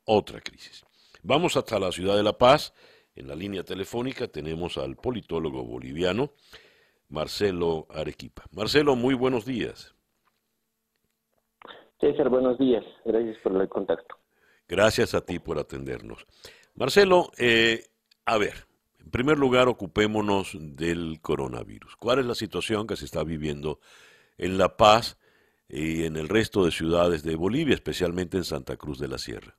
otra 0.05 0.43
crisis. 0.43 0.85
Vamos 1.23 1.57
hasta 1.57 1.81
la 1.81 1.91
ciudad 1.91 2.15
de 2.15 2.23
La 2.23 2.37
Paz. 2.37 2.75
En 3.15 3.27
la 3.27 3.35
línea 3.35 3.65
telefónica 3.65 4.29
tenemos 4.29 4.77
al 4.77 4.97
politólogo 4.97 5.65
boliviano 5.65 6.35
Marcelo 7.09 7.87
Arequipa. 7.89 8.45
Marcelo, 8.51 8.97
muy 8.97 9.15
buenos 9.15 9.47
días. 9.47 9.95
César, 11.99 12.29
buenos 12.29 12.59
días. 12.59 12.85
Gracias 13.07 13.39
por 13.43 13.59
el 13.59 13.67
contacto. 13.67 14.15
Gracias 14.69 15.15
a 15.15 15.23
ti 15.23 15.39
por 15.39 15.59
atendernos. 15.59 16.27
Marcelo, 16.75 17.31
eh, 17.39 17.87
a 18.27 18.37
ver, 18.37 18.66
en 19.07 19.13
primer 19.13 19.39
lugar, 19.39 19.69
ocupémonos 19.69 20.59
del 20.61 21.21
coronavirus. 21.23 21.95
¿Cuál 21.95 22.19
es 22.19 22.27
la 22.27 22.35
situación 22.35 22.89
que 22.89 22.97
se 22.97 23.05
está 23.05 23.23
viviendo 23.23 23.79
en 24.37 24.59
La 24.59 24.77
Paz 24.77 25.17
y 25.69 26.05
en 26.07 26.17
el 26.17 26.29
resto 26.29 26.65
de 26.65 26.73
ciudades 26.73 27.23
de 27.23 27.37
Bolivia, 27.37 27.75
especialmente 27.75 28.37
en 28.37 28.43
Santa 28.43 28.77
Cruz 28.77 28.99
de 28.99 29.07
la 29.07 29.19
Sierra? 29.19 29.55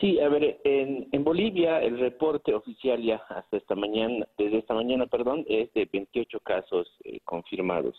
Sí, 0.00 0.18
a 0.20 0.28
ver, 0.30 0.58
en, 0.64 1.22
Bolivia 1.22 1.82
el 1.82 1.98
reporte 1.98 2.54
oficial 2.54 3.02
ya 3.02 3.16
hasta 3.28 3.58
esta 3.58 3.74
mañana, 3.74 4.26
desde 4.38 4.58
esta 4.58 4.72
mañana, 4.72 5.06
perdón, 5.06 5.44
es 5.48 5.70
de 5.74 5.86
28 5.92 6.40
casos 6.40 6.88
eh, 7.04 7.20
confirmados. 7.24 7.94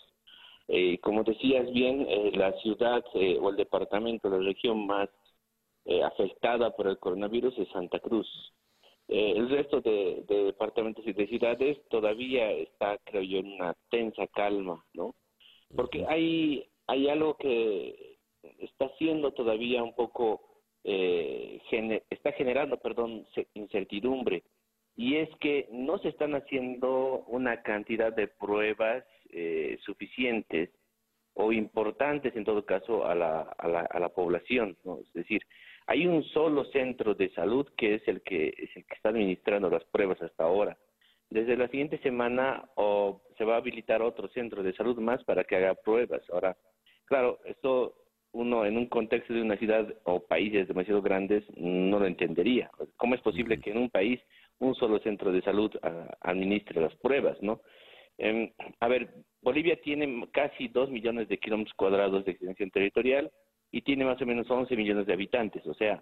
Eh, 0.68 0.98
como 1.02 1.24
decías 1.24 1.72
bien, 1.72 2.08
eh, 2.10 2.32
la 2.34 2.52
ciudad 2.64 3.06
o 3.14 3.50
el 3.52 3.56
departamento, 3.58 4.28
la 4.28 4.40
región 4.40 4.88
más 4.88 5.08
afectada 6.04 6.72
por 6.76 6.88
el 6.88 6.98
coronavirus 6.98 7.60
es 7.60 7.68
Santa 7.70 8.00
Cruz. 8.00 8.28
El 9.14 9.50
resto 9.50 9.80
de, 9.82 10.24
departamentos 10.28 11.06
y 11.06 11.14
de 11.14 11.28
ciudades 11.28 11.78
todavía 11.90 12.52
está, 12.52 12.98
creo 13.04 13.22
yo, 13.22 13.38
en 13.40 13.54
una 13.54 13.76
tensa 13.92 14.26
calma, 14.28 14.84
¿no? 14.94 15.14
Porque 15.76 16.04
hay, 16.08 16.68
hay 16.88 17.10
algo 17.10 17.36
que 17.38 18.18
está 18.60 18.90
siendo 18.98 19.32
todavía 19.32 19.84
un 19.84 19.94
poco, 19.94 20.42
está 20.84 22.32
generando, 22.32 22.78
perdón, 22.78 23.28
incertidumbre. 23.54 24.44
Y 24.96 25.18
es 25.18 25.30
que 25.40 25.68
no 25.72 26.00
se 26.00 26.10
están 26.10 26.34
haciendo 26.34 27.24
una 27.28 27.62
cantidad 27.62 28.14
de 28.14 28.28
pruebas 28.28 29.04
eh, 29.32 29.78
suficientes 29.84 30.72
o 31.36 31.52
importantes 31.52 32.36
en 32.36 32.46
todo 32.46 32.66
caso 32.66 33.06
a 33.06 33.14
la, 33.14 33.42
a 33.42 33.68
la, 33.68 33.82
a 33.82 34.00
la 34.00 34.10
población, 34.10 34.78
¿no? 34.84 35.00
Es 35.00 35.14
decir, 35.14 35.42
hay 35.88 36.08
un 36.08 36.24
solo 36.24 36.66
centro 36.66 37.14
de 37.14 37.30
salud 37.32 37.68
que 37.78 37.96
es 37.96 38.08
el 38.08 38.22
que 38.22 38.54
es 38.58 38.76
el 38.76 38.86
que 38.86 38.96
está 38.96 39.10
administrando 39.10 39.70
las 39.70 39.84
pruebas 39.86 40.22
hasta 40.22 40.44
ahora. 40.44 40.78
Desde 41.30 41.58
la 41.58 41.68
siguiente 41.68 41.98
semana 42.00 42.70
o 42.76 43.22
se 43.38 43.44
va 43.44 43.56
a 43.56 43.58
habilitar 43.58 44.02
otro 44.02 44.28
centro 44.30 44.62
de 44.62 44.74
salud 44.74 44.98
más 45.00 45.24
para 45.24 45.44
que 45.44 45.56
haga 45.56 45.74
pruebas. 45.74 46.22
Ahora, 46.30 46.56
claro, 47.06 47.40
esto 47.46 47.96
uno 48.34 48.66
en 48.66 48.78
un 48.78 48.88
contexto 48.88 49.34
de 49.34 49.42
una 49.42 49.58
ciudad 49.58 49.88
o 50.04 50.20
países 50.20 50.68
demasiado 50.68 51.02
grandes 51.02 51.44
no 51.56 52.00
lo 52.00 52.06
entendería. 52.06 52.70
¿Cómo 52.98 53.16
es 53.16 53.22
posible 53.22 53.60
que 53.60 53.72
en 53.72 53.78
un 53.78 53.90
país 53.90 54.20
un 54.60 54.76
solo 54.76 55.00
centro 55.00 55.32
de 55.32 55.42
salud 55.42 55.72
ah, 55.84 56.18
administre 56.22 56.82
las 56.82 56.96
pruebas, 56.96 57.42
no? 57.42 57.62
Em, 58.18 58.52
a 58.80 58.88
ver, 58.88 59.10
Bolivia 59.42 59.80
tiene 59.82 60.28
casi 60.32 60.68
2 60.68 60.90
millones 60.90 61.28
de 61.28 61.40
kilómetros 61.40 61.76
cuadrados 61.76 62.26
de 62.26 62.32
extensión 62.32 62.70
territorial 62.70 63.32
y 63.74 63.82
tiene 63.82 64.06
más 64.06 64.22
o 64.22 64.26
menos 64.26 64.50
11 64.50 64.78
millones 64.78 65.08
de 65.08 65.14
habitantes. 65.14 65.66
O 65.66 65.74
sea, 65.74 66.02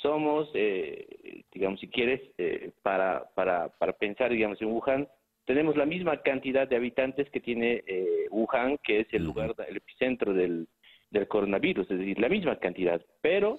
somos, 0.00 0.48
eh, 0.54 1.42
digamos, 1.52 1.80
si 1.80 1.88
quieres, 1.88 2.22
eh, 2.38 2.70
para, 2.82 3.28
para, 3.34 3.68
para 3.68 3.92
pensar, 3.92 4.30
digamos, 4.30 4.62
en 4.62 4.68
Wuhan, 4.68 5.08
tenemos 5.44 5.76
la 5.76 5.86
misma 5.86 6.22
cantidad 6.22 6.68
de 6.68 6.76
habitantes 6.76 7.28
que 7.30 7.40
tiene 7.40 7.82
eh, 7.84 8.28
Wuhan, 8.30 8.78
que 8.84 9.00
es 9.00 9.08
el 9.12 9.24
lugar, 9.24 9.56
el 9.68 9.76
epicentro 9.76 10.32
del, 10.32 10.68
del 11.10 11.26
coronavirus, 11.26 11.90
es 11.90 11.98
decir, 11.98 12.20
la 12.20 12.28
misma 12.28 12.56
cantidad, 12.58 13.04
pero 13.20 13.58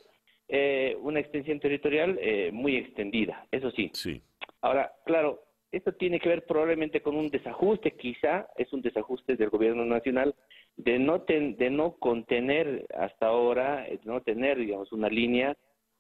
una 0.99 1.22
extensión 1.22 1.62
territorial 1.62 2.20
muy 2.52 2.76
extendida, 2.76 3.47
eso 3.52 3.72
sí. 3.72 3.89
Sí. 3.93 4.22
Ahora, 4.60 4.91
claro, 5.06 5.45
esto 5.72 5.93
tiene 5.93 6.20
que 6.20 6.28
ver 6.28 6.45
probablemente 6.45 7.02
con 7.02 7.16
un 7.16 7.30
desajuste, 7.30 7.91
quizá 7.91 8.47
es 8.58 8.74
un 8.74 8.82
desajuste 8.82 9.38
del 9.38 9.49
gobierno 9.49 9.86
nacional 9.86 10.36
de 10.78 10.99
no 10.99 11.19
de 11.19 11.69
no 11.69 11.93
contener 11.97 12.86
hasta 12.97 13.28
ahora, 13.28 13.84
de 13.84 13.99
no 14.03 14.22
tener, 14.22 14.57
digamos, 14.57 14.91
una 14.91 15.09
línea 15.09 15.55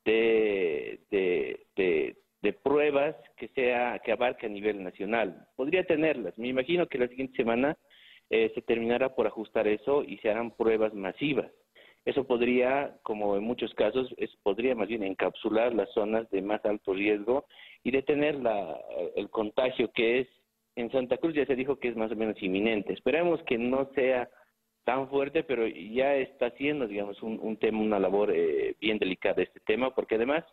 de, 0.05 0.99
de, 1.11 2.15
de, 2.41 2.53
pruebas 2.53 3.15
que 3.37 3.47
sea 3.49 3.99
que 4.03 4.11
abarque 4.11 4.47
a 4.47 4.49
nivel 4.49 4.83
nacional. 4.83 5.47
Podría 5.55 5.83
tenerlas. 5.83 6.37
Me 6.37 6.47
imagino 6.47 6.87
que 6.87 6.97
la 6.97 7.07
siguiente 7.07 7.35
semana 7.35 7.77
eh, 8.29 8.51
se 8.55 8.61
terminará 8.61 9.13
por 9.13 9.27
ajustar 9.27 9.67
eso 9.67 10.03
y 10.03 10.17
se 10.17 10.29
harán 10.29 10.51
pruebas 10.51 10.93
masivas. 10.93 11.51
Eso 12.03 12.25
podría, 12.25 12.97
como 13.03 13.37
en 13.37 13.43
muchos 13.43 13.73
casos, 13.75 14.11
es, 14.17 14.35
podría 14.41 14.73
más 14.73 14.87
bien 14.87 15.03
encapsular 15.03 15.73
las 15.75 15.91
zonas 15.91 16.27
de 16.31 16.41
más 16.41 16.65
alto 16.65 16.93
riesgo 16.93 17.45
y 17.83 17.91
detener 17.91 18.35
la, 18.35 18.79
el 19.15 19.29
contagio 19.29 19.91
que 19.91 20.21
es 20.21 20.27
en 20.75 20.91
Santa 20.91 21.17
Cruz 21.17 21.35
ya 21.35 21.45
se 21.45 21.55
dijo 21.55 21.77
que 21.77 21.89
es 21.89 21.95
más 21.95 22.11
o 22.11 22.15
menos 22.15 22.41
inminente. 22.41 22.93
Esperemos 22.93 23.41
que 23.43 23.57
no 23.57 23.89
sea 23.93 24.29
tan 24.83 25.09
fuerte, 25.09 25.43
pero 25.43 25.67
ya 25.67 26.15
está 26.15 26.51
siendo, 26.51 26.87
digamos, 26.87 27.21
un, 27.21 27.39
un 27.41 27.57
tema, 27.57 27.79
una 27.79 27.99
labor 27.99 28.31
eh, 28.33 28.75
bien 28.79 28.97
delicada 28.97 29.43
este 29.43 29.59
tema, 29.61 29.93
porque 29.93 30.15
además, 30.15 30.43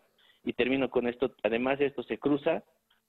y 0.44 0.52
termino 0.52 0.90
con 0.90 1.08
esto, 1.08 1.34
además 1.42 1.80
esto 1.80 2.02
se 2.02 2.18
cruza 2.18 2.62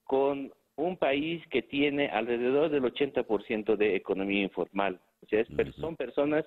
con 0.06 0.52
un 0.76 0.98
país 0.98 1.46
que 1.48 1.62
tiene 1.62 2.08
alrededor 2.08 2.70
del 2.70 2.84
80% 2.84 3.76
de 3.76 3.96
economía 3.96 4.42
informal. 4.44 5.00
O 5.22 5.28
sea, 5.28 5.46
son 5.76 5.96
personas 5.96 6.46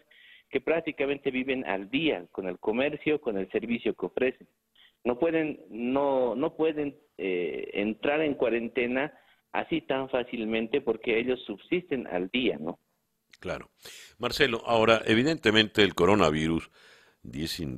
que 0.51 0.61
prácticamente 0.61 1.31
viven 1.31 1.65
al 1.67 1.91
día 1.91 2.27
con 2.31 2.47
el 2.47 2.59
comercio, 2.59 3.21
con 3.21 3.37
el 3.37 3.51
servicio 3.51 3.95
que 3.95 4.07
ofrecen. 4.07 4.47
No 5.05 5.19
pueden, 5.19 5.61
no, 5.69 6.35
no 6.35 6.55
pueden 6.57 6.95
eh, 7.19 7.71
entrar 7.75 8.21
en 8.23 8.35
cuarentena 8.35 9.13
así 9.53 9.83
tan 9.83 10.09
fácilmente 10.09 10.81
porque 10.81 11.19
ellos 11.19 11.43
subsisten 11.45 12.07
al 12.07 12.29
día, 12.29 12.57
¿no? 12.59 12.79
Claro. 13.43 13.73
Marcelo, 14.19 14.63
ahora, 14.65 15.03
evidentemente 15.05 15.83
el 15.83 15.95
coronavirus 15.95 16.71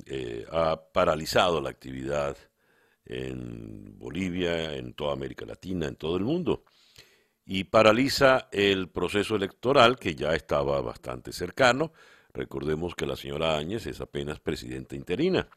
eh, 0.05 0.45
ha 0.51 0.79
paralizado 0.93 1.59
la 1.59 1.71
actividad 1.71 2.37
en 3.03 3.97
Bolivia, 3.97 4.75
en 4.75 4.93
toda 4.93 5.13
América 5.13 5.45
Latina, 5.45 5.87
en 5.87 5.95
todo 5.95 6.17
el 6.17 6.23
mundo, 6.23 6.63
y 7.45 7.65
paraliza 7.65 8.47
el 8.51 8.89
proceso 8.89 9.35
electoral 9.35 9.97
que 9.97 10.15
ya 10.15 10.35
estaba 10.35 10.79
bastante 10.81 11.33
cercano 11.33 11.91
Recordemos 12.35 12.95
que 12.95 13.05
la 13.05 13.15
señora 13.15 13.55
Áñez 13.55 13.87
es 13.87 14.01
apenas 14.01 14.41
presidenta 14.41 14.93
interina. 14.93 15.47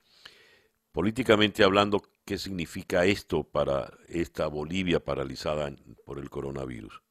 Políticamente 0.93 1.65
hablando, 1.65 2.01
¿qué 2.25 2.39
significa 2.39 3.05
esto 3.05 3.43
para 3.43 3.93
esta 4.09 4.47
Bolivia 4.47 5.05
paralizada 5.05 5.75
por 6.05 6.21
el 6.21 6.31
coronavirus? 6.31 7.03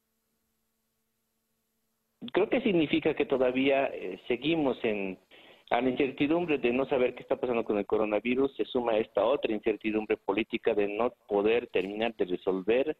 Creo 2.32 2.48
que 2.48 2.60
significa 2.60 3.14
que 3.14 3.26
todavía 3.26 3.86
eh, 3.86 4.20
seguimos 4.26 4.78
en 4.84 5.18
a 5.70 5.80
la 5.82 5.90
incertidumbre 5.90 6.58
de 6.58 6.72
no 6.72 6.86
saber 6.86 7.14
qué 7.14 7.22
está 7.22 7.36
pasando 7.36 7.64
con 7.64 7.78
el 7.78 7.86
coronavirus, 7.86 8.54
se 8.56 8.64
suma 8.64 8.96
esta 8.96 9.24
otra 9.24 9.52
incertidumbre 9.52 10.16
política 10.16 10.74
de 10.74 10.88
no 10.88 11.12
poder 11.26 11.66
terminar 11.66 12.14
de 12.16 12.24
resolver 12.24 12.96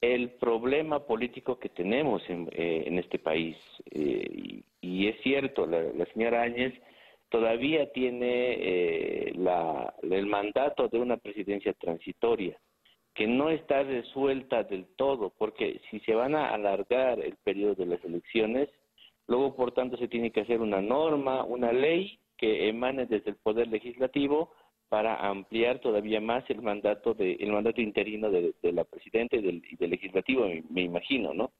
el 0.00 0.30
problema 0.30 1.06
político 1.06 1.58
que 1.58 1.68
tenemos 1.68 2.22
en, 2.28 2.48
eh, 2.52 2.84
este 2.98 3.18
país. 3.18 3.56
Eh, 3.90 4.62
y, 4.80 5.08
es 5.08 5.20
cierto, 5.22 5.66
la, 5.66 6.04
señora 6.12 6.42
Áñez 6.42 6.74
todavía 7.28 7.90
tiene 7.92 8.52
eh, 8.58 9.32
el 10.02 10.26
mandato 10.26 10.88
de 10.88 10.98
una 10.98 11.16
presidencia 11.16 11.72
transitoria, 11.74 12.58
que 13.14 13.26
no 13.26 13.50
está 13.50 13.82
resuelta 13.82 14.62
del 14.64 14.86
todo, 14.96 15.32
porque 15.36 15.80
si 15.90 16.00
se 16.00 16.14
van 16.14 16.34
a 16.34 16.54
alargar 16.54 17.20
el 17.20 17.36
periodo 17.36 17.74
de 17.74 17.86
las 17.86 18.04
elecciones, 18.04 18.68
luego 19.26 19.54
por 19.54 19.72
tanto 19.72 19.96
se 19.96 20.08
tiene 20.08 20.30
que 20.30 20.40
hacer 20.40 20.60
una 20.60 20.80
norma, 20.80 21.44
una 21.44 21.72
ley 21.72 22.18
que 22.38 22.68
emane 22.68 23.06
desde 23.06 23.30
el 23.30 23.36
Poder 23.36 23.68
Legislativo 23.68 24.52
para 24.88 25.16
ampliar 25.16 25.78
todavía 25.78 26.20
más 26.20 26.44
el 26.50 26.60
mandato 26.60 27.14
de 27.14 27.32
el 27.34 27.50
mandato 27.50 27.80
interino 27.80 28.30
de, 28.30 28.52
la 28.62 28.84
presidenta 28.84 29.36
y 29.36 29.40
del, 29.40 29.62
legislativo, 29.90 30.46
me, 30.68 30.82
imagino, 30.82 31.32
¿no? 31.32 31.50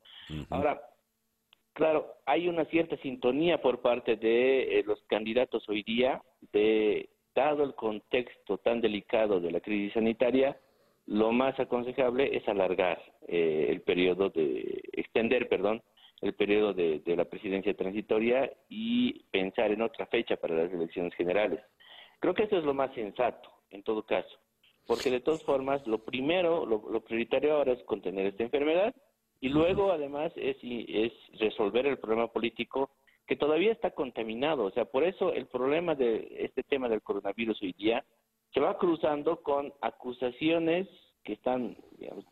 Ahora, 0.51 0.83
claro, 1.73 2.15
hay 2.27 2.49
una 2.49 2.67
cierta 2.67 2.97
sintonía 2.99 3.63
por 3.63 3.81
parte 3.81 4.17
de 4.17 4.79
eh, 4.79 4.85
los 4.87 5.01
candidatos 5.05 5.67
hoy 5.69 5.83
día, 5.83 6.23
de 6.53 7.09
dado 7.35 7.65
el 7.65 7.75
contexto 7.75 8.59
tan 8.59 8.83
delicado 8.83 9.41
de 9.41 9.51
la 9.51 9.61
crisis 9.61 9.95
sanitaria, 9.95 10.59
lo 11.07 11.33
más 11.33 11.59
aconsejable 11.59 12.37
es 12.37 12.47
alargar 12.49 13.03
eh, 13.27 13.67
el 13.71 13.83
periodo 13.83 14.31
de 14.31 14.83
extender, 14.93 15.49
perdón, 15.49 15.83
el 16.21 16.35
periodo 16.35 16.73
de 16.73 17.03
la 17.17 17.25
presidencia 17.25 17.75
transitoria 17.75 18.53
y 18.69 19.25
pensar 19.33 19.73
en 19.73 19.83
otra 19.83 20.07
fecha 20.07 20.37
para 20.37 20.55
las 20.55 20.73
elecciones 20.73 21.13
generales. 21.15 21.61
Creo 22.23 22.35
que 22.35 22.45
eso 22.45 22.57
es 22.57 22.65
lo 22.65 22.73
más 22.73 22.95
sensato, 22.95 23.51
en 23.71 23.83
todo 23.83 24.07
caso, 24.07 24.39
porque 24.87 25.11
de 25.11 25.19
todas 25.19 25.43
formas, 25.43 25.85
lo 25.89 26.05
primero, 26.05 26.65
lo, 26.65 27.01
prioritario 27.01 27.55
ahora 27.55 27.73
es 27.73 27.83
contener 27.83 28.27
esta 28.27 28.45
enfermedad 28.45 28.95
y 29.41 29.49
luego, 29.49 29.91
además, 29.91 30.33
es, 30.37 30.57
es 30.63 31.13
resolver 31.41 31.85
el 31.87 31.99
problema 31.99 32.29
político 32.29 32.91
que 33.27 33.35
todavía 33.35 33.73
está 33.73 33.91
contaminado. 33.91 34.67
O 34.67 34.71
sea, 34.71 34.85
por 34.85 35.03
eso 35.03 35.33
el 35.33 35.47
problema 35.47 35.97
de 35.97 36.29
este 36.39 36.63
tema 36.63 36.89
del 36.89 37.03
coronavirus 37.03 37.61
hoy 37.61 37.73
día 37.73 38.05
se 38.53 38.61
va 38.61 38.79
cruzando 38.79 39.43
con 39.43 39.73
acusaciones 39.81 40.89
que 41.25 41.35
están 41.35 41.77
digamos, 41.99 42.25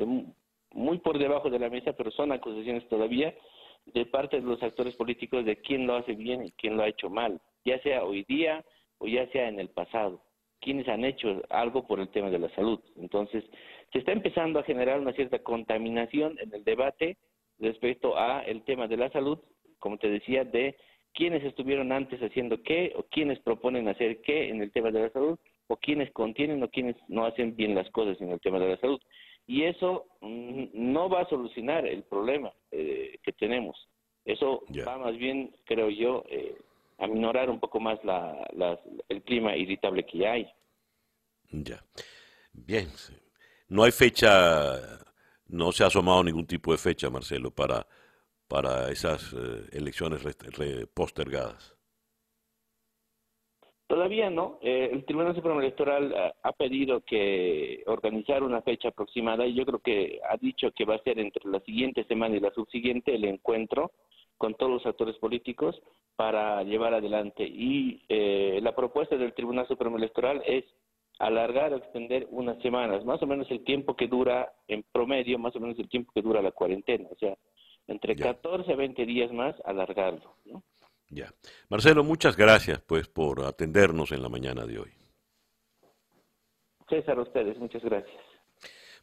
muy 0.72 0.98
por 0.98 1.18
debajo 1.18 1.50
de 1.50 1.58
la 1.58 1.70
mesa, 1.70 1.92
pero 1.92 2.10
son 2.10 2.32
acusaciones 2.32 2.86
todavía 2.88 3.34
de 3.86 4.06
parte 4.06 4.40
de 4.40 4.46
los 4.46 4.62
actores 4.62 4.94
políticos 4.96 5.44
de 5.44 5.56
quién 5.56 5.86
lo 5.86 5.96
hace 5.96 6.12
bien 6.12 6.44
y 6.44 6.52
quién 6.52 6.76
lo 6.76 6.82
ha 6.82 6.88
hecho 6.88 7.08
mal, 7.08 7.40
ya 7.64 7.80
sea 7.82 8.04
hoy 8.04 8.24
día 8.24 8.64
o 8.98 9.06
ya 9.06 9.26
sea 9.28 9.48
en 9.48 9.58
el 9.58 9.70
pasado, 9.70 10.22
quienes 10.60 10.86
han 10.88 11.04
hecho 11.04 11.42
algo 11.48 11.86
por 11.86 12.00
el 12.00 12.08
tema 12.10 12.30
de 12.30 12.38
la 12.38 12.50
salud. 12.50 12.78
Entonces, 12.96 13.44
se 13.92 13.98
está 13.98 14.12
empezando 14.12 14.58
a 14.58 14.64
generar 14.64 15.00
una 15.00 15.12
cierta 15.12 15.38
contaminación 15.40 16.38
en 16.38 16.54
el 16.54 16.62
debate 16.64 17.16
respecto 17.58 18.16
a 18.18 18.42
el 18.42 18.62
tema 18.62 18.86
de 18.86 18.98
la 18.98 19.10
salud, 19.10 19.38
como 19.78 19.96
te 19.96 20.10
decía, 20.10 20.44
de 20.44 20.76
quiénes 21.14 21.42
estuvieron 21.42 21.90
antes 21.90 22.20
haciendo 22.20 22.62
qué 22.62 22.92
o 22.96 23.04
quiénes 23.04 23.38
proponen 23.40 23.88
hacer 23.88 24.20
qué 24.20 24.50
en 24.50 24.62
el 24.62 24.70
tema 24.70 24.90
de 24.90 25.00
la 25.00 25.10
salud 25.10 25.38
o 25.70 25.76
quiénes 25.76 26.10
contienen 26.12 26.60
o 26.64 26.68
quiénes 26.68 26.96
no 27.06 27.24
hacen 27.24 27.54
bien 27.54 27.76
las 27.76 27.88
cosas 27.90 28.20
en 28.20 28.30
el 28.30 28.40
tema 28.40 28.58
de 28.58 28.70
la 28.70 28.76
salud. 28.78 29.00
Y 29.46 29.62
eso 29.62 30.06
mm, 30.20 30.64
no 30.74 31.08
va 31.08 31.20
a 31.20 31.28
solucionar 31.28 31.86
el 31.86 32.02
problema 32.02 32.52
eh, 32.72 33.18
que 33.22 33.32
tenemos. 33.32 33.76
Eso 34.24 34.64
va 34.86 34.98
más 34.98 35.16
bien, 35.16 35.54
creo 35.64 35.88
yo, 35.88 36.24
eh, 36.28 36.56
a 36.98 37.06
minorar 37.06 37.48
un 37.48 37.60
poco 37.60 37.78
más 37.78 38.04
la, 38.04 38.48
el 39.08 39.22
clima 39.22 39.56
irritable 39.56 40.04
que 40.04 40.26
hay. 40.26 40.50
Ya. 41.50 41.84
Bien. 42.52 42.88
No 43.68 43.84
hay 43.84 43.92
fecha, 43.92 44.76
no 45.46 45.70
se 45.70 45.84
ha 45.84 45.86
asomado 45.86 46.24
ningún 46.24 46.46
tipo 46.46 46.72
de 46.72 46.78
fecha, 46.78 47.10
Marcelo, 47.10 47.52
para, 47.52 47.86
para 48.48 48.90
esas 48.90 49.32
eh, 49.32 49.68
elecciones 49.70 50.20
postergadas. 50.92 51.76
Todavía 53.90 54.30
no. 54.30 54.60
Eh, 54.62 54.88
el 54.92 55.04
Tribunal 55.04 55.34
Supremo 55.34 55.58
Electoral 55.58 56.14
eh, 56.16 56.32
ha 56.44 56.52
pedido 56.52 57.00
que 57.00 57.82
organizar 57.86 58.44
una 58.44 58.62
fecha 58.62 58.90
aproximada 58.90 59.44
y 59.44 59.54
yo 59.54 59.66
creo 59.66 59.80
que 59.80 60.20
ha 60.30 60.36
dicho 60.36 60.70
que 60.70 60.84
va 60.84 60.94
a 60.94 61.02
ser 61.02 61.18
entre 61.18 61.50
la 61.50 61.58
siguiente 61.58 62.04
semana 62.04 62.36
y 62.36 62.40
la 62.40 62.52
subsiguiente 62.52 63.12
el 63.12 63.24
encuentro 63.24 63.90
con 64.38 64.54
todos 64.54 64.70
los 64.70 64.86
actores 64.86 65.16
políticos 65.16 65.82
para 66.14 66.62
llevar 66.62 66.94
adelante. 66.94 67.42
Y 67.42 68.04
eh, 68.08 68.60
la 68.62 68.76
propuesta 68.76 69.16
del 69.16 69.34
Tribunal 69.34 69.66
Supremo 69.66 69.96
Electoral 69.96 70.40
es 70.46 70.64
alargar 71.18 71.72
o 71.72 71.78
extender 71.78 72.28
unas 72.30 72.62
semanas, 72.62 73.04
más 73.04 73.20
o 73.24 73.26
menos 73.26 73.50
el 73.50 73.64
tiempo 73.64 73.96
que 73.96 74.06
dura, 74.06 74.52
en 74.68 74.84
promedio, 74.92 75.36
más 75.36 75.56
o 75.56 75.60
menos 75.60 75.76
el 75.80 75.88
tiempo 75.88 76.12
que 76.14 76.22
dura 76.22 76.40
la 76.40 76.52
cuarentena, 76.52 77.08
o 77.10 77.16
sea, 77.16 77.36
entre 77.88 78.14
14 78.14 78.72
a 78.72 78.76
20 78.76 79.04
días 79.04 79.32
más, 79.32 79.56
alargarlo. 79.64 80.36
¿no? 80.44 80.62
Ya. 81.10 81.34
Marcelo, 81.68 82.04
muchas 82.04 82.36
gracias 82.36 82.80
pues 82.80 83.08
por 83.08 83.42
atendernos 83.42 84.12
en 84.12 84.22
la 84.22 84.28
mañana 84.28 84.64
de 84.64 84.78
hoy. 84.78 84.92
César, 86.88 87.18
a 87.18 87.22
ustedes, 87.22 87.58
muchas 87.58 87.82
gracias. 87.82 88.20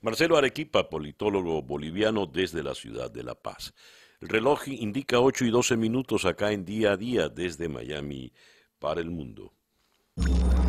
Marcelo 0.01 0.37
Arequipa, 0.37 0.89
politólogo 0.89 1.61
boliviano 1.61 2.25
desde 2.25 2.63
la 2.63 2.75
ciudad 2.75 3.09
de 3.11 3.23
La 3.23 3.35
Paz. 3.35 3.73
El 4.21 4.29
reloj 4.29 4.67
indica 4.67 5.19
8 5.19 5.45
y 5.45 5.51
12 5.51 5.77
minutos 5.77 6.25
acá 6.25 6.51
en 6.51 6.65
día 6.65 6.93
a 6.93 6.97
día 6.97 7.29
desde 7.29 7.69
Miami 7.69 8.31
para 8.79 9.01
el 9.01 9.09
mundo. 9.09 9.53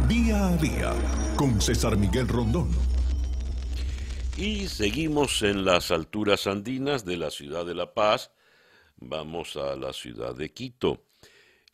Día 0.08 0.48
a 0.48 0.56
día 0.56 0.92
con 1.36 1.60
César 1.60 1.96
Miguel 1.96 2.28
Rondón. 2.28 2.70
Y 4.36 4.68
seguimos 4.68 5.42
en 5.42 5.64
las 5.64 5.90
alturas 5.90 6.46
andinas 6.46 7.04
de 7.04 7.16
la 7.16 7.30
ciudad 7.30 7.66
de 7.66 7.74
La 7.74 7.92
Paz. 7.92 8.30
Vamos 8.96 9.56
a 9.56 9.76
la 9.76 9.92
ciudad 9.92 10.34
de 10.34 10.52
Quito. 10.52 11.07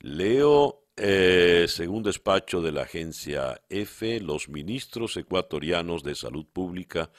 Leo, 0.05 0.85
eh, 0.99 1.65
según 1.67 2.03
despacho 2.03 2.61
de 2.61 2.73
la 2.73 2.83
agencia 2.83 3.63
EFE, 3.71 4.21
los 4.21 4.51
ministros 4.51 5.17
ecuatorianos 5.17 6.03
de 6.03 6.15
Salud 6.15 6.45
Pública, 6.45 7.11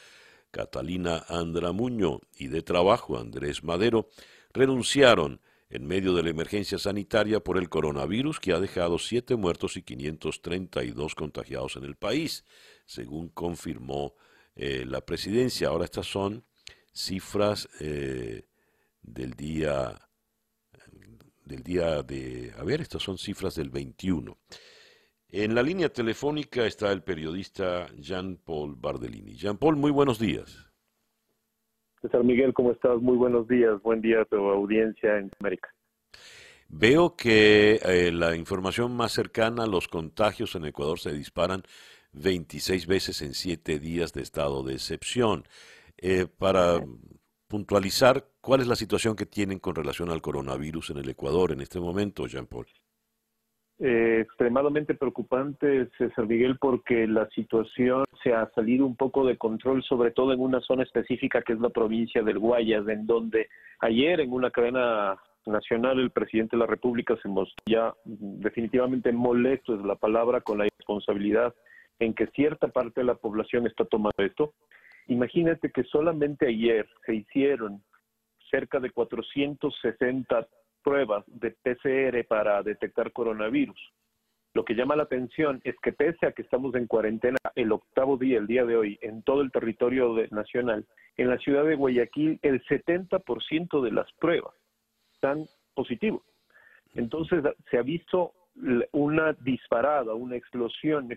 Catalina 0.52 1.26
Andramuño, 1.28 2.22
y 2.38 2.46
de 2.46 2.62
Trabajo, 2.62 3.18
Andrés 3.18 3.64
Madero, 3.64 4.08
renunciaron 4.54 5.42
en 5.72 5.88
medio 5.88 6.14
de 6.14 6.22
la 6.22 6.30
emergencia 6.30 6.78
sanitaria 6.78 7.40
por 7.40 7.58
el 7.58 7.70
coronavirus 7.70 8.40
que 8.40 8.54
ha 8.54 8.60
dejado 8.60 9.00
siete 9.00 9.36
muertos 9.36 9.78
y 9.78 9.82
532 9.82 11.16
contagiados 11.16 11.78
en 11.78 11.86
el 11.86 11.96
país, 11.96 12.46
según 12.86 13.30
confirmó 13.30 14.14
eh, 14.56 14.86
la 14.86 15.02
presidencia. 15.02 15.70
Ahora 15.70 15.86
estas 15.86 16.06
son 16.06 16.46
cifras 16.94 17.68
eh, 17.80 18.46
del 19.02 19.34
día 19.34 20.00
del 21.46 21.64
día 21.64 22.04
de, 22.04 22.52
a 22.58 22.64
ver, 22.64 22.82
estas 22.82 23.04
son 23.04 23.18
cifras 23.18 23.56
del 23.56 23.70
21. 23.70 24.38
En 25.30 25.56
la 25.56 25.64
línea 25.64 25.89
telefónica 25.89 26.66
está 26.66 26.91
el 26.91 27.04
periodista 27.04 27.88
Jean-Paul 27.98 28.76
Bardellini. 28.78 29.36
Jean-Paul, 29.36 29.76
muy 29.76 29.91
buenos 29.91 30.20
días. 30.20 30.70
César 32.02 32.24
Miguel, 32.24 32.54
¿cómo 32.54 32.72
estás? 32.72 33.02
Muy 33.02 33.18
buenos 33.18 33.48
días. 33.48 33.82
Buen 33.82 34.02
día 34.02 34.22
a 34.22 34.26
tu 34.26 34.38
audiencia 34.38 35.18
en 35.18 35.32
América. 35.39 35.70
Veo 36.68 37.16
que 37.16 37.80
eh, 37.84 38.12
la 38.12 38.36
información 38.36 38.96
más 38.96 39.12
cercana, 39.12 39.66
los 39.66 39.88
contagios 39.88 40.56
en 40.56 40.66
Ecuador 40.66 41.00
se 41.00 41.14
disparan 41.14 41.64
26 42.14 42.88
veces 42.88 43.22
en 43.22 43.34
7 43.34 43.80
días 43.80 44.14
de 44.14 44.22
estado 44.22 44.64
de 44.64 44.74
excepción. 44.74 45.43
Eh, 45.98 46.28
para 46.28 46.80
puntualizar, 47.56 48.22
¿cuál 48.41 48.60
es 48.60 48.68
la 48.68 48.76
situación 48.76 49.16
que 49.16 49.26
tienen 49.26 49.60
con 49.60 49.76
relación 49.76 50.10
al 50.10 50.22
coronavirus 50.22 50.89
en 50.89 50.97
el 50.97 51.08
Ecuador 51.08 51.53
en 51.53 51.62
este 51.62 51.80
momento, 51.80 52.28
Jean-Paul? 52.28 52.66
Eh, 53.80 54.20
extremadamente 54.24 54.93
preocupante, 54.93 55.88
César 55.97 56.28
Miguel, 56.28 56.58
porque 56.60 57.08
la 57.08 57.30
situación 57.30 58.03
se 58.22 58.34
ha 58.34 58.51
salido 58.56 58.86
un 58.86 58.97
poco 58.97 59.26
de 59.26 59.38
control, 59.38 59.82
sobre 59.84 60.12
todo 60.12 60.34
en 60.34 60.41
una 60.41 60.60
zona 60.60 60.84
específica 60.84 61.41
que 61.43 61.53
es 61.53 61.60
la 61.62 61.70
provincia 61.70 62.22
del 62.24 62.39
Guayas, 62.39 62.86
en 62.89 63.08
donde 63.08 63.47
ayer 63.80 64.20
en 64.20 64.34
una 64.34 64.51
cadena 64.51 65.18
nacional 65.45 65.97
el 65.97 66.12
presidente 66.12 66.58
de 66.58 66.60
la 66.60 66.68
República 66.68 67.16
se 67.22 67.30
mostró 67.30 67.56
ya 67.66 67.93
definitivamente 68.03 69.14
molesto, 69.14 69.76
es 69.76 69.86
la 69.86 69.95
palabra, 69.95 70.41
con 70.41 70.58
la 70.58 70.68
responsabilidad 70.78 71.56
en 71.99 72.14
que 72.16 72.28
cierta 72.36 72.68
parte 72.68 72.99
de 72.99 73.06
la 73.06 73.16
población 73.16 73.66
está 73.66 73.86
tomando 73.86 74.12
esto. 74.18 74.53
Imagínate 75.08 75.72
que 75.72 75.84
solamente 75.84 76.47
ayer 76.47 76.88
se 77.06 77.16
hicieron 77.16 77.84
cerca 78.49 78.80
de 78.80 78.89
460 78.89 80.47
pruebas 80.84 81.24
de 81.28 81.51
PCR 81.51 82.26
para 82.28 82.62
detectar 82.64 83.12
coronavirus. 83.12 83.80
Lo 84.53 84.64
que 84.64 84.76
llama 84.76 84.95
la 84.95 85.03
atención 85.03 85.60
es 85.66 85.76
que 85.82 85.91
pese 85.91 86.26
a 86.26 86.32
que 86.32 86.41
estamos 86.41 86.74
en 86.76 86.88
cuarentena 86.88 87.38
el 87.56 87.72
octavo 87.72 88.18
día, 88.18 88.38
el 88.38 88.47
día 88.47 88.64
de 88.64 88.78
hoy, 88.78 88.97
en 89.01 89.22
todo 89.24 89.41
el 89.41 89.51
territorio 89.51 90.16
nacional, 90.32 90.86
en 91.18 91.30
la 91.30 91.38
ciudad 91.39 91.66
de 91.66 91.76
Guayaquil 91.76 92.39
el 92.41 92.64
70% 92.66 93.82
de 93.82 93.91
las 93.91 94.12
pruebas 94.14 94.53
están 95.14 95.45
positivos. 95.74 96.24
Entonces 96.93 97.43
se 97.70 97.78
ha 97.78 97.82
visto 97.82 98.34
una 98.93 99.34
disparada, 99.34 100.14
una 100.14 100.38
explosión 100.38 101.10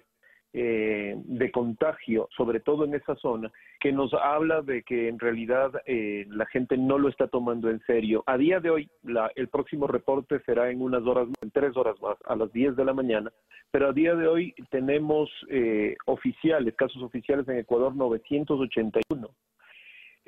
eh, 0.53 1.15
de 1.17 1.51
contagio, 1.51 2.29
sobre 2.37 2.61
todo 2.61 2.85
en 2.85 2.95
esa 2.95 3.15
zona, 3.17 3.53
que 3.81 3.93
nos 3.93 4.15
habla 4.15 4.63
de 4.63 4.83
que 4.83 5.09
en 5.09 5.19
realidad 5.19 5.73
eh, 5.87 6.27
la 6.29 6.47
gente 6.47 6.77
no 6.79 6.99
lo 6.99 7.09
está 7.09 7.29
tomando 7.29 7.71
en 7.71 7.81
serio. 7.81 8.25
A 8.27 8.39
día 8.39 8.59
de 8.61 8.71
hoy, 8.71 8.91
la, 9.03 9.31
el 9.37 9.49
próximo 9.49 9.87
reporte 9.87 10.41
será 10.47 10.71
en 10.71 10.81
unas 10.81 11.03
horas, 11.03 11.29
en 11.43 11.51
tres 11.51 11.77
horas 11.77 12.01
más, 12.01 12.17
a 12.25 12.35
las 12.35 12.53
10 12.53 12.77
de 12.77 12.85
la 12.85 12.95
mañana, 12.95 13.31
pero 13.71 13.89
a 13.89 13.93
día 13.93 14.15
de 14.15 14.27
hoy 14.27 14.55
tenemos 14.71 15.31
eh, 15.51 15.97
oficiales, 16.07 16.75
casos 16.77 17.03
oficiales 17.03 17.47
en 17.49 17.59
Ecuador 17.59 17.95
981. 17.95 19.29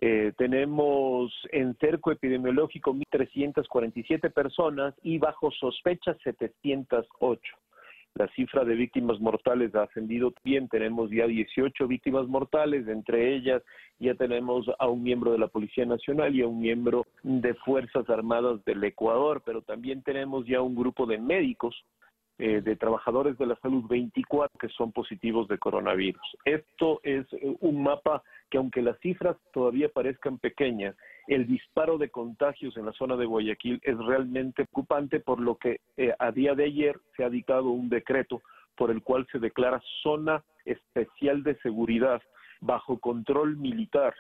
Eh, 0.02 0.32
tenemos 0.38 1.30
en 1.52 1.76
cerco 1.76 2.10
epidemiológico 2.10 2.94
1.347 2.94 4.32
personas 4.32 4.94
y 5.02 5.18
bajo 5.18 5.50
sospecha 5.50 6.14
708. 6.24 7.56
La 8.14 8.26
cifra 8.34 8.64
de 8.64 8.74
víctimas 8.74 9.20
mortales 9.20 9.74
ha 9.74 9.84
ascendido 9.84 10.32
bien, 10.44 10.68
tenemos 10.68 11.11
ya 11.11 11.26
18 11.26 11.86
víctimas 11.86 12.26
mortales, 12.26 12.86
entre 12.88 13.34
ellas 13.34 13.62
ya 13.98 14.14
tenemos 14.14 14.66
a 14.78 14.88
un 14.88 15.02
miembro 15.02 15.32
de 15.32 15.38
la 15.38 15.48
Policía 15.48 15.84
Nacional 15.84 16.34
y 16.34 16.42
a 16.42 16.48
un 16.48 16.61
miembro 16.61 17.06
de 17.22 17.54
Fuerzas 17.54 18.08
Armadas 18.11 18.64
del 18.64 18.82
Ecuador, 18.82 19.42
pero 19.44 19.62
también 19.62 20.02
tenemos 20.02 20.46
ya 20.46 20.61
un 20.61 20.74
grupo 20.74 21.06
de 21.06 21.18
médicos 21.18 21.84
eh, 22.43 22.62
de 22.62 22.74
trabajadores 22.74 23.36
de 23.36 23.45
la 23.45 23.55
salud 23.57 23.84
24 23.86 24.59
que 24.59 24.70
son 24.70 24.93
positivos 24.93 25.47
de 25.49 25.59
coronavirus. 25.59 26.22
Esto 26.47 27.01
es 27.03 27.30
eh, 27.34 27.55
un 27.61 27.82
mapa 27.82 28.22
que 28.49 28.57
aunque 28.57 28.80
las 28.80 28.99
cifras 29.01 29.36
todavía 29.53 29.91
parezcan 29.91 30.38
pequeñas, 30.38 30.97
el 31.26 31.47
disparo 31.47 31.99
de 31.99 32.09
contagios 32.09 32.78
en 32.78 32.86
la 32.86 32.93
zona 32.93 33.16
de 33.16 33.26
Guayaquil 33.26 33.78
es 33.82 33.99
realmente 33.99 34.64
preocupante, 34.64 35.20
por 35.20 35.38
lo 35.38 35.57
que 35.57 35.80
eh, 35.99 36.14
a 36.18 36.32
día 36.32 36.55
de 36.55 36.64
ayer 36.64 36.99
se 37.14 37.24
ha 37.24 37.28
dictado 37.28 37.68
un 37.68 37.91
decreto 37.91 38.41
por 38.74 38.91
el 38.91 39.03
cual 39.03 39.26
se 39.30 39.38
declara 39.38 39.82
zona 40.03 40.43
especial 40.64 41.43
de 41.43 41.57
seguridad 41.57 42.22
bajo 42.62 42.99
control 43.01 43.59
militar 43.59 44.14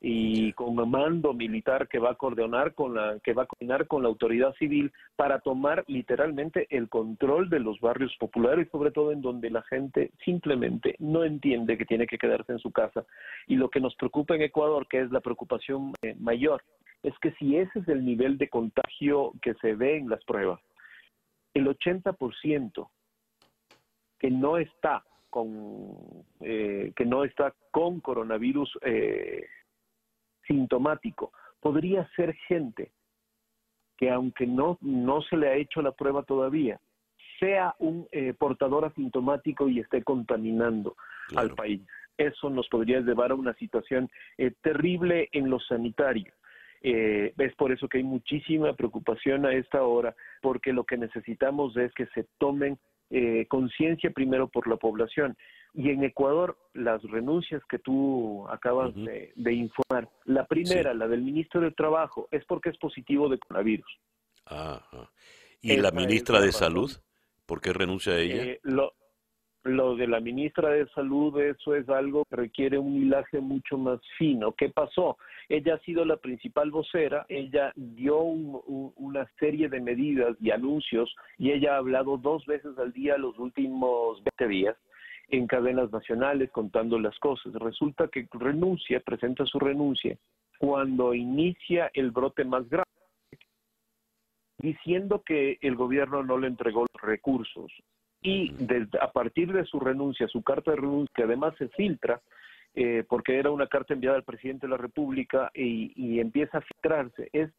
y 0.00 0.52
con 0.52 0.76
mando 0.88 1.32
militar 1.32 1.88
que 1.88 1.98
va 1.98 2.12
a 2.12 2.14
coordinar 2.14 2.74
con 2.74 2.94
la 2.94 3.18
que 3.20 3.32
va 3.32 3.42
a 3.42 3.46
coordinar 3.46 3.88
con 3.88 4.02
la 4.02 4.08
autoridad 4.08 4.54
civil 4.54 4.92
para 5.16 5.40
tomar 5.40 5.84
literalmente 5.88 6.68
el 6.70 6.88
control 6.88 7.50
de 7.50 7.58
los 7.58 7.80
barrios 7.80 8.14
populares, 8.18 8.68
sobre 8.70 8.92
todo 8.92 9.10
en 9.10 9.22
donde 9.22 9.50
la 9.50 9.62
gente 9.62 10.12
simplemente 10.24 10.94
no 11.00 11.24
entiende 11.24 11.76
que 11.76 11.84
tiene 11.84 12.06
que 12.06 12.18
quedarse 12.18 12.52
en 12.52 12.60
su 12.60 12.70
casa. 12.70 13.04
Y 13.48 13.56
lo 13.56 13.70
que 13.70 13.80
nos 13.80 13.96
preocupa 13.96 14.36
en 14.36 14.42
Ecuador, 14.42 14.86
que 14.86 15.00
es 15.00 15.10
la 15.10 15.20
preocupación 15.20 15.92
eh, 16.02 16.14
mayor, 16.20 16.62
es 17.02 17.18
que 17.18 17.32
si 17.32 17.56
ese 17.56 17.80
es 17.80 17.88
el 17.88 18.04
nivel 18.04 18.38
de 18.38 18.48
contagio 18.48 19.32
que 19.42 19.54
se 19.54 19.74
ve 19.74 19.96
en 19.96 20.08
las 20.08 20.24
pruebas, 20.24 20.60
el 21.54 21.66
80% 21.66 22.88
que 24.18 24.30
no 24.30 24.58
está 24.58 25.04
con 25.30 26.24
eh, 26.40 26.92
que 26.96 27.04
no 27.04 27.24
está 27.24 27.54
con 27.70 28.00
coronavirus 28.00 28.78
eh, 28.82 29.44
sintomático. 30.48 31.32
Podría 31.60 32.08
ser 32.16 32.34
gente 32.48 32.90
que 33.98 34.10
aunque 34.10 34.46
no, 34.46 34.78
no 34.80 35.22
se 35.22 35.36
le 35.36 35.48
ha 35.48 35.54
hecho 35.54 35.82
la 35.82 35.92
prueba 35.92 36.22
todavía, 36.22 36.80
sea 37.38 37.74
un 37.78 38.06
eh, 38.10 38.32
portador 38.32 38.84
asintomático 38.84 39.68
y 39.68 39.80
esté 39.80 40.02
contaminando 40.02 40.96
al 41.36 41.50
país. 41.50 41.80
Eso 42.16 42.50
nos 42.50 42.68
podría 42.68 43.00
llevar 43.00 43.32
a 43.32 43.36
una 43.36 43.54
situación 43.54 44.08
eh, 44.38 44.52
terrible 44.62 45.28
en 45.32 45.50
lo 45.50 45.60
sanitario. 45.60 46.32
Eh, 46.80 47.32
es 47.36 47.54
por 47.56 47.72
eso 47.72 47.88
que 47.88 47.98
hay 47.98 48.04
muchísima 48.04 48.72
preocupación 48.72 49.46
a 49.46 49.52
esta 49.52 49.82
hora, 49.82 50.14
porque 50.40 50.72
lo 50.72 50.84
que 50.84 50.96
necesitamos 50.96 51.76
es 51.76 51.92
que 51.92 52.06
se 52.06 52.26
tomen 52.38 52.78
conciencia 53.48 54.10
primero 54.10 54.48
por 54.48 54.68
la 54.68 54.76
población 54.76 55.34
y 55.74 55.90
en 55.90 56.02
Ecuador, 56.02 56.58
las 56.74 57.02
renuncias 57.02 57.62
que 57.68 57.78
tú 57.78 58.46
acabas 58.48 58.92
de, 58.94 59.52
informar, 59.52 60.08
la 60.24 60.46
primera, 60.46 60.94
la 60.94 61.06
del 61.06 61.22
ministro 61.22 61.60
de 61.60 61.70
Trabajo, 61.70 62.28
es 62.30 62.44
porque 62.46 62.70
es 62.70 62.78
positivo 62.78 63.28
de 63.28 63.38
coronavirus. 63.38 63.98
¿Y 65.60 65.76
la 65.76 65.90
ministra 65.90 66.40
de 66.40 66.52
Salud? 66.52 66.90
¿Por 67.46 67.60
qué 67.60 67.72
renuncia 67.72 68.12
a 68.14 68.18
ella? 68.18 68.42
Eh, 68.42 68.60
lo, 68.62 68.94
lo 69.64 69.96
de 69.96 70.06
la 70.06 70.20
ministra 70.20 70.70
de 70.70 70.88
Salud, 70.88 71.38
eso 71.40 71.74
es 71.74 71.88
algo 71.88 72.24
que 72.28 72.36
requiere 72.36 72.78
un 72.78 72.96
hilaje 72.96 73.40
mucho 73.40 73.78
más 73.78 74.00
fino. 74.16 74.52
¿Qué 74.52 74.70
pasó? 74.70 75.16
Ella 75.48 75.74
ha 75.74 75.78
sido 75.80 76.04
la 76.04 76.16
principal 76.16 76.70
vocera, 76.70 77.24
ella 77.28 77.72
dio 77.76 78.18
una 78.18 79.30
serie 79.38 79.68
de 79.68 79.80
medidas 79.80 80.36
y 80.40 80.50
anuncios 80.50 81.14
y 81.38 81.52
ella 81.52 81.74
ha 81.74 81.78
hablado 81.78 82.18
dos 82.18 82.44
veces 82.46 82.76
al 82.78 82.92
día 82.92 83.16
los 83.16 83.38
últimos 83.38 84.22
20 84.38 84.54
días 84.54 84.76
en 85.28 85.46
cadenas 85.46 85.90
nacionales 85.92 86.50
contando 86.50 86.98
las 86.98 87.18
cosas. 87.18 87.52
Resulta 87.54 88.08
que 88.08 88.26
renuncia, 88.32 89.00
presenta 89.00 89.44
su 89.46 89.58
renuncia 89.58 90.16
cuando 90.58 91.14
inicia 91.14 91.90
el 91.94 92.10
brote 92.10 92.44
más 92.44 92.68
grave, 92.68 92.84
diciendo 94.58 95.22
que 95.24 95.58
el 95.60 95.76
gobierno 95.76 96.22
no 96.24 96.38
le 96.38 96.48
entregó 96.48 96.80
los 96.92 97.02
recursos. 97.02 97.72
Y 98.20 98.52
a 99.00 99.12
partir 99.12 99.52
de 99.52 99.64
su 99.64 99.78
renuncia, 99.78 100.26
su 100.26 100.42
carta 100.42 100.72
de 100.72 100.78
renuncia, 100.78 101.12
que 101.14 101.22
además 101.22 101.54
se 101.56 101.68
filtra, 101.68 102.20
eh, 102.74 103.04
porque 103.08 103.38
era 103.38 103.50
una 103.50 103.68
carta 103.68 103.94
enviada 103.94 104.16
al 104.16 104.24
presidente 104.24 104.66
de 104.66 104.72
la 104.72 104.76
República 104.76 105.50
y, 105.54 105.92
y 105.94 106.18
empieza 106.18 106.58
a 106.58 106.62
filtrarse, 106.62 107.30
es 107.32 107.50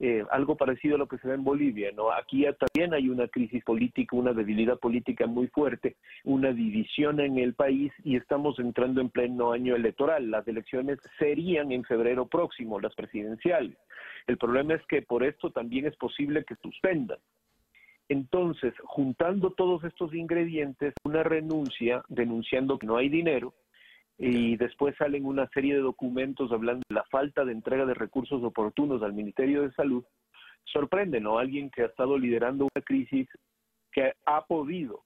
eh, 0.00 0.24
algo 0.30 0.56
parecido 0.56 0.96
a 0.96 0.98
lo 0.98 1.06
que 1.06 1.18
se 1.18 1.28
ve 1.28 1.34
en 1.34 1.44
Bolivia, 1.44 1.90
¿no? 1.94 2.10
Aquí 2.10 2.44
también 2.58 2.94
hay 2.94 3.08
una 3.08 3.28
crisis 3.28 3.62
política, 3.62 4.16
una 4.16 4.32
debilidad 4.32 4.78
política 4.78 5.26
muy 5.26 5.46
fuerte, 5.46 5.96
una 6.24 6.52
división 6.52 7.20
en 7.20 7.38
el 7.38 7.54
país 7.54 7.92
y 8.02 8.16
estamos 8.16 8.58
entrando 8.58 9.00
en 9.00 9.10
pleno 9.10 9.52
año 9.52 9.76
electoral. 9.76 10.30
Las 10.30 10.48
elecciones 10.48 10.98
serían 11.18 11.70
en 11.70 11.84
febrero 11.84 12.26
próximo, 12.26 12.80
las 12.80 12.94
presidenciales. 12.94 13.76
El 14.26 14.36
problema 14.36 14.74
es 14.74 14.84
que 14.86 15.02
por 15.02 15.22
esto 15.22 15.50
también 15.50 15.86
es 15.86 15.96
posible 15.96 16.44
que 16.44 16.56
suspendan. 16.56 17.18
Entonces, 18.08 18.74
juntando 18.84 19.50
todos 19.50 19.84
estos 19.84 20.12
ingredientes, 20.12 20.92
una 21.04 21.22
renuncia 21.22 22.02
denunciando 22.08 22.78
que 22.78 22.86
no 22.86 22.96
hay 22.96 23.08
dinero, 23.08 23.54
y 24.18 24.56
después 24.56 24.94
salen 24.96 25.26
una 25.26 25.48
serie 25.48 25.74
de 25.74 25.80
documentos 25.80 26.52
hablando 26.52 26.82
de 26.88 26.94
la 26.94 27.04
falta 27.04 27.44
de 27.44 27.52
entrega 27.52 27.84
de 27.84 27.94
recursos 27.94 28.42
oportunos 28.42 29.02
al 29.02 29.12
Ministerio 29.12 29.62
de 29.62 29.72
Salud, 29.72 30.04
sorprende, 30.64 31.20
¿no? 31.20 31.38
Alguien 31.38 31.70
que 31.70 31.82
ha 31.82 31.86
estado 31.86 32.16
liderando 32.16 32.64
una 32.64 32.84
crisis 32.84 33.28
que 33.92 34.12
ha 34.26 34.44
podido 34.46 35.02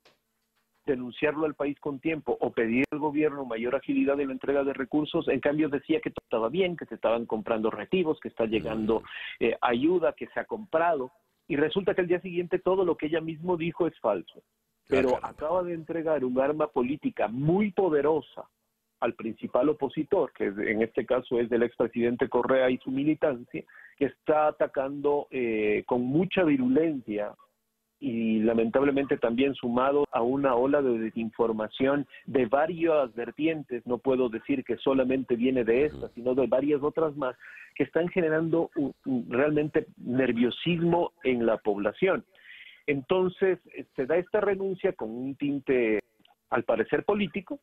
denunciarlo 0.87 1.45
al 1.45 1.55
país 1.55 1.79
con 1.81 2.01
tiempo 2.01 2.37
o 2.41 2.51
pedir 2.51 2.85
al 2.91 2.99
gobierno 2.99 3.45
mayor 3.45 3.77
agilidad 3.77 4.19
en 4.21 4.29
la 4.29 4.33
entrega 4.33 4.65
de 4.65 4.73
recursos, 4.73 5.29
en 5.29 5.41
cambio 5.41 5.69
decía 5.69 6.01
que 6.01 6.11
todo 6.11 6.25
estaba 6.25 6.49
bien, 6.49 6.77
que 6.77 6.87
se 6.87 6.95
estaban 6.95 7.27
comprando 7.27 7.71
retivos, 7.71 8.19
que 8.21 8.29
está 8.29 8.47
llegando 8.47 9.03
eh, 9.39 9.57
ayuda, 9.61 10.15
que 10.15 10.29
se 10.29 10.41
ha 10.41 10.45
comprado, 10.45 11.13
y 11.47 11.57
resulta 11.57 11.95
que 11.95 12.01
el 12.01 12.09
día 12.09 12.21
siguiente 12.21 12.59
todo 12.59 12.85
lo 12.85 12.97
que 12.97 13.07
ella 13.07 13.21
mismo 13.21 13.57
dijo 13.57 13.87
es 13.87 13.99
falso. 14.01 14.43
Pero 14.89 15.23
acaba 15.23 15.63
de 15.63 15.75
entregar 15.75 16.25
un 16.25 16.41
arma 16.41 16.69
política 16.69 17.29
muy 17.29 17.73
poderosa 17.73 18.49
al 19.01 19.15
principal 19.15 19.69
opositor, 19.69 20.33
que 20.33 20.47
en 20.47 20.83
este 20.83 21.07
caso 21.07 21.39
es 21.39 21.49
del 21.49 21.63
expresidente 21.63 22.29
Correa 22.29 22.71
y 22.71 22.79
su 22.79 22.91
militancia, 22.91 23.65
que 23.97 24.05
está 24.05 24.49
atacando 24.49 25.27
eh, 25.31 25.85
con 25.87 26.03
mucha 26.03 26.45
virulencia 26.45 27.35
y 28.01 28.41
lamentablemente 28.41 29.17
también 29.19 29.55
sumado 29.55 30.05
a 30.13 30.23
una 30.23 30.55
ola 30.55 30.81
de 30.83 30.99
desinformación 30.99 32.07
de 32.27 32.47
varias 32.47 33.13
vertientes, 33.15 33.85
no 33.87 33.99
puedo 33.99 34.29
decir 34.29 34.65
que 34.65 34.77
solamente 34.77 35.35
viene 35.35 35.65
de 35.65 35.87
esta, 35.87 36.09
sino 36.11 36.35
de 36.35 36.47
varias 36.47 36.83
otras 36.83 37.17
más, 37.17 37.37
que 37.75 37.83
están 37.85 38.09
generando 38.09 38.71
realmente 39.05 39.87
nerviosismo 39.97 41.13
en 41.25 41.45
la 41.45 41.59
población. 41.59 42.25
Entonces, 42.87 43.59
se 43.97 44.07
da 44.07 44.17
esta 44.17 44.41
renuncia 44.41 44.93
con 44.93 45.11
un 45.11 45.35
tinte, 45.35 46.01
al 46.51 46.63
parecer, 46.65 47.05
político, 47.05 47.59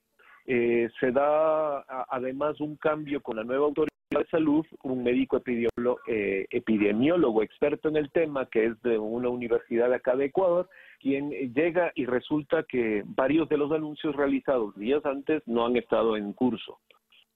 eh, 0.46 0.90
se 1.00 1.12
da 1.12 1.80
además 2.10 2.60
un 2.62 2.76
cambio 2.76 3.22
con 3.22 3.38
la 3.38 3.44
nueva 3.44 3.66
autoridad 3.66 3.90
de 4.12 4.26
salud, 4.28 4.66
un 4.84 5.04
médico 5.04 5.38
epidemiólogo, 5.38 6.00
eh, 6.08 6.46
epidemiólogo 6.52 7.44
experto 7.44 7.90
en 7.90 7.98
el 7.98 8.12
tema, 8.12 8.46
que 8.46 8.66
es 8.66 8.82
de 8.84 8.98
una 8.98 9.30
universidad 9.30 9.92
acá 9.92 10.16
de 10.16 10.26
Ecuador, 10.26 10.70
quien 11.00 11.32
llega 11.54 11.92
y 11.96 12.06
resulta 12.06 12.64
que 12.64 13.04
varios 13.06 13.50
de 13.50 13.58
los 13.58 13.72
anuncios 13.72 14.16
realizados 14.16 14.76
días 14.76 15.04
antes 15.06 15.42
no 15.48 15.66
han 15.66 15.76
estado 15.76 16.16
en 16.16 16.34
curso. 16.34 16.80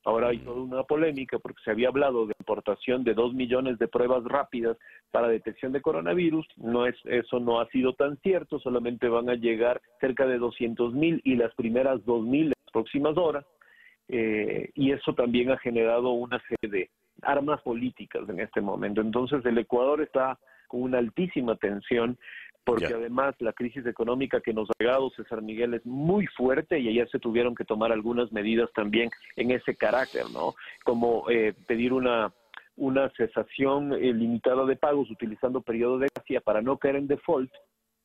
Ahora 0.06 0.30
hay 0.30 0.38
toda 0.40 0.62
una 0.62 0.84
polémica 0.84 1.40
porque 1.40 1.62
se 1.64 1.72
había 1.72 1.90
hablado 1.90 2.26
de 2.26 2.34
importación 2.40 3.04
de 3.04 3.14
dos 3.14 3.34
millones 3.34 3.78
de 3.80 3.88
pruebas 3.88 4.24
rápidas 4.24 4.78
para 5.12 5.28
detección 5.28 5.74
de 5.74 5.82
coronavirus. 5.82 6.48
No 6.56 6.86
es, 6.86 6.96
eso 7.04 7.40
no 7.40 7.60
ha 7.60 7.68
sido 7.68 7.94
tan 7.94 8.18
cierto, 8.18 8.60
solamente 8.60 9.10
van 9.10 9.30
a 9.30 9.36
llegar 9.36 9.82
cerca 10.00 10.26
de 10.26 10.38
200 10.38 10.94
mil 10.94 11.22
y 11.26 11.36
las 11.36 11.54
primeras 11.56 12.04
dos 12.06 12.24
mil 12.24 12.54
próximas 12.72 13.18
horas. 13.18 13.46
Eh, 14.08 14.72
y 14.74 14.92
eso 14.92 15.14
también 15.14 15.52
ha 15.52 15.58
generado 15.60 16.12
una 16.12 16.42
serie 16.42 16.80
de 16.80 16.90
armas 17.22 17.62
políticas 17.62 18.28
en 18.28 18.40
este 18.40 18.62
momento. 18.62 19.02
Entonces 19.02 19.46
el 19.46 19.58
Ecuador 19.58 20.02
está 20.02 20.40
con 20.68 20.82
una 20.84 20.98
altísima 20.98 21.56
tensión 21.58 22.18
porque 22.64 22.94
además 22.94 23.36
la 23.40 23.54
crisis 23.54 23.86
económica 23.88 24.42
que 24.42 24.54
nos 24.54 24.70
ha 24.70 24.74
llegado, 24.80 25.10
César 25.12 25.42
Miguel, 25.42 25.74
es 25.74 25.86
muy 25.86 26.28
fuerte 26.28 26.78
y 26.78 26.88
ayer 26.88 27.10
se 27.10 27.18
tuvieron 27.18 27.56
que 27.56 27.66
tomar 27.66 27.92
algunas 27.92 28.32
medidas 28.32 28.70
también 28.74 29.10
en 29.38 29.50
ese 29.50 29.76
carácter, 29.76 30.26
¿no? 30.32 30.54
Como 30.84 31.28
eh, 31.30 31.54
pedir 31.68 31.94
una 31.94 32.32
una 32.80 33.10
cesación 33.18 33.94
eh, 33.94 34.14
limitada 34.14 34.66
de 34.66 34.78
pagos 34.78 35.12
utilizando 35.12 35.62
periodo 35.62 36.00
de 36.00 36.08
gracia 36.16 36.40
para 36.40 36.62
no 36.62 36.78
caer 36.78 36.96
en 36.96 37.08
default, 37.08 37.52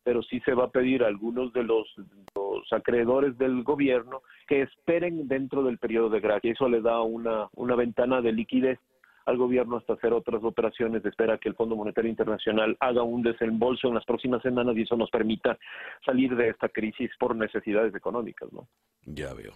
pero 0.05 0.23
sí 0.23 0.41
se 0.41 0.55
va 0.55 0.65
a 0.65 0.71
pedir 0.71 1.03
a 1.03 1.09
algunos 1.09 1.53
de 1.53 1.65
los, 1.65 1.89
los 2.37 2.73
acreedores 2.73 3.37
del 3.39 3.65
gobierno 3.65 4.23
que 4.47 4.63
esperen 4.63 5.27
dentro 5.27 5.65
del 5.65 5.79
periodo 5.79 6.11
de 6.11 6.21
gracia. 6.21 6.53
Eso 6.53 6.69
le 6.69 6.83
da 6.83 7.01
una, 7.01 7.49
una 7.55 7.75
ventana 7.75 8.21
de 8.21 8.33
liquidez 8.33 8.79
al 9.27 9.39
gobierno 9.39 9.79
hasta 9.79 9.95
hacer 9.95 10.13
otras 10.13 10.45
operaciones. 10.45 11.05
Espera 11.05 11.39
que 11.39 11.49
el 11.49 11.55
Fondo 11.55 11.75
Monetario 11.75 12.11
Internacional 12.11 12.77
haga 12.81 13.03
un 13.03 13.23
desembolso 13.23 13.89
en 13.89 13.95
las 13.95 14.05
próximas 14.05 14.43
semanas 14.43 14.77
y 14.77 14.83
eso 14.83 14.97
nos 14.97 15.11
permita 15.11 15.59
salir 16.05 16.37
de 16.37 16.51
esta 16.51 16.69
crisis 16.69 17.11
por 17.19 17.35
necesidades 17.35 17.95
económicas, 17.95 18.53
¿no? 18.53 18.69
Ya 19.07 19.33
veo. 19.33 19.53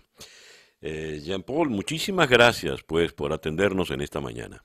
Eh, 0.81 1.19
Jean 1.23 1.43
Paul, 1.43 1.69
muchísimas 1.69 2.31
gracias 2.31 2.83
pues 2.83 3.13
por 3.13 3.33
atendernos 3.33 3.91
en 3.91 4.01
esta 4.01 4.21
mañana. 4.21 4.65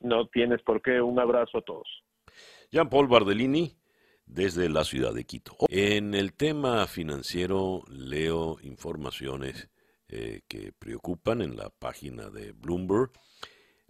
No 0.00 0.26
tienes 0.26 0.62
por 0.62 0.82
qué. 0.82 1.00
Un 1.00 1.20
abrazo 1.20 1.58
a 1.58 1.62
todos. 1.62 1.88
Jean 2.70 2.88
Paul 2.88 3.08
Bardellini 3.08 3.77
desde 4.28 4.68
la 4.68 4.84
ciudad 4.84 5.14
de 5.14 5.24
Quito. 5.24 5.56
En 5.68 6.14
el 6.14 6.34
tema 6.34 6.86
financiero 6.86 7.82
leo 7.88 8.58
informaciones 8.62 9.68
eh, 10.08 10.42
que 10.48 10.72
preocupan 10.72 11.42
en 11.42 11.56
la 11.56 11.70
página 11.70 12.30
de 12.30 12.52
Bloomberg. 12.52 13.10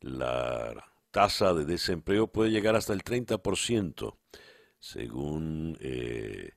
La 0.01 0.74
tasa 1.11 1.55
de 1.55 1.64
desempleo 1.64 2.28
puede 2.28 2.51
llegar 2.51 2.76
hasta 2.76 2.93
el 2.93 3.03
30%, 3.03 4.16
según 4.78 5.76
eh, 5.80 6.53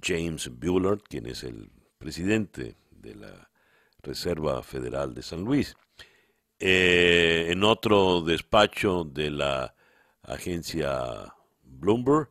James 0.00 0.50
Bullard, 0.52 1.00
quien 1.02 1.26
es 1.26 1.42
el 1.44 1.70
presidente 1.98 2.76
de 2.90 3.14
la 3.14 3.50
Reserva 4.02 4.62
Federal 4.62 5.14
de 5.14 5.22
San 5.22 5.42
Luis. 5.42 5.74
Eh, 6.58 7.46
en 7.50 7.64
otro 7.64 8.20
despacho 8.20 9.04
de 9.04 9.30
la 9.30 9.74
agencia 10.22 11.34
Bloomberg, 11.62 12.28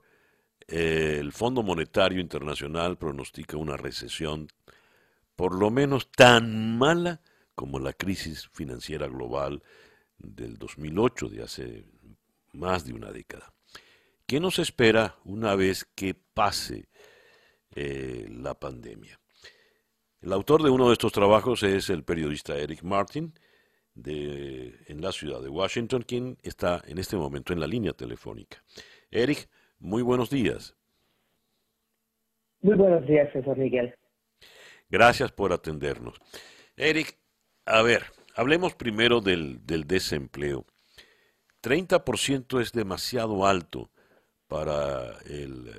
el 0.69 1.31
Fondo 1.31 1.63
Monetario 1.63 2.19
Internacional 2.19 2.97
pronostica 2.97 3.57
una 3.57 3.77
recesión 3.77 4.47
por 5.35 5.55
lo 5.55 5.71
menos 5.71 6.11
tan 6.11 6.77
mala 6.77 7.21
como 7.55 7.79
la 7.79 7.93
crisis 7.93 8.49
financiera 8.53 9.07
global 9.07 9.63
del 10.17 10.57
2008, 10.57 11.29
de 11.29 11.43
hace 11.43 11.85
más 12.53 12.85
de 12.85 12.93
una 12.93 13.11
década. 13.11 13.53
¿Qué 14.25 14.39
nos 14.39 14.59
espera 14.59 15.15
una 15.23 15.55
vez 15.55 15.87
que 15.95 16.13
pase 16.13 16.89
eh, 17.73 18.27
la 18.29 18.53
pandemia? 18.53 19.19
El 20.21 20.33
autor 20.33 20.61
de 20.61 20.69
uno 20.69 20.87
de 20.87 20.93
estos 20.93 21.13
trabajos 21.13 21.63
es 21.63 21.89
el 21.89 22.03
periodista 22.03 22.57
Eric 22.57 22.83
Martin, 22.83 23.33
de, 23.95 24.77
en 24.87 25.01
la 25.01 25.11
ciudad 25.11 25.41
de 25.41 25.49
Washington, 25.49 26.03
quien 26.03 26.37
está 26.43 26.83
en 26.85 26.97
este 26.97 27.15
momento 27.15 27.53
en 27.53 27.59
la 27.59 27.67
línea 27.67 27.93
telefónica. 27.93 28.63
Eric, 29.11 29.49
muy 29.79 30.01
buenos 30.01 30.29
días. 30.29 30.75
Muy 32.61 32.75
buenos 32.75 33.05
días, 33.07 33.31
César 33.31 33.57
Miguel. 33.57 33.95
Gracias 34.89 35.31
por 35.31 35.53
atendernos. 35.53 36.19
Eric, 36.75 37.17
a 37.65 37.81
ver, 37.81 38.03
hablemos 38.35 38.75
primero 38.75 39.21
del, 39.21 39.65
del 39.65 39.85
desempleo. 39.85 40.65
30% 41.61 42.61
es 42.61 42.71
demasiado 42.71 43.45
alto 43.45 43.91
para 44.47 45.19
el, 45.25 45.71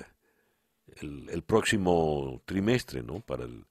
el, 1.01 1.29
el, 1.29 1.43
próximo 1.43 2.41
trimestre, 2.45 3.03
¿no? 3.03 3.19
Para 3.19 3.43
el, 3.43 3.65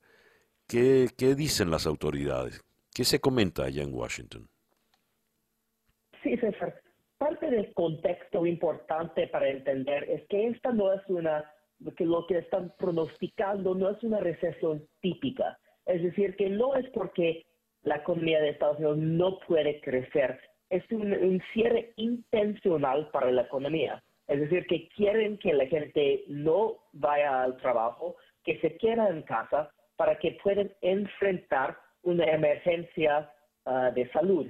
¿qué, 0.67 1.09
¿Qué 1.17 1.35
dicen 1.35 1.71
las 1.71 1.87
autoridades? 1.87 2.63
¿Qué 2.93 3.05
se 3.05 3.21
comenta 3.21 3.65
allá 3.65 3.83
en 3.83 3.95
Washington? 3.95 4.49
Sí, 6.23 6.37
César. 6.37 6.83
Parte 7.21 7.51
del 7.51 7.75
contexto 7.75 8.47
importante 8.47 9.27
para 9.27 9.47
entender 9.47 10.05
es 10.09 10.27
que 10.29 10.47
esta 10.47 10.73
no 10.73 10.91
es 10.91 11.03
una, 11.09 11.53
que 11.95 12.07
lo 12.07 12.27
que 12.27 12.39
están 12.39 12.73
pronosticando 12.79 13.75
no 13.75 13.91
es 13.91 14.03
una 14.03 14.21
recesión 14.21 14.89
típica. 15.03 15.59
Es 15.85 16.03
decir, 16.03 16.35
que 16.37 16.49
no 16.49 16.75
es 16.77 16.89
porque 16.95 17.45
la 17.83 17.97
economía 17.97 18.41
de 18.41 18.49
Estados 18.49 18.79
Unidos 18.79 18.97
no 18.97 19.39
puede 19.41 19.83
crecer, 19.83 20.41
es 20.71 20.83
un, 20.91 21.43
cierre 21.53 21.93
intencional 21.97 23.11
para 23.11 23.31
la 23.31 23.43
economía. 23.43 24.03
Es 24.27 24.41
decir, 24.41 24.65
que 24.67 24.89
quieren 24.89 25.37
que 25.37 25.53
la 25.53 25.67
gente 25.67 26.25
no 26.27 26.79
vaya 26.95 27.43
al 27.43 27.59
trabajo, 27.59 28.17
que 28.45 28.59
se 28.61 28.79
quede 28.79 29.07
en 29.11 29.21
casa 29.25 29.71
para 29.97 30.19
que 30.19 30.39
puedan 30.43 30.73
enfrentar 30.81 31.77
una 32.03 32.25
emergencia 32.25 33.31
uh, 33.67 33.93
de 33.93 34.09
salud, 34.11 34.47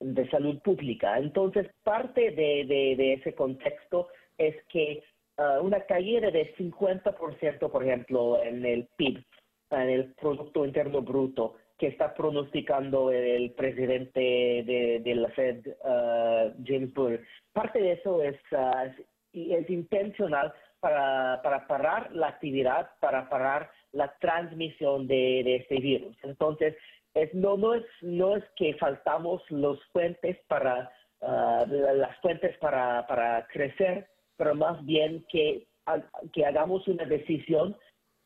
de 0.00 0.28
salud 0.30 0.60
pública. 0.60 1.18
Entonces, 1.18 1.68
parte 1.82 2.30
de, 2.30 3.14
ese 3.14 3.34
contexto 3.34 4.08
es 4.38 4.54
que 4.68 5.02
uh, 5.38 5.64
una 5.64 5.80
caída 5.82 6.30
de 6.30 6.54
50%, 6.56 7.70
por 7.70 7.84
ejemplo, 7.84 8.42
en 8.42 8.64
el 8.64 8.88
PIB, 8.96 9.24
en 9.70 9.88
el 9.88 10.14
Producto 10.14 10.64
Interno 10.64 11.02
Bruto, 11.02 11.54
que 11.78 11.88
está 11.88 12.14
pronosticando 12.14 13.10
el 13.10 13.50
presidente 13.52 14.20
de, 14.20 15.14
la 15.14 15.28
Fed, 15.30 15.66
uh, 15.66 16.52
James 16.64 16.92
Bull, 16.94 17.20
parte 17.52 17.80
de 17.80 17.92
eso 17.92 18.22
es, 18.22 18.36
es 19.32 19.70
intencional 19.70 20.52
para, 20.80 21.40
para 21.42 21.66
parar 21.66 22.12
la 22.12 22.28
actividad, 22.28 22.90
para 23.00 23.28
parar 23.28 23.70
la 23.92 24.14
transmisión 24.20 25.06
de, 25.06 25.42
de 25.44 25.56
este 25.56 25.80
virus. 25.80 26.16
Entonces, 26.22 26.76
es, 27.16 27.32
no, 27.34 27.56
no, 27.56 27.74
es, 27.74 27.84
no 28.02 28.36
es 28.36 28.44
que 28.56 28.74
faltamos 28.74 29.42
los 29.50 29.82
fuentes 29.86 30.36
para, 30.48 30.90
uh, 31.20 31.66
las 31.94 32.16
fuentes 32.18 32.56
para, 32.58 33.06
para 33.06 33.46
crecer, 33.46 34.06
pero 34.36 34.54
más 34.54 34.84
bien 34.84 35.24
que, 35.30 35.66
que 36.34 36.44
hagamos 36.44 36.86
una 36.86 37.06
decisión 37.06 37.76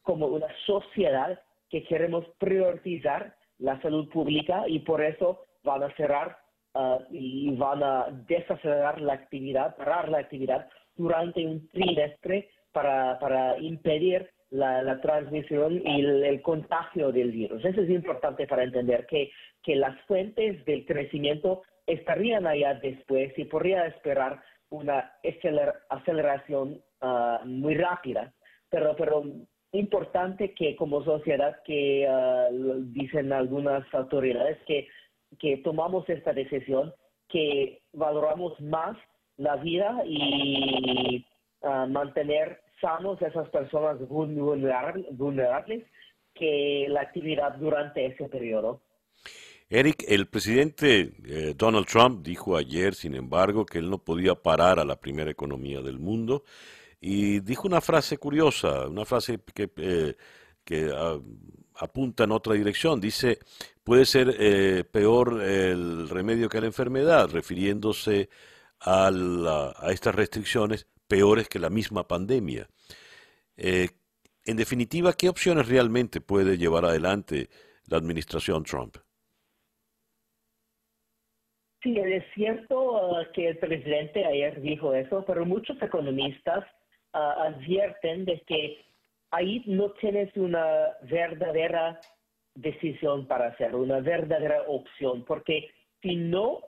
como 0.02 0.26
una 0.26 0.48
sociedad 0.66 1.40
que 1.68 1.84
queremos 1.84 2.26
priorizar 2.38 3.36
la 3.58 3.80
salud 3.80 4.08
pública 4.08 4.64
y 4.66 4.80
por 4.80 5.02
eso 5.04 5.44
van 5.62 5.84
a 5.84 5.94
cerrar 5.94 6.38
uh, 6.74 6.98
y 7.10 7.54
van 7.56 7.82
a 7.84 8.08
desacelerar 8.26 9.00
la 9.00 9.12
actividad, 9.12 9.76
parar 9.76 10.08
la 10.08 10.18
actividad 10.18 10.68
durante 10.96 11.46
un 11.46 11.68
trimestre 11.68 12.50
para, 12.72 13.20
para 13.20 13.56
impedir 13.58 14.28
la, 14.50 15.00
transmisión 15.00 15.80
y 15.84 16.00
el, 16.00 16.42
contagio 16.42 17.12
del 17.12 17.30
virus. 17.30 17.64
Eso 17.64 17.80
es 17.82 17.90
importante 17.90 18.46
para 18.46 18.64
entender 18.64 19.06
que, 19.06 19.30
que 19.62 19.76
las 19.76 19.98
fuentes 20.02 20.64
del 20.64 20.84
crecimiento 20.84 21.62
estarían 21.86 22.46
allá 22.46 22.74
después 22.74 23.32
y 23.38 23.44
podría 23.44 23.86
esperar 23.86 24.42
una 24.70 25.12
aceleración 25.88 26.80
uh, 27.00 27.46
muy 27.46 27.74
rápida. 27.74 28.32
Pero, 28.68 28.94
pero 28.96 29.24
importante 29.72 30.54
que 30.54 30.76
como 30.76 31.04
sociedad 31.04 31.60
que 31.64 32.06
uh, 32.08 32.52
dicen 32.92 33.32
algunas 33.32 33.82
autoridades 33.94 34.58
que, 34.66 34.88
que 35.38 35.58
tomamos 35.58 36.08
esta 36.08 36.32
decisión, 36.32 36.92
que 37.28 37.82
valoramos 37.92 38.60
más 38.60 38.96
la 39.36 39.56
vida 39.56 40.02
y 40.04 41.24
uh, 41.62 41.86
mantener 41.88 42.60
esas 43.20 43.48
personas 43.50 43.98
vulnerables 44.08 45.84
que 46.34 46.86
la 46.88 47.02
actividad 47.02 47.56
durante 47.56 48.06
ese 48.06 48.28
periodo. 48.28 48.80
Eric, 49.68 50.04
el 50.08 50.26
presidente 50.26 51.12
eh, 51.24 51.54
Donald 51.56 51.86
Trump 51.86 52.24
dijo 52.24 52.56
ayer, 52.56 52.94
sin 52.94 53.14
embargo, 53.14 53.64
que 53.64 53.78
él 53.78 53.88
no 53.88 53.98
podía 53.98 54.34
parar 54.34 54.80
a 54.80 54.84
la 54.84 54.96
primera 54.96 55.30
economía 55.30 55.80
del 55.80 56.00
mundo 56.00 56.44
y 57.00 57.40
dijo 57.40 57.68
una 57.68 57.80
frase 57.80 58.18
curiosa, 58.18 58.88
una 58.88 59.04
frase 59.04 59.38
que, 59.54 59.70
eh, 59.76 60.14
uh, 60.92 61.22
apunta 61.76 62.24
en 62.24 62.32
otra 62.32 62.54
dirección. 62.54 63.00
Dice, 63.00 63.38
puede 63.84 64.04
ser 64.04 64.34
eh, 64.38 64.84
peor 64.90 65.40
el 65.40 66.08
remedio 66.08 66.48
que 66.48 66.60
la 66.60 66.66
enfermedad, 66.66 67.30
refiriéndose 67.30 68.28
a 68.82 69.10
estas 69.90 70.14
restricciones 70.14 70.86
peores 71.10 71.48
que 71.48 71.58
la 71.58 71.68
misma 71.68 72.06
pandemia. 72.06 72.68
Eh, 73.56 73.88
en 74.46 74.56
definitiva, 74.56 75.12
¿qué 75.12 75.28
opciones 75.28 75.68
realmente 75.68 76.20
puede 76.20 76.56
llevar 76.56 76.84
adelante 76.84 77.48
la 77.88 77.98
administración 77.98 78.62
Trump? 78.62 78.96
Sí, 81.82 81.98
es 81.98 82.24
cierto 82.34 82.76
uh, 82.76 83.24
que 83.34 83.48
el 83.48 83.58
presidente 83.58 84.24
ayer 84.24 84.60
dijo 84.60 84.94
eso, 84.94 85.24
pero 85.26 85.44
muchos 85.44 85.80
economistas 85.82 86.64
uh, 87.14 87.18
advierten 87.48 88.24
de 88.24 88.40
que 88.46 88.78
ahí 89.30 89.62
no 89.66 89.90
tienes 89.92 90.34
una 90.36 90.88
verdadera 91.02 91.98
decisión 92.54 93.26
para 93.26 93.48
hacer, 93.48 93.74
una 93.74 94.00
verdadera 94.00 94.62
opción, 94.68 95.24
porque 95.24 95.70
si 96.02 96.16
no 96.16 96.60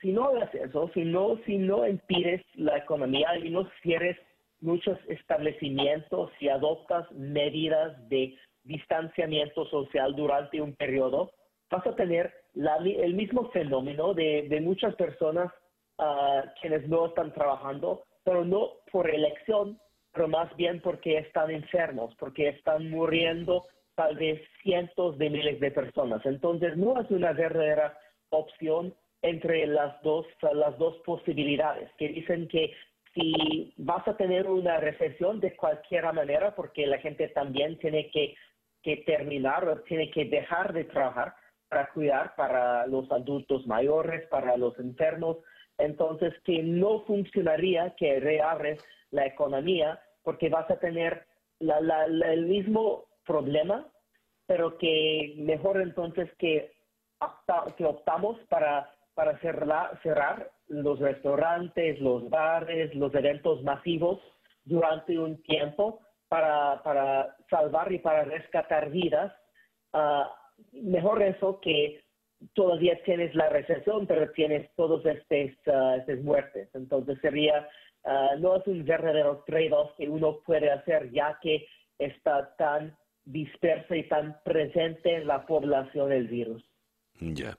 si 0.00 0.12
no 0.12 0.24
hagas 0.24 0.54
eso, 0.54 0.90
si 0.94 1.04
no, 1.04 1.38
si 1.44 1.56
no 1.56 1.86
impides 1.86 2.42
la 2.54 2.76
economía 2.76 3.36
y 3.38 3.50
no 3.50 3.68
cierres 3.82 4.16
muchos 4.60 4.98
establecimientos 5.08 6.30
y 6.40 6.48
adoptas 6.48 7.10
medidas 7.12 8.08
de 8.08 8.36
distanciamiento 8.64 9.64
social 9.66 10.14
durante 10.14 10.60
un 10.60 10.74
periodo, 10.74 11.32
vas 11.70 11.86
a 11.86 11.94
tener 11.94 12.32
la, 12.54 12.76
el 12.76 13.14
mismo 13.14 13.50
fenómeno 13.50 14.14
de, 14.14 14.46
de 14.48 14.60
muchas 14.60 14.94
personas 14.96 15.52
uh, 15.98 16.48
quienes 16.60 16.88
no 16.88 17.06
están 17.06 17.32
trabajando, 17.32 18.02
pero 18.24 18.44
no 18.44 18.72
por 18.90 19.08
elección, 19.08 19.78
pero 20.12 20.28
más 20.28 20.54
bien 20.56 20.80
porque 20.80 21.18
están 21.18 21.50
enfermos, 21.50 22.14
porque 22.18 22.48
están 22.48 22.90
muriendo 22.90 23.66
tal 23.94 24.16
vez 24.16 24.40
cientos 24.62 25.18
de 25.18 25.30
miles 25.30 25.60
de 25.60 25.70
personas. 25.70 26.24
Entonces, 26.24 26.76
no 26.76 27.00
es 27.00 27.10
una 27.10 27.32
verdadera 27.32 27.98
opción 28.30 28.94
entre 29.22 29.66
las 29.66 30.00
dos, 30.02 30.26
las 30.52 30.78
dos 30.78 30.96
posibilidades, 31.04 31.90
que 31.98 32.08
dicen 32.08 32.48
que 32.48 32.72
si 33.14 33.74
vas 33.76 34.06
a 34.06 34.16
tener 34.16 34.46
una 34.48 34.78
recesión 34.78 35.40
de 35.40 35.56
cualquier 35.56 36.12
manera, 36.12 36.54
porque 36.54 36.86
la 36.86 36.98
gente 36.98 37.28
también 37.28 37.78
tiene 37.78 38.10
que, 38.10 38.34
que 38.82 38.98
terminar 38.98 39.66
o 39.66 39.80
tiene 39.82 40.10
que 40.10 40.26
dejar 40.26 40.72
de 40.72 40.84
trabajar 40.84 41.34
para 41.68 41.88
cuidar 41.88 42.34
para 42.36 42.86
los 42.86 43.10
adultos 43.10 43.66
mayores, 43.66 44.26
para 44.28 44.56
los 44.56 44.78
enfermos, 44.78 45.38
entonces 45.78 46.32
que 46.44 46.62
no 46.62 47.00
funcionaría 47.00 47.94
que 47.96 48.20
reabres 48.20 48.82
la 49.10 49.26
economía 49.26 50.00
porque 50.22 50.48
vas 50.48 50.70
a 50.70 50.78
tener 50.78 51.26
el 51.60 52.46
mismo 52.46 53.06
problema, 53.26 53.86
pero 54.46 54.78
que 54.78 55.34
mejor 55.38 55.80
entonces 55.80 56.30
que 56.38 56.72
optamos 57.20 58.38
para, 58.48 58.90
para 59.18 59.36
cerrar, 59.40 60.48
los 60.68 61.00
restaurantes, 61.00 62.00
los 62.00 62.30
bares, 62.30 62.94
los 62.94 63.12
eventos 63.16 63.64
masivos 63.64 64.20
durante 64.64 65.18
un 65.18 65.42
tiempo 65.42 65.98
para, 66.28 66.80
salvar 67.50 67.90
y 67.90 67.98
para 67.98 68.22
rescatar 68.22 68.90
vidas. 68.90 69.32
Uh, 69.92 70.22
mejor 70.70 71.20
eso 71.20 71.58
que 71.60 72.00
todavía 72.54 72.96
tienes 73.02 73.34
la 73.34 73.48
recesión, 73.48 74.06
pero 74.06 74.30
tienes 74.30 74.72
todas 74.76 75.04
estas, 75.04 76.08
uh, 76.08 76.22
muertes. 76.22 76.68
Entonces 76.76 77.18
sería, 77.20 77.68
uh, 78.04 78.38
no 78.38 78.54
es 78.54 78.66
un 78.68 78.84
verdadero 78.84 79.42
trade-off 79.48 79.96
que 79.96 80.08
uno 80.08 80.38
puede 80.46 80.70
hacer 80.70 81.10
ya 81.10 81.36
que 81.42 81.66
está 81.98 82.54
tan 82.54 82.96
dispersa 83.24 83.96
y 83.96 84.06
tan 84.06 84.40
presente 84.44 85.16
en 85.16 85.26
la 85.26 85.44
población 85.44 86.12
el 86.12 86.28
virus. 86.28 86.67
Ya. 87.20 87.58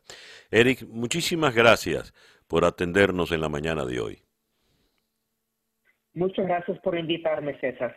Eric, 0.51 0.87
muchísimas 0.87 1.53
gracias 1.53 2.13
por 2.47 2.65
atendernos 2.65 3.31
en 3.31 3.41
la 3.41 3.49
mañana 3.49 3.85
de 3.85 3.99
hoy. 3.99 4.23
Muchas 6.13 6.45
gracias 6.47 6.79
por 6.79 6.97
invitarme, 6.97 7.59
César. 7.59 7.95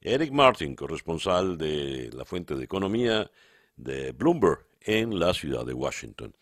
Eric 0.00 0.30
Martin, 0.30 0.76
corresponsal 0.76 1.58
de 1.58 2.10
la 2.12 2.24
Fuente 2.24 2.54
de 2.54 2.64
Economía 2.64 3.30
de 3.76 4.12
Bloomberg 4.12 4.66
en 4.80 5.18
la 5.18 5.34
ciudad 5.34 5.64
de 5.64 5.74
Washington. 5.74 6.32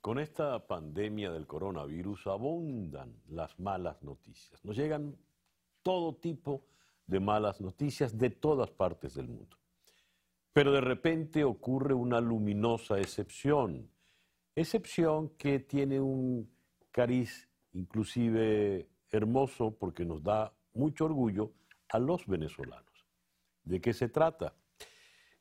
Con 0.00 0.18
esta 0.18 0.66
pandemia 0.66 1.32
del 1.32 1.46
coronavirus 1.46 2.26
abundan 2.26 3.16
las 3.28 3.58
malas 3.58 4.02
noticias. 4.02 4.64
Nos 4.64 4.76
llegan 4.76 5.16
todo 5.82 6.16
tipo 6.16 6.64
de 7.06 7.20
malas 7.20 7.60
noticias 7.60 8.16
de 8.18 8.30
todas 8.30 8.70
partes 8.70 9.14
del 9.14 9.28
mundo. 9.28 9.56
Pero 10.56 10.72
de 10.72 10.80
repente 10.80 11.44
ocurre 11.44 11.92
una 11.92 12.18
luminosa 12.18 12.98
excepción, 12.98 13.90
excepción 14.54 15.28
que 15.36 15.58
tiene 15.58 16.00
un 16.00 16.50
cariz 16.90 17.46
inclusive 17.74 18.88
hermoso 19.10 19.76
porque 19.78 20.06
nos 20.06 20.22
da 20.22 20.50
mucho 20.72 21.04
orgullo 21.04 21.52
a 21.90 21.98
los 21.98 22.26
venezolanos. 22.26 23.04
¿De 23.64 23.82
qué 23.82 23.92
se 23.92 24.08
trata? 24.08 24.54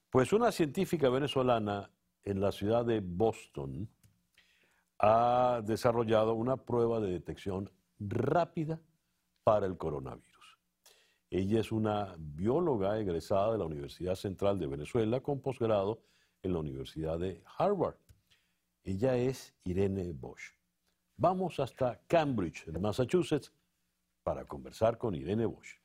Pues 0.09 0.33
una 0.33 0.51
científica 0.51 1.07
venezolana 1.07 1.89
en 2.21 2.41
la 2.41 2.51
ciudad 2.51 2.83
de 2.83 2.99
Boston 2.99 3.87
ha 4.99 5.61
desarrollado 5.63 6.33
una 6.33 6.57
prueba 6.57 6.99
de 6.99 7.11
detección 7.11 7.71
rápida 7.99 8.81
para 9.45 9.65
el 9.65 9.77
coronavirus. 9.77 10.24
Ella 11.29 11.59
es 11.59 11.71
una 11.71 12.15
bióloga 12.17 12.99
egresada 12.99 13.53
de 13.53 13.57
la 13.57 13.65
Universidad 13.65 14.15
Central 14.15 14.59
de 14.59 14.67
Venezuela 14.67 15.21
con 15.21 15.41
posgrado 15.41 16.01
en 16.43 16.53
la 16.53 16.59
Universidad 16.59 17.19
de 17.19 17.43
Harvard. 17.57 17.95
Ella 18.83 19.17
es 19.17 19.53
Irene 19.63 20.13
Bosch. 20.13 20.53
Vamos 21.17 21.59
hasta 21.59 22.01
Cambridge, 22.07 22.67
en 22.67 22.81
Massachusetts, 22.81 23.51
para 24.21 24.45
conversar 24.45 24.97
con 24.97 25.15
Irene 25.15 25.45
Bosch. 25.45 25.79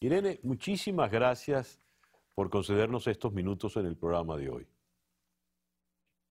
Irene, 0.00 0.40
muchísimas 0.42 1.10
gracias 1.10 1.80
por 2.34 2.50
concedernos 2.50 3.06
estos 3.06 3.32
minutos 3.32 3.76
en 3.76 3.86
el 3.86 3.96
programa 3.96 4.36
de 4.36 4.48
hoy. 4.48 4.68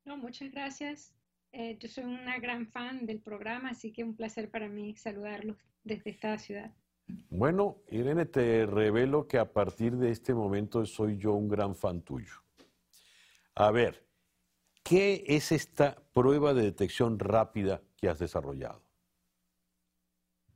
No, 0.06 0.18
muchas 0.18 0.52
gracias. 0.52 1.14
Eh, 1.52 1.78
yo 1.80 1.88
soy 1.88 2.06
una 2.06 2.40
gran 2.40 2.68
fan 2.68 3.06
del 3.06 3.20
programa, 3.20 3.70
así 3.70 3.92
que 3.92 4.04
un 4.04 4.16
placer 4.16 4.50
para 4.50 4.68
mí 4.68 4.96
saludarlos 4.96 5.58
desde 5.84 6.12
esta 6.12 6.38
ciudad. 6.38 6.74
Bueno, 7.30 7.78
Irene, 7.90 8.26
te 8.26 8.66
revelo 8.66 9.28
que 9.28 9.38
a 9.38 9.52
partir 9.52 9.96
de 9.96 10.12
este 10.12 10.34
momento 10.34 10.86
soy 10.86 11.18
yo 11.18 11.34
un 11.34 11.48
gran 11.48 11.76
fan 11.76 12.02
tuyo. 12.02 12.34
A 13.56 13.72
ver, 13.72 14.06
¿qué 14.84 15.24
es 15.28 15.52
esta 15.52 15.96
prueba 16.14 16.54
de 16.54 16.64
detección 16.64 17.20
rápida 17.20 17.82
que 17.96 18.10
has 18.10 18.20
desarrollado? 18.20 18.84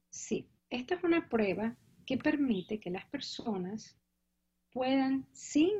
Sí, 0.10 0.50
esta 0.70 0.96
es 0.96 1.04
una 1.04 1.30
prueba 1.30 1.78
que 2.06 2.18
permite 2.18 2.80
que 2.80 2.92
las 2.92 3.06
personas 3.06 3.98
puedan 4.72 5.28
sin 5.32 5.72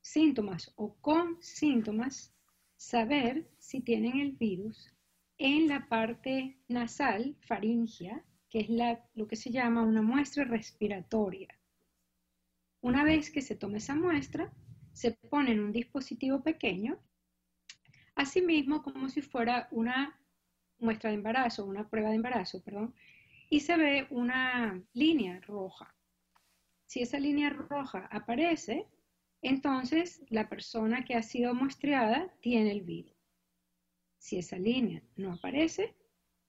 síntomas 0.00 0.72
o 0.76 0.94
con 1.00 1.42
síntomas 1.42 2.34
saber 2.76 3.50
si 3.58 3.80
tienen 3.80 4.18
el 4.20 4.32
virus 4.32 4.92
en 5.38 5.68
la 5.68 5.88
parte 5.88 6.58
nasal, 6.68 7.36
faringea, 7.40 8.24
que 8.56 8.62
es 8.62 9.06
lo 9.14 9.28
que 9.28 9.36
se 9.36 9.50
llama 9.50 9.82
una 9.82 10.00
muestra 10.00 10.42
respiratoria. 10.44 11.48
Una 12.80 13.04
vez 13.04 13.30
que 13.30 13.42
se 13.42 13.54
tome 13.54 13.76
esa 13.76 13.94
muestra, 13.94 14.50
se 14.94 15.12
pone 15.12 15.52
en 15.52 15.60
un 15.60 15.72
dispositivo 15.72 16.42
pequeño, 16.42 16.98
asimismo 18.14 18.82
como 18.82 19.10
si 19.10 19.20
fuera 19.20 19.68
una 19.72 20.18
muestra 20.78 21.10
de 21.10 21.16
embarazo, 21.16 21.66
una 21.66 21.86
prueba 21.86 22.08
de 22.08 22.14
embarazo, 22.14 22.62
perdón, 22.62 22.94
y 23.50 23.60
se 23.60 23.76
ve 23.76 24.06
una 24.08 24.82
línea 24.94 25.38
roja. 25.40 25.94
Si 26.86 27.02
esa 27.02 27.18
línea 27.18 27.50
roja 27.50 28.08
aparece, 28.10 28.86
entonces 29.42 30.22
la 30.30 30.48
persona 30.48 31.04
que 31.04 31.14
ha 31.14 31.22
sido 31.22 31.52
muestreada 31.52 32.32
tiene 32.40 32.70
el 32.70 32.80
virus. 32.80 33.12
Si 34.16 34.38
esa 34.38 34.56
línea 34.56 35.02
no 35.14 35.34
aparece, 35.34 35.94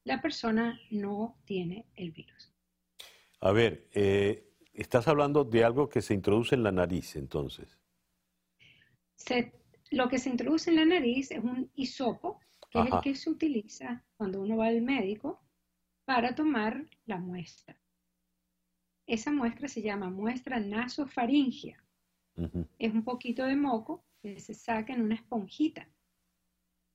la 0.08 0.22
persona 0.22 0.80
no 0.89 1.38
tiene 1.43 1.86
el 1.95 2.12
virus. 2.12 2.53
A 3.41 3.51
ver, 3.51 3.89
eh, 3.93 4.53
estás 4.74 5.08
hablando 5.10 5.43
de 5.43 5.66
algo 5.66 5.89
que 5.89 6.01
se 6.01 6.14
introduce 6.14 6.55
en 6.55 6.64
la 6.64 6.72
nariz, 6.72 7.18
entonces. 7.18 7.78
lo 9.91 10.08
que 10.08 10.18
se 10.18 10.30
introduce 10.30 10.70
en 10.70 10.78
la 10.78 10.86
nariz 10.86 11.32
es 11.32 11.43
un 11.43 11.70
hisopo, 11.76 12.39
que 12.70 12.80
es 12.80 12.86
el 12.86 13.01
que 13.01 13.16
se 13.16 13.30
utiliza 13.30 14.05
cuando 14.16 14.41
uno 14.41 14.58
va 14.58 14.68
al 14.68 14.82
médico 14.82 15.41
para 16.05 16.34
tomar 16.34 16.86
la 17.05 17.18
muestra. 17.18 17.78
Esa 19.05 19.32
muestra 19.32 19.68
se 19.68 19.82
llama 19.82 20.10
muestra 20.10 20.60
nasofaringea. 20.60 21.84
Es 22.78 22.93
un 22.93 23.03
poquito 23.03 23.43
de 23.43 23.55
moco 23.55 24.05
que 24.22 24.39
se 24.39 24.53
saca 24.53 24.93
en 24.93 25.01
una 25.01 25.16
esponjita. 25.16 25.89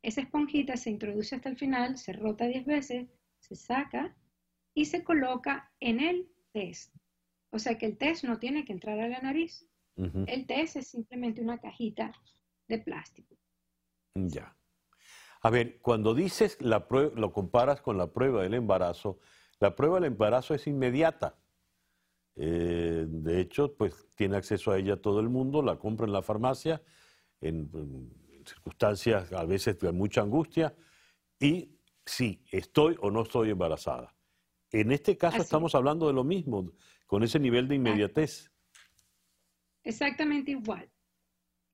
Esa 0.02 0.20
esponjita 0.20 0.76
se 0.76 0.90
introduce 0.90 1.36
hasta 1.36 1.48
el 1.48 1.56
final, 1.56 1.96
se 1.96 2.12
rota 2.12 2.46
10 2.46 2.66
veces, 2.66 3.08
se 3.38 3.54
saca 3.54 4.16
y 4.74 4.86
se 4.86 5.04
coloca 5.04 5.72
en 5.80 6.00
el 6.00 6.28
test. 6.52 6.94
O 7.50 7.58
sea 7.58 7.78
que 7.78 7.86
el 7.86 7.96
test 7.96 8.24
no 8.24 8.38
tiene 8.38 8.64
que 8.64 8.72
entrar 8.72 8.98
a 8.98 9.08
la 9.08 9.20
nariz. 9.20 9.68
El 10.26 10.46
test 10.46 10.76
es 10.76 10.88
simplemente 10.88 11.42
una 11.42 11.58
cajita 11.58 12.12
de 12.66 12.78
plástico. 12.78 13.36
Ya. 14.14 14.56
A 15.42 15.50
ver, 15.50 15.80
cuando 15.80 16.14
dices 16.14 16.56
la 16.60 16.88
prueba, 16.88 17.12
lo 17.20 17.32
comparas 17.32 17.82
con 17.82 17.98
la 17.98 18.12
prueba 18.12 18.42
del 18.42 18.54
embarazo, 18.54 19.18
la 19.60 19.76
prueba 19.76 19.96
del 19.96 20.12
embarazo 20.12 20.54
es 20.54 20.66
inmediata. 20.66 21.38
Eh, 22.36 23.04
de 23.06 23.40
hecho, 23.40 23.76
pues 23.76 24.08
tiene 24.16 24.36
acceso 24.36 24.70
a 24.70 24.78
ella 24.78 24.96
todo 25.00 25.20
el 25.20 25.28
mundo, 25.28 25.62
la 25.62 25.78
compra 25.78 26.06
en 26.06 26.12
la 26.12 26.22
farmacia, 26.22 26.82
en, 27.40 27.68
circunstancias 28.46 29.32
a 29.32 29.44
veces 29.44 29.78
de 29.78 29.92
mucha 29.92 30.22
angustia, 30.22 30.74
y 31.38 31.78
sí, 32.04 32.44
estoy 32.50 32.96
o 33.00 33.10
no 33.10 33.22
estoy 33.22 33.50
embarazada. 33.50 34.14
En 34.70 34.92
este 34.92 35.16
caso 35.16 35.38
estamos 35.38 35.74
hablando 35.74 36.06
de 36.06 36.14
lo 36.14 36.24
mismo, 36.24 36.72
con 37.06 37.22
ese 37.22 37.38
nivel 37.38 37.68
de 37.68 37.74
inmediatez. 37.74 38.50
Exactamente 39.84 40.52
igual. 40.52 40.88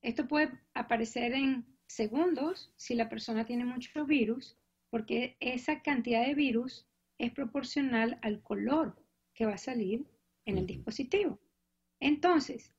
Esto 0.03 0.27
puede 0.27 0.51
aparecer 0.75 1.33
en 1.33 1.67
segundos 1.87 2.73
si 2.77 2.95
la 2.95 3.09
persona 3.09 3.45
tiene 3.45 3.65
mucho 3.65 4.05
virus, 4.05 4.57
porque 4.91 5.37
esa 5.41 5.83
cantidad 5.83 6.27
de 6.27 6.35
virus 6.35 6.87
es 7.19 7.33
proporcional 7.33 8.19
al 8.23 8.43
color 8.43 8.97
que 9.35 9.47
va 9.47 9.55
a 9.55 9.59
salir 9.59 10.07
en 10.45 10.59
el 10.59 10.67
dispositivo. 10.67 11.39
Entonces, 12.01 12.73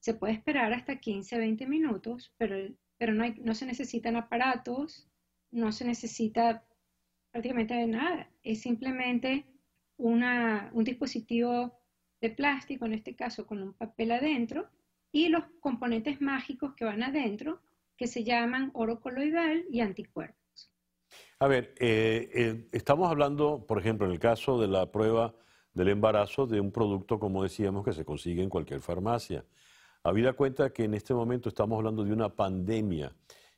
se 0.00 0.14
puede 0.14 0.32
esperar 0.32 0.72
hasta 0.72 0.98
15 0.98 1.38
20 1.38 1.66
minutos, 1.66 2.32
pero, 2.38 2.56
pero 3.00 3.14
no, 3.14 3.54
se 3.54 3.64
necesitan 3.64 4.16
aparatos, 4.16 5.08
no 5.50 5.72
se 5.72 5.86
necesita 5.86 6.66
prácticamente 7.30 7.86
nada. 7.86 8.30
Es 8.42 8.60
simplemente 8.60 9.46
un 9.96 10.84
dispositivo 10.84 11.80
de 12.20 12.28
plástico, 12.28 12.84
en 12.84 12.92
este 12.92 13.16
caso 13.16 13.46
con 13.46 13.62
un 13.62 13.72
papel 13.72 14.12
adentro, 14.12 14.68
y 15.10 15.28
los 15.28 15.44
componentes 15.60 16.20
mágicos 16.20 16.74
que 16.74 16.84
van 16.84 17.02
adentro, 17.02 17.62
que 17.96 18.06
se 18.06 18.22
llaman 18.22 18.70
oro 18.74 19.00
coloidal 19.00 19.64
y 19.70 19.80
anticuerpos. 19.80 20.70
A 21.38 21.48
ver, 21.48 21.74
eh, 21.80 22.30
eh, 22.34 22.68
estamos 22.70 23.10
hablando, 23.10 23.66
por 23.66 23.78
ejemplo, 23.78 24.06
en 24.06 24.12
el 24.12 24.18
caso 24.18 24.60
de 24.60 24.68
la 24.68 24.92
prueba 24.92 25.34
del 25.72 25.88
embarazo, 25.88 26.46
de 26.46 26.60
un 26.60 26.70
producto, 26.70 27.18
como 27.18 27.44
decíamos, 27.44 27.82
que 27.82 27.94
se 27.94 28.04
consigue 28.04 28.42
en 28.42 28.50
cualquier 28.50 28.80
farmacia. 28.80 29.42
Habida 30.02 30.32
cuenta 30.32 30.72
que 30.72 30.84
en 30.84 30.94
este 30.94 31.14
momento 31.14 31.48
estamos 31.48 31.78
hablando 31.78 32.04
de 32.04 32.12
una 32.12 32.34
pandemia 32.34 33.14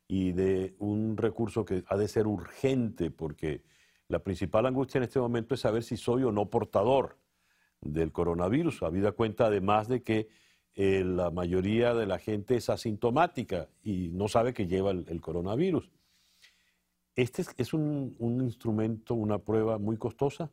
y 0.09 0.33
de 0.33 0.75
un 0.79 1.17
recurso 1.17 1.65
que 1.65 1.85
ha 1.87 1.97
de 1.97 2.09
ser 2.09 2.27
urgente, 2.27 3.11
porque 3.11 3.63
la 4.09 4.19
principal 4.19 4.67
angustia 4.67 4.99
en 4.99 5.05
este 5.05 5.21
momento 5.21 5.55
es 5.55 5.61
saber 5.61 5.83
si 5.83 5.97
soy 5.97 6.25
o 6.25 6.33
no 6.33 6.51
portador 6.51 7.19
del 7.81 8.13
coronavirus, 8.13 8.83
habida 8.83 9.13
cuenta 9.13 9.47
además 9.47 9.89
de 9.89 10.03
que 10.03 10.29
eh, 10.75 11.05
la 11.05 11.31
mayoría 11.31 11.95
de 11.95 12.07
la 12.07 12.19
gente 12.19 12.57
es 12.57 12.71
asintomática 12.71 13.69
y 13.83 14.09
no 14.09 14.29
sabe 14.29 14.53
que 14.53 14.67
lleva 14.67 14.91
el 14.91 15.21
coronavirus. 15.21 15.91
¿Este 17.15 17.45
es, 17.59 17.75
un, 17.75 18.17
instrumento, 18.43 19.15
una 19.15 19.39
prueba 19.39 19.79
muy 19.79 19.99
costosa? 19.99 20.51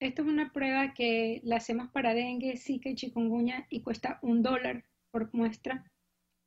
Esto 0.00 0.22
es 0.22 0.28
una 0.28 0.52
prueba 0.52 0.94
que 0.94 1.40
la 1.42 1.56
hacemos 1.56 1.90
para 1.90 2.14
dengue, 2.14 2.56
zika 2.56 2.88
y 2.88 2.94
chikungunya 2.94 3.66
y 3.68 3.82
cuesta 3.82 4.20
un 4.22 4.42
dólar 4.42 4.84
por 5.10 5.34
muestra. 5.34 5.90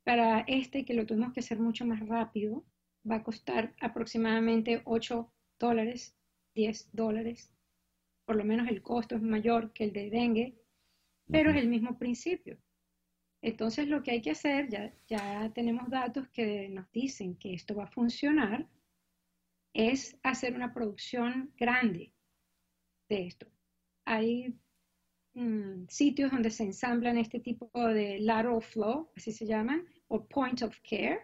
Para 0.04 0.40
este, 0.40 0.86
que 0.86 0.94
lo 0.94 1.04
tuvimos 1.04 1.34
que 1.34 1.40
hacer 1.40 1.58
mucho 1.58 1.84
más 1.84 2.00
rápido, 2.08 2.64
va 3.08 3.16
a 3.16 3.22
costar 3.22 3.74
aproximadamente 3.80 4.80
8 4.86 5.30
dólares, 5.58 6.16
10 6.54 6.88
dólares. 6.92 7.52
Por 8.24 8.36
lo 8.36 8.44
menos 8.44 8.68
el 8.68 8.80
costo 8.80 9.16
es 9.16 9.22
mayor 9.22 9.72
que 9.74 9.84
el 9.84 9.92
de 9.92 10.08
dengue, 10.08 10.54
pero 11.30 11.50
es 11.50 11.56
el 11.56 11.68
mismo 11.68 11.98
principio. 11.98 12.56
Entonces 13.42 13.86
lo 13.86 14.02
que 14.02 14.12
hay 14.12 14.22
que 14.22 14.30
hacer, 14.30 14.70
ya, 14.70 14.94
ya 15.08 15.52
tenemos 15.54 15.90
datos 15.90 16.26
que 16.30 16.70
nos 16.70 16.90
dicen 16.90 17.36
que 17.36 17.52
esto 17.52 17.74
va 17.74 17.84
a 17.84 17.92
funcionar, 17.92 18.66
es 19.74 20.16
hacer 20.22 20.54
una 20.54 20.72
producción 20.72 21.52
grande 21.58 22.14
de 23.12 23.26
esto. 23.26 23.46
Hay 24.06 24.58
mm, 25.34 25.86
sitios 25.88 26.32
donde 26.32 26.50
se 26.50 26.64
ensamblan 26.64 27.18
este 27.18 27.40
tipo 27.40 27.70
de 27.74 28.18
lateral 28.20 28.62
flow, 28.62 29.10
así 29.16 29.32
se 29.32 29.46
llaman, 29.46 29.86
o 30.08 30.26
point 30.26 30.62
of 30.62 30.74
care, 30.88 31.20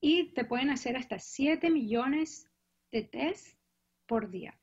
y 0.00 0.32
te 0.32 0.44
pueden 0.44 0.70
hacer 0.70 0.96
hasta 0.96 1.18
7 1.18 1.70
millones 1.70 2.48
de 2.92 3.02
test 3.02 3.58
por 4.06 4.30
día. 4.30 4.58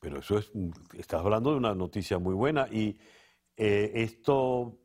Pero 0.00 0.20
eso 0.20 0.38
es, 0.38 0.50
estás 0.94 1.20
hablando 1.24 1.50
de 1.50 1.56
una 1.56 1.74
noticia 1.74 2.18
muy 2.18 2.34
buena 2.34 2.68
y 2.70 2.98
eh, 3.56 3.92
esto 3.94 4.78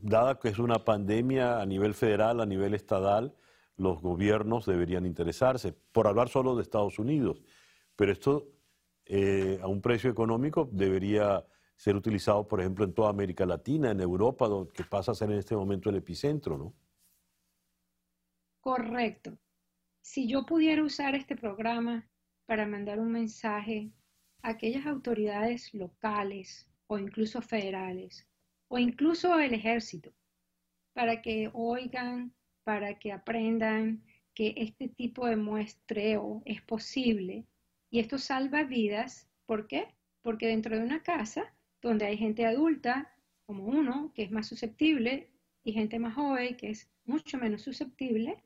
dada 0.00 0.38
que 0.38 0.48
es 0.48 0.58
una 0.58 0.84
pandemia 0.84 1.60
a 1.60 1.66
nivel 1.66 1.94
federal, 1.94 2.40
a 2.40 2.46
nivel 2.46 2.74
estatal, 2.74 3.34
los 3.76 4.00
gobiernos 4.00 4.66
deberían 4.66 5.06
interesarse, 5.06 5.72
por 5.92 6.06
hablar 6.06 6.28
solo 6.28 6.56
de 6.56 6.62
Estados 6.62 6.98
Unidos. 6.98 7.42
Pero 7.94 8.12
esto 8.12 8.57
eh, 9.08 9.58
a 9.62 9.66
un 9.66 9.80
precio 9.80 10.10
económico 10.10 10.68
debería 10.70 11.44
ser 11.74 11.96
utilizado, 11.96 12.46
por 12.46 12.60
ejemplo, 12.60 12.84
en 12.84 12.92
toda 12.92 13.08
América 13.08 13.46
Latina, 13.46 13.90
en 13.90 14.00
Europa, 14.00 14.46
que 14.74 14.84
pasa 14.84 15.12
a 15.12 15.14
ser 15.14 15.30
en 15.30 15.38
este 15.38 15.56
momento 15.56 15.88
el 15.88 15.96
epicentro, 15.96 16.58
¿no? 16.58 16.74
Correcto. 18.60 19.38
Si 20.02 20.28
yo 20.28 20.44
pudiera 20.44 20.82
usar 20.82 21.14
este 21.14 21.36
programa 21.36 22.06
para 22.46 22.66
mandar 22.66 23.00
un 23.00 23.12
mensaje 23.12 23.92
a 24.42 24.50
aquellas 24.50 24.84
autoridades 24.86 25.72
locales 25.72 26.68
o 26.86 26.98
incluso 26.98 27.40
federales 27.40 28.26
o 28.68 28.78
incluso 28.78 29.38
el 29.38 29.54
ejército, 29.54 30.12
para 30.92 31.22
que 31.22 31.50
oigan, 31.54 32.34
para 32.64 32.98
que 32.98 33.12
aprendan 33.12 34.04
que 34.34 34.52
este 34.56 34.88
tipo 34.88 35.26
de 35.26 35.36
muestreo 35.36 36.42
es 36.44 36.60
posible 36.60 37.46
y 37.90 38.00
esto 38.00 38.18
salva 38.18 38.64
vidas. 38.64 39.28
¿Por 39.46 39.66
qué? 39.66 39.94
Porque 40.22 40.46
dentro 40.46 40.76
de 40.76 40.84
una 40.84 41.02
casa 41.02 41.54
donde 41.80 42.06
hay 42.06 42.16
gente 42.16 42.44
adulta, 42.44 43.14
como 43.46 43.64
uno, 43.64 44.12
que 44.14 44.22
es 44.22 44.30
más 44.30 44.46
susceptible, 44.46 45.30
y 45.64 45.72
gente 45.72 45.98
más 45.98 46.14
joven, 46.14 46.56
que 46.56 46.70
es 46.70 46.90
mucho 47.04 47.38
menos 47.38 47.62
susceptible, 47.62 48.42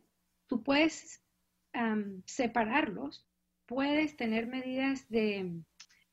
tú 0.47 0.62
puedes 0.62 1.23
separarlos, 2.27 3.27
puedes 3.66 4.16
tener 4.16 4.47
medidas 4.47 5.09
de 5.09 5.62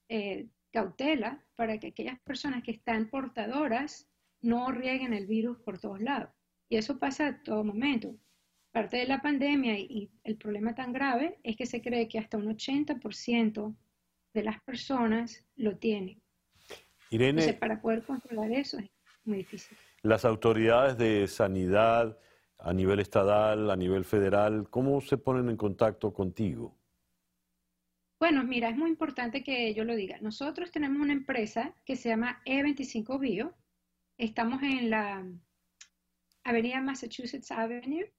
eh, 0.07 0.47
cautela 0.71 1.43
para 1.55 1.79
que 1.79 1.87
aquellas 1.87 2.19
personas 2.21 2.63
que 2.63 2.71
están 2.71 3.09
portadoras 3.09 4.09
no 4.41 4.71
rieguen 4.71 5.13
el 5.13 5.27
virus 5.27 5.57
por 5.59 5.79
todos 5.79 5.99
lados. 5.99 6.29
Y 6.69 6.77
eso 6.77 6.99
pasa 6.99 7.27
a 7.27 7.43
todo 7.43 7.63
momento. 7.63 8.15
Parte 8.71 8.97
de 8.97 9.07
la 9.07 9.21
pandemia 9.21 9.79
y 9.79 10.11
el 10.23 10.37
problema 10.37 10.75
tan 10.75 10.93
grave 10.93 11.39
es 11.43 11.55
que 11.55 11.65
se 11.65 11.81
cree 11.81 12.07
que 12.07 12.19
hasta 12.19 12.37
un 12.37 12.45
80% 12.45 13.75
de 14.33 14.43
las 14.43 14.61
personas 14.61 15.43
lo 15.55 15.77
tienen. 15.77 16.21
Irene, 17.09 17.53
para 17.53 17.81
poder 17.81 18.03
controlar 18.03 18.51
eso 18.51 18.77
es 18.77 18.89
muy 19.25 19.37
difícil. 19.37 19.75
Las 20.03 20.23
autoridades 20.23 20.97
de 20.97 21.27
sanidad 21.27 22.17
a 22.59 22.73
nivel 22.73 22.99
estatal, 22.99 23.71
a 23.71 23.75
nivel 23.75 24.05
federal, 24.05 24.69
¿cómo 24.69 25.01
se 25.01 25.17
ponen 25.17 25.49
en 25.49 25.57
contacto 25.57 26.13
contigo? 26.13 26.77
Bueno, 28.19 28.43
mira, 28.43 28.69
es 28.69 28.77
muy 28.77 28.89
importante 28.89 29.43
que 29.43 29.73
yo 29.73 29.85
lo 29.85 29.95
diga. 29.95 30.17
Nosotros 30.19 30.71
tenemos 30.71 31.01
una 31.01 31.13
empresa 31.13 31.73
que 31.85 31.95
se 31.95 32.09
llama 32.09 32.41
E25 32.45 33.17
Bio. 33.17 33.55
Estamos 34.17 34.61
en 34.61 34.89
la 34.89 35.25
Avenida 36.43 36.81
Massachusetts 36.81 37.49
Avenue. 37.51 38.11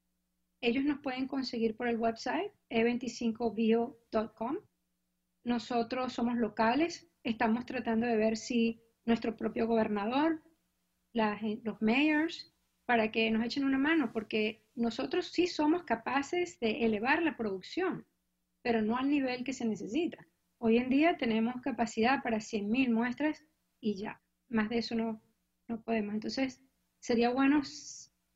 Ellos 0.61 0.83
nos 0.83 0.99
pueden 0.99 1.27
conseguir 1.27 1.75
por 1.75 1.87
el 1.87 1.97
website 1.97 2.51
e25bio.com. 2.69 4.57
Nosotros 5.43 6.13
somos 6.13 6.37
locales. 6.37 7.09
Estamos 7.23 7.65
tratando 7.65 8.05
de 8.05 8.15
ver 8.15 8.37
si 8.37 8.81
nuestro 9.05 9.35
propio 9.35 9.67
gobernador, 9.67 10.41
los 11.13 11.81
mayors, 11.81 12.53
para 12.85 13.11
que 13.11 13.29
nos 13.31 13.43
echen 13.43 13.65
una 13.65 13.77
mano, 13.77 14.11
porque 14.13 14.63
nosotros 14.75 15.27
sí 15.27 15.47
somos 15.47 15.83
capaces 15.83 16.59
de 16.59 16.85
elevar 16.85 17.21
la 17.23 17.35
producción 17.35 18.05
pero 18.61 18.81
no 18.81 18.97
al 18.97 19.09
nivel 19.09 19.43
que 19.43 19.53
se 19.53 19.65
necesita. 19.65 20.25
Hoy 20.59 20.77
en 20.77 20.89
día 20.89 21.17
tenemos 21.17 21.55
capacidad 21.61 22.21
para 22.21 22.37
100.000 22.37 22.91
muestras 22.91 23.43
y 23.79 23.95
ya, 23.95 24.21
más 24.49 24.69
de 24.69 24.79
eso 24.79 24.95
no, 24.95 25.21
no 25.67 25.81
podemos. 25.81 26.13
Entonces, 26.13 26.61
sería 26.99 27.31
bueno 27.31 27.63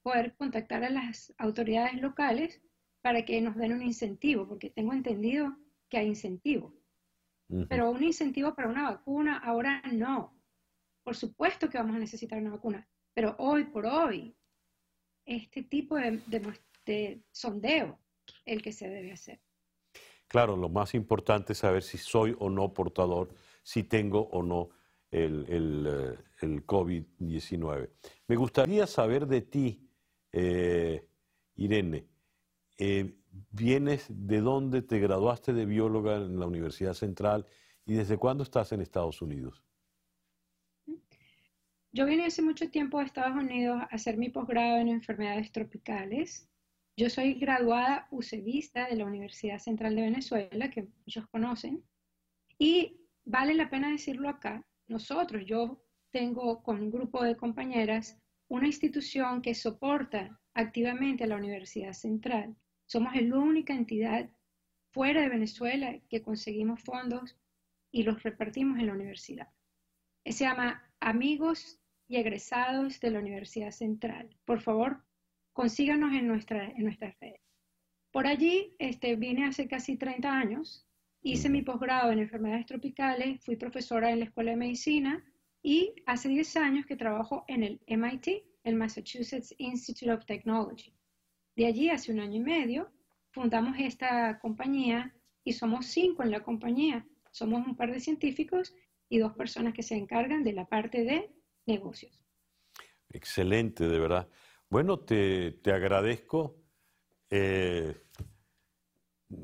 poder 0.05 0.35
contactar 0.35 0.83
a 0.83 0.91
las 0.91 1.33
autoridades 1.39 1.99
locales 1.99 2.61
para 3.01 3.25
que 3.25 3.41
nos 3.41 3.55
den 3.55 3.73
un 3.73 3.81
incentivo, 3.81 4.47
porque 4.47 4.69
tengo 4.69 4.93
entendido 4.93 5.57
que 5.89 5.97
hay 5.97 6.07
incentivo. 6.07 6.75
Pero 7.69 7.89
un 7.89 8.03
incentivo 8.03 8.53
para 8.53 8.69
una 8.69 8.89
vacuna 8.91 9.39
ahora 9.39 9.81
no. 9.91 10.39
Por 11.03 11.15
supuesto 11.15 11.69
que 11.69 11.79
vamos 11.79 11.95
a 11.95 11.99
necesitar 11.99 12.39
una 12.39 12.51
vacuna, 12.51 12.87
pero 13.15 13.35
hoy 13.39 13.63
por 13.65 13.87
hoy, 13.87 14.35
este 15.25 15.63
tipo 15.63 15.95
de, 15.95 16.21
de 16.85 17.23
sondeo 17.31 17.99
el 18.45 18.61
que 18.61 18.73
se 18.73 18.87
debe 18.87 19.11
hacer. 19.11 19.41
Claro, 20.27 20.55
lo 20.55 20.69
más 20.69 20.93
importante 20.93 21.53
es 21.53 21.59
saber 21.59 21.81
si 21.81 21.97
soy 21.97 22.35
o 22.37 22.51
no 22.51 22.73
portador, 22.73 23.33
si 23.63 23.83
tengo 23.83 24.21
o 24.29 24.43
no 24.43 24.69
el, 25.11 25.45
el, 25.49 25.87
eh, 26.41 26.61
COVID-19. 26.65 27.89
Me 28.27 28.35
gustaría 28.35 28.85
saber 28.85 29.27
de 29.27 29.41
ti, 29.41 29.84
eh, 30.35 31.07
Irene. 31.55 32.07
Eh, 32.77 33.17
¿Vienes 33.51 34.05
de 34.09 34.41
dónde 34.41 34.81
te 34.81 34.99
graduaste 34.99 35.53
de 35.53 35.65
bióloga 35.65 36.17
en 36.17 36.39
la 36.39 36.47
Universidad 36.47 36.93
Central 36.93 37.45
y 37.85 37.93
desde 37.93 38.17
cuándo 38.17 38.43
estás 38.43 38.71
en 38.71 38.81
Estados 38.81 39.21
Unidos? 39.21 39.63
Yo 41.91 42.05
vine 42.05 42.25
hace 42.25 42.41
mucho 42.41 42.69
tiempo 42.69 42.99
a 42.99 43.03
Estados 43.03 43.35
Unidos 43.35 43.77
a 43.81 43.95
hacer 43.95 44.17
mi 44.17 44.29
posgrado 44.29 44.77
en 44.77 44.89
enfermedades 44.89 45.51
tropicales 45.51 46.49
yo 46.97 47.09
soy 47.09 47.33
graduada 47.33 48.07
UCEVista 48.09 48.87
de 48.87 48.95
la 48.95 49.05
Universidad 49.05 49.59
Central 49.59 49.95
de 49.95 50.03
Venezuela, 50.03 50.69
que 50.69 50.87
muchos 51.05 51.27
conocen, 51.27 51.83
y 52.57 53.01
vale 53.25 53.53
la 53.53 53.69
pena 53.69 53.91
decirlo 53.91 54.29
acá, 54.29 54.65
nosotros, 54.87 55.43
yo 55.45 55.83
tengo 56.11 56.63
con 56.63 56.79
un 56.79 56.91
grupo 56.91 57.21
de 57.21 57.35
compañeras 57.35 58.17
una 58.47 58.67
institución 58.67 59.41
que 59.41 59.55
soporta 59.55 60.39
activamente 60.53 61.23
a 61.23 61.27
la 61.27 61.37
Universidad 61.37 61.93
Central. 61.93 62.55
Somos 62.85 63.13
la 63.15 63.37
única 63.37 63.73
entidad 63.73 64.29
fuera 64.91 65.21
de 65.21 65.29
Venezuela 65.29 65.99
que 66.09 66.21
conseguimos 66.21 66.81
fondos 66.81 67.37
y 67.91 68.03
los 68.03 68.23
repartimos 68.23 68.79
en 68.79 68.87
la 68.87 68.93
universidad. 68.93 69.49
Se 70.25 70.45
llama 70.45 70.83
Amigos 70.99 71.79
y 72.07 72.17
Egresados 72.17 72.99
de 72.99 73.11
la 73.11 73.19
Universidad 73.19 73.71
Central. 73.71 74.29
Por 74.45 74.61
favor, 74.61 75.03
consíganos 75.53 76.13
en, 76.13 76.27
nuestra, 76.27 76.69
en 76.69 76.83
nuestras 76.83 77.19
redes. 77.19 77.41
Por 78.11 78.27
allí 78.27 78.75
este, 78.79 79.15
vine 79.15 79.45
hace 79.45 79.67
casi 79.67 79.97
30 79.97 80.31
años, 80.31 80.87
hice 81.21 81.49
mi 81.49 81.63
posgrado 81.63 82.11
en 82.11 82.19
enfermedades 82.19 82.65
tropicales, 82.65 83.43
fui 83.43 83.55
profesora 83.55 84.11
en 84.11 84.19
la 84.19 84.25
Escuela 84.25 84.51
de 84.51 84.57
Medicina 84.57 85.23
y 85.65 85.95
hace 86.05 86.29
10 86.29 86.57
años 86.57 86.85
que 86.85 86.95
trabajo 86.95 87.43
en 87.47 87.63
el 87.63 87.81
MIT, 87.87 88.43
el 88.63 88.75
Massachusetts 88.75 89.55
Institute 89.57 90.11
of 90.11 90.23
Technology. 90.23 90.93
De 91.55 91.65
allí, 91.65 91.89
hace 91.89 92.11
un 92.11 92.19
año 92.19 92.35
y 92.35 92.43
medio, 92.43 92.91
fundamos 93.31 93.75
esta 93.79 94.37
compañía 94.37 95.15
y 95.43 95.53
somos 95.53 95.87
cinco 95.87 96.21
en 96.21 96.29
la 96.29 96.43
compañía. 96.43 97.03
Somos 97.31 97.65
un 97.65 97.75
par 97.75 97.91
de 97.91 97.99
científicos 97.99 98.75
y 99.09 99.17
dos 99.17 99.33
personas 99.33 99.73
que 99.73 99.81
se 99.81 99.95
encargan 99.95 100.43
de 100.43 100.53
la 100.53 100.65
parte 100.65 101.03
de 101.03 101.31
negocios. 101.65 102.21
Excelente, 103.09 103.87
de 103.87 103.97
verdad. 103.97 104.29
Bueno, 104.69 104.99
te, 104.99 105.51
te 105.63 105.71
agradezco 105.71 106.61
eh, 107.31 108.04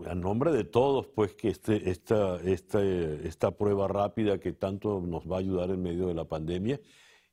a 0.06 0.16
nombre 0.16 0.52
de 0.52 0.64
todos, 0.64 1.08
pues 1.08 1.34
que 1.34 1.49
este, 1.49 1.90
esta, 1.90 2.40
esta, 2.41 2.84
esta 2.84 3.52
prueba 3.58 3.88
rápida 3.88 4.40
que 4.40 4.53
tanto 4.53 5.02
nos 5.02 5.30
va 5.30 5.38
a 5.38 5.40
ayudar 5.40 5.70
en 5.72 5.82
medio 5.82 6.08
de 6.08 6.14
la 6.14 6.26
pandemia. 6.26 6.80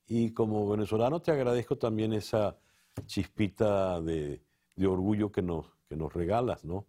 Y 0.07 0.33
como 0.33 0.69
venezolano 0.69 1.21
te 1.21 1.31
agradezco 1.31 1.77
también 1.77 2.13
esa 2.13 2.59
chispita 3.05 4.01
de, 4.01 4.43
de 4.77 4.87
orgullo 4.87 5.31
que 5.31 5.43
nos, 5.43 5.67
que 5.89 5.97
nos 5.97 6.13
regalas, 6.13 6.65
¿no? 6.65 6.87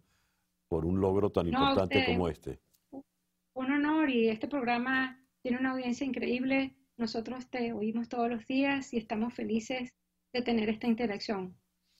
Por 0.68 0.86
un 0.86 1.00
logro 1.00 1.30
tan 1.30 1.48
importante 1.48 2.04
como 2.06 2.28
este. 2.28 2.60
Un 3.54 3.72
honor 3.72 4.08
y 4.08 4.28
este 4.28 4.48
programa 4.48 5.20
tiene 5.42 5.58
una 5.58 5.72
audiencia 5.72 6.06
increíble. 6.06 6.76
Nosotros 6.96 7.50
te 7.50 7.72
oímos 7.72 8.08
todos 8.08 8.30
los 8.30 8.46
días 8.46 8.92
y 8.94 8.98
estamos 8.98 9.34
felices 9.34 9.92
de 10.32 10.42
tener 10.42 10.68
esta 10.68 10.86
interacción. 10.86 11.56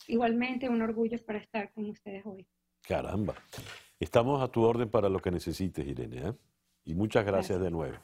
Igualmente, 0.07 0.69
un 0.69 0.81
orgullo 0.82 1.19
para 1.24 1.41
estar 1.41 1.73
con 1.73 1.91
ustedes 1.91 2.24
hoy. 2.24 2.47
Caramba. 2.90 3.36
Estamos 4.00 4.42
a 4.42 4.48
tu 4.48 4.64
orden 4.64 4.90
para 4.90 5.08
lo 5.08 5.20
que 5.20 5.30
necesites, 5.30 5.86
Irene. 5.86 6.30
¿eh? 6.30 6.32
Y 6.86 6.94
muchas 6.94 7.24
gracias, 7.24 7.60
gracias 7.60 7.62
de 7.62 7.70
nuevo. 7.70 7.96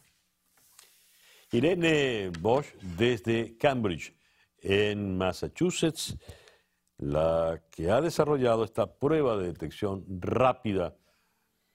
Irene 1.50 2.30
Bosch 2.38 2.72
desde 2.96 3.56
Cambridge, 3.56 4.14
en 4.60 5.18
Massachusetts 5.18 6.16
la 6.98 7.60
que 7.68 7.90
ha 7.90 8.00
desarrollado 8.00 8.62
esta 8.62 8.86
prueba 8.94 9.36
de 9.36 9.48
detección 9.48 10.04
rápida 10.20 10.96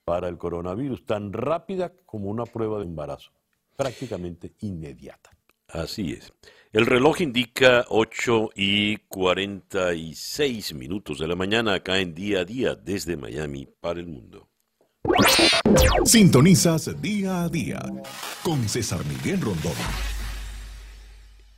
para 0.05 0.29
el 0.29 0.38
coronavirus, 0.38 1.05
tan 1.05 1.33
rápida 1.33 1.93
como 2.05 2.29
una 2.29 2.45
prueba 2.45 2.79
de 2.79 2.85
embarazo, 2.85 3.33
prácticamente 3.75 4.55
inmediata. 4.61 5.31
Así 5.67 6.13
es. 6.13 6.31
El 6.73 6.85
reloj 6.85 7.19
indica 7.19 7.85
8 7.89 8.52
y 8.56 8.95
46 8.95 10.73
minutos 10.73 11.19
de 11.19 11.27
la 11.27 11.35
mañana 11.35 11.73
acá 11.73 11.99
en 11.99 12.15
día 12.15 12.39
a 12.39 12.45
día 12.45 12.76
desde 12.76 13.18
Miami 13.18 13.68
para 13.81 13.99
el 13.99 14.07
mundo. 14.07 14.48
Sintonizas 16.06 17.02
día 17.02 17.43
a 17.43 17.49
día 17.49 17.81
con 18.41 18.69
César 18.69 19.02
Miguel 19.06 19.41
Rondón. 19.41 19.73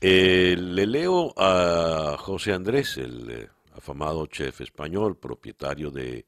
Eh, 0.02 0.56
le 0.58 0.88
leo 0.88 1.32
a 1.38 2.18
José 2.18 2.54
Andrés, 2.54 2.98
el 2.98 3.30
eh, 3.30 3.50
afamado 3.76 4.26
chef 4.26 4.62
español, 4.62 5.20
propietario 5.20 5.92
de 5.92 6.26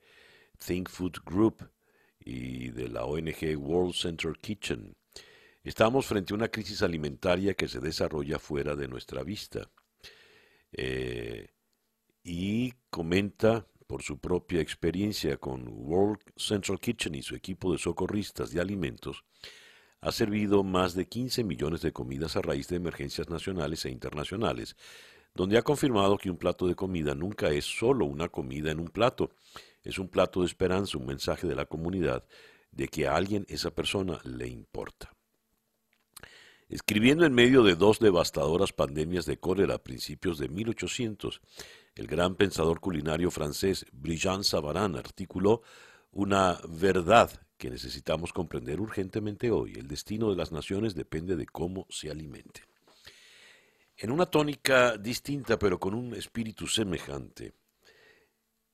Think 0.64 0.90
Food 0.90 1.24
Group 1.26 1.68
y 2.24 2.70
de 2.70 2.88
la 2.90 3.06
ONG 3.06 3.58
World 3.58 3.96
Center 3.96 4.34
Kitchen. 4.40 4.96
Estamos 5.66 6.06
frente 6.06 6.32
a 6.32 6.36
una 6.36 6.50
crisis 6.50 6.84
alimentaria 6.84 7.56
que 7.56 7.68
se 7.68 7.80
desarrolla 7.80 8.38
fuera 8.38 8.76
de 8.76 8.88
nuestra 8.88 9.24
vista. 9.24 9.72
Eh, 10.72 11.48
y 12.24 12.72
comenta 12.92 13.66
por 13.88 14.04
su 14.04 14.20
propia 14.20 14.62
experiencia 14.62 15.38
con 15.38 15.68
World 15.68 16.20
Central 16.36 16.80
Kitchen 16.80 17.16
y 17.16 17.24
su 17.24 17.34
equipo 17.34 17.72
de 17.72 17.80
socorristas 17.80 18.52
de 18.52 18.62
alimentos, 18.62 19.24
ha 20.02 20.12
servido 20.12 20.64
más 20.64 20.94
de 20.94 21.08
15 21.08 21.44
millones 21.44 21.82
de 21.82 21.92
comidas 21.92 22.36
a 22.36 22.44
raíz 22.44 22.68
de 22.68 22.76
emergencias 22.76 23.28
nacionales 23.28 23.86
e 23.86 23.90
internacionales, 23.90 24.76
donde 25.34 25.58
ha 25.58 25.64
confirmado 25.64 26.20
que 26.20 26.30
un 26.30 26.38
plato 26.38 26.68
de 26.68 26.76
comida 26.76 27.16
nunca 27.16 27.50
es 27.50 27.66
solo 27.66 28.06
una 28.06 28.30
comida 28.30 28.70
en 28.70 28.80
un 28.80 28.90
plato, 28.90 29.32
es 29.82 29.98
un 29.98 30.10
plato 30.10 30.42
de 30.42 30.46
esperanza, 30.46 31.00
un 31.00 31.08
mensaje 31.08 31.48
de 31.48 31.56
la 31.56 31.66
comunidad 31.66 32.24
de 32.70 32.88
que 32.88 33.08
a 33.08 33.16
alguien 33.16 33.48
esa 33.50 33.74
persona 33.74 34.20
le 34.26 34.48
importa. 34.48 35.15
Escribiendo 36.68 37.26
en 37.26 37.34
medio 37.34 37.64
de 37.64 37.76
dos 37.76 38.00
devastadoras 38.00 38.74
pandemias 38.74 39.26
de 39.26 39.38
cólera 39.38 39.76
a 39.76 39.84
principios 39.84 40.40
de 40.40 40.50
1800, 40.50 41.42
el 41.94 42.08
gran 42.08 42.36
pensador 42.36 42.80
culinario 42.80 43.30
francés 43.30 43.86
Brigitte 43.92 44.44
Savarin 44.44 44.96
articuló 44.96 45.62
una 46.12 46.60
verdad 46.68 47.30
que 47.58 47.70
necesitamos 47.70 48.34
comprender 48.34 48.82
urgentemente 48.82 49.52
hoy. 49.52 49.74
El 49.74 49.88
destino 49.88 50.30
de 50.32 50.38
las 50.38 50.52
naciones 50.52 50.96
depende 50.96 51.36
de 51.36 51.46
cómo 51.46 51.86
se 51.90 52.10
alimenten. 52.10 52.64
En 53.98 54.12
una 54.12 54.26
tónica 54.26 54.98
distinta 54.98 55.60
pero 55.60 55.80
con 55.80 55.94
un 55.94 56.16
espíritu 56.16 56.68
semejante, 56.68 57.54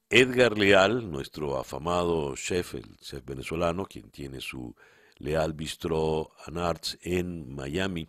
Edgar 0.09 0.57
Leal, 0.57 1.09
nuestro 1.11 1.57
afamado 1.57 2.35
chef, 2.35 2.75
el 2.75 2.97
chef 2.97 3.23
venezolano, 3.23 3.85
quien 3.85 4.09
tiene 4.09 4.41
su 4.41 4.75
Leal 5.21 5.53
Bistro 5.53 6.31
Arts 6.55 6.97
en 7.03 7.53
Miami, 7.53 8.07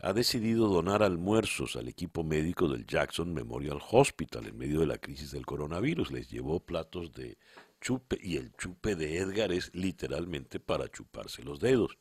ha 0.00 0.12
decidido 0.12 0.68
donar 0.68 1.02
almuerzos 1.02 1.74
al 1.76 1.88
equipo 1.88 2.22
médico 2.22 2.68
del 2.68 2.86
Jackson 2.86 3.34
Memorial 3.34 3.80
Hospital 3.90 4.46
en 4.46 4.56
medio 4.56 4.80
de 4.80 4.86
la 4.86 4.98
crisis 4.98 5.32
del 5.32 5.44
coronavirus. 5.44 6.12
Les 6.12 6.30
llevó 6.30 6.60
platos 6.60 7.12
de 7.14 7.36
chupe 7.80 8.16
y 8.20 8.36
el 8.36 8.52
chupe 8.52 8.94
de 8.94 9.18
Edgar 9.18 9.50
es 9.50 9.74
literalmente 9.74 10.60
para 10.60 10.88
chuparse 10.88 11.42
los 11.42 11.58
dedos. 11.58 11.98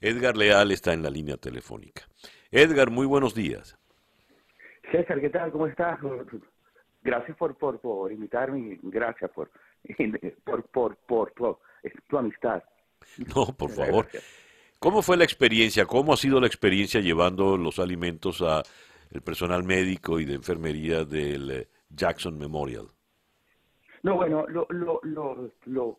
Edgar 0.00 0.36
Leal 0.36 0.72
está 0.72 0.94
en 0.94 1.02
la 1.02 1.10
línea 1.10 1.36
telefónica. 1.36 2.02
Edgar, 2.50 2.90
muy 2.90 3.06
buenos 3.06 3.34
días. 3.34 3.76
César, 4.90 5.20
¿qué 5.20 5.30
tal? 5.30 5.50
¿Cómo 5.52 5.66
estás? 5.66 5.98
Gracias 7.02 7.36
por, 7.36 7.56
por, 7.56 7.80
por 7.80 8.12
invitarme 8.12 8.78
gracias 8.82 9.30
por, 9.32 9.50
por, 10.44 10.96
por, 10.96 10.96
por 10.96 11.58
tu 12.08 12.18
amistad. 12.18 12.62
No, 13.34 13.46
por 13.56 13.70
favor. 13.70 14.08
¿Cómo 14.78 15.02
fue 15.02 15.16
la 15.16 15.24
experiencia? 15.24 15.86
¿Cómo 15.86 16.12
ha 16.12 16.16
sido 16.16 16.40
la 16.40 16.46
experiencia 16.46 17.00
llevando 17.00 17.56
los 17.56 17.78
alimentos 17.78 18.42
a 18.42 18.62
el 19.10 19.22
personal 19.22 19.64
médico 19.64 20.20
y 20.20 20.24
de 20.24 20.34
enfermería 20.34 21.04
del 21.04 21.50
eh, 21.50 21.68
Jackson 21.88 22.38
Memorial? 22.38 22.88
No, 24.02 24.16
bueno, 24.16 24.46
lo, 24.48 24.66
lo, 24.70 25.00
lo, 25.02 25.50
lo, 25.64 25.98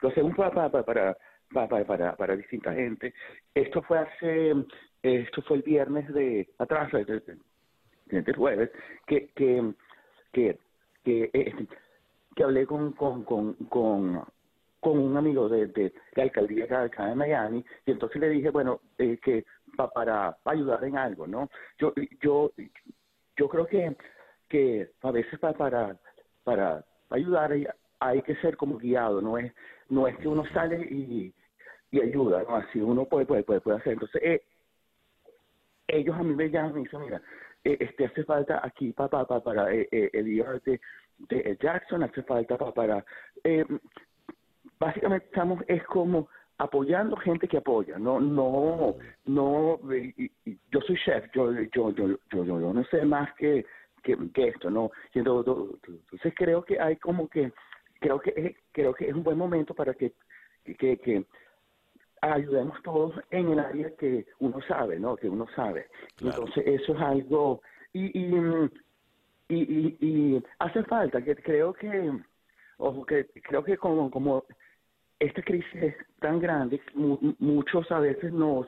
lo 0.00 0.10
según 0.14 0.34
para, 0.34 0.70
para, 0.70 1.16
para, 1.52 1.84
para, 1.84 2.16
para, 2.16 2.36
distinta 2.36 2.72
gente. 2.72 3.12
Esto 3.54 3.82
fue 3.82 3.98
hace, 3.98 4.54
esto 5.02 5.42
fue 5.42 5.58
el 5.58 5.62
viernes 5.62 6.12
de 6.14 6.48
atrás, 6.58 6.92
el, 6.94 7.22
jueves, 8.36 8.70
que, 9.06 9.28
que, 9.34 9.74
que, 10.32 10.58
eh, 11.04 11.66
que 12.34 12.42
hablé 12.42 12.66
con, 12.66 12.92
con, 12.92 13.24
con, 13.24 14.24
con 14.80 14.98
un 14.98 15.16
amigo 15.16 15.48
de, 15.48 15.66
de, 15.68 15.92
la 16.14 16.24
alcaldía 16.24 16.66
de 16.66 17.14
Miami 17.14 17.64
y 17.84 17.90
entonces 17.90 18.20
le 18.20 18.28
dije 18.30 18.50
bueno 18.50 18.80
eh, 18.98 19.18
que 19.22 19.44
para, 19.92 20.36
ayudar 20.44 20.84
en 20.84 20.96
algo 20.96 21.26
no 21.26 21.50
yo 21.78 21.92
yo 22.20 22.52
yo 23.36 23.48
creo 23.48 23.66
que 23.66 23.96
que 24.48 24.90
a 25.02 25.10
veces 25.10 25.38
para 25.38 25.54
para 25.54 25.98
para 26.44 26.84
ayudar 27.10 27.52
hay, 28.00 28.22
que 28.22 28.36
ser 28.36 28.56
como 28.56 28.78
guiado 28.78 29.20
no 29.20 29.38
es 29.38 29.52
no 29.88 30.06
es 30.06 30.16
que 30.18 30.28
uno 30.28 30.44
sale 30.52 30.78
y, 30.90 31.34
y 31.90 32.00
ayuda 32.00 32.44
no 32.48 32.56
así 32.56 32.80
uno 32.80 33.06
puede 33.06 33.26
puede 33.26 33.42
puede, 33.42 33.60
puede 33.60 33.78
hacer 33.78 33.94
entonces 33.94 34.22
eh, 34.24 34.42
ellos 35.88 36.16
a 36.16 36.22
mí 36.22 36.34
me 36.34 36.50
llaman 36.50 36.78
y 36.78 36.82
dicen 36.84 37.00
mira 37.00 37.22
eh, 37.64 37.76
este 37.80 38.06
hace 38.06 38.24
falta 38.24 38.60
aquí 38.62 38.92
para 38.92 39.24
para, 39.24 39.40
para 39.40 39.74
eh, 39.74 39.88
el 39.90 40.28
IR 40.28 40.62
de, 40.62 40.80
de 41.18 41.58
Jackson 41.60 42.02
hace 42.02 42.22
falta 42.22 42.56
para, 42.56 42.72
para 42.72 43.04
básicamente 44.78 45.26
estamos 45.26 45.62
es 45.68 45.82
como 45.84 46.28
apoyando 46.58 47.16
gente 47.16 47.48
que 47.48 47.58
apoya, 47.58 47.98
no, 47.98 48.18
no, 48.18 48.96
no, 49.26 49.78
yo 50.70 50.80
soy 50.80 50.96
chef, 51.04 51.26
yo, 51.34 51.52
yo, 51.52 51.90
yo, 51.90 52.18
yo, 52.32 52.44
yo, 52.44 52.72
no 52.72 52.84
sé 52.84 53.04
más 53.04 53.32
que, 53.34 53.66
que, 54.02 54.16
esto, 54.48 54.70
no, 54.70 54.90
entonces 55.12 56.34
creo 56.34 56.64
que 56.64 56.80
hay 56.80 56.96
como 56.96 57.28
que, 57.28 57.52
creo 58.00 58.18
que 58.20 58.32
es, 58.36 58.56
creo 58.72 58.94
que 58.94 59.08
es 59.08 59.14
un 59.14 59.22
buen 59.22 59.36
momento 59.36 59.74
para 59.74 59.92
que, 59.92 60.12
que, 60.64 60.96
que 60.96 61.26
ayudemos 62.22 62.82
todos 62.82 63.14
en 63.30 63.52
el 63.52 63.58
área 63.58 63.90
que 63.96 64.26
uno 64.38 64.60
sabe, 64.66 64.98
¿no? 64.98 65.16
Que 65.16 65.28
uno 65.28 65.46
sabe. 65.54 65.86
Entonces 66.20 66.64
eso 66.66 66.94
es 66.94 67.00
algo 67.00 67.60
y 67.92 68.18
y, 68.18 68.34
y 69.48 69.56
y, 69.58 69.96
y 70.00 70.42
hace 70.58 70.82
falta 70.84 71.22
que 71.22 71.36
creo 71.36 71.72
que 71.72 72.10
ojo 72.78 73.04
que 73.06 73.26
creo 73.42 73.62
que 73.62 73.76
como 73.76 74.10
como 74.10 74.44
esta 75.18 75.42
crisis 75.42 75.74
es 75.74 75.96
tan 76.20 76.40
grande, 76.40 76.80
muchos 76.94 77.90
a 77.90 78.00
veces 78.00 78.32
nos, 78.32 78.66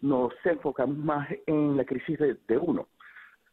nos 0.00 0.32
enfocamos 0.44 0.98
más 0.98 1.28
en 1.46 1.76
la 1.76 1.84
crisis 1.84 2.18
de, 2.18 2.58
uno. 2.58 2.88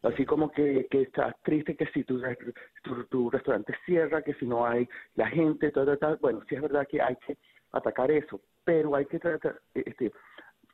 Así 0.04 0.26
como 0.26 0.52
que, 0.52 0.88
que 0.92 1.04
estás 1.04 1.36
triste 1.44 1.76
que 1.76 1.88
si 1.88 2.04
tu, 2.04 2.22
tu, 3.10 3.30
restaurante 3.32 3.74
cierra, 3.86 4.22
que 4.22 4.36
si 4.36 4.46
no 4.46 4.66
hay 4.66 4.88
la 5.16 5.28
gente, 5.30 5.72
todo, 5.72 5.98
tal. 5.98 6.18
Bueno, 6.18 6.42
sí 6.48 6.56
es 6.56 6.62
verdad 6.62 6.88
que 6.88 7.02
hay 7.02 7.16
que 7.26 7.38
atacar 7.72 8.12
eso, 8.12 8.40
pero 8.64 8.96
hay 8.96 9.06
que 9.06 9.18
tratar, 9.18 9.60
este, 9.74 10.12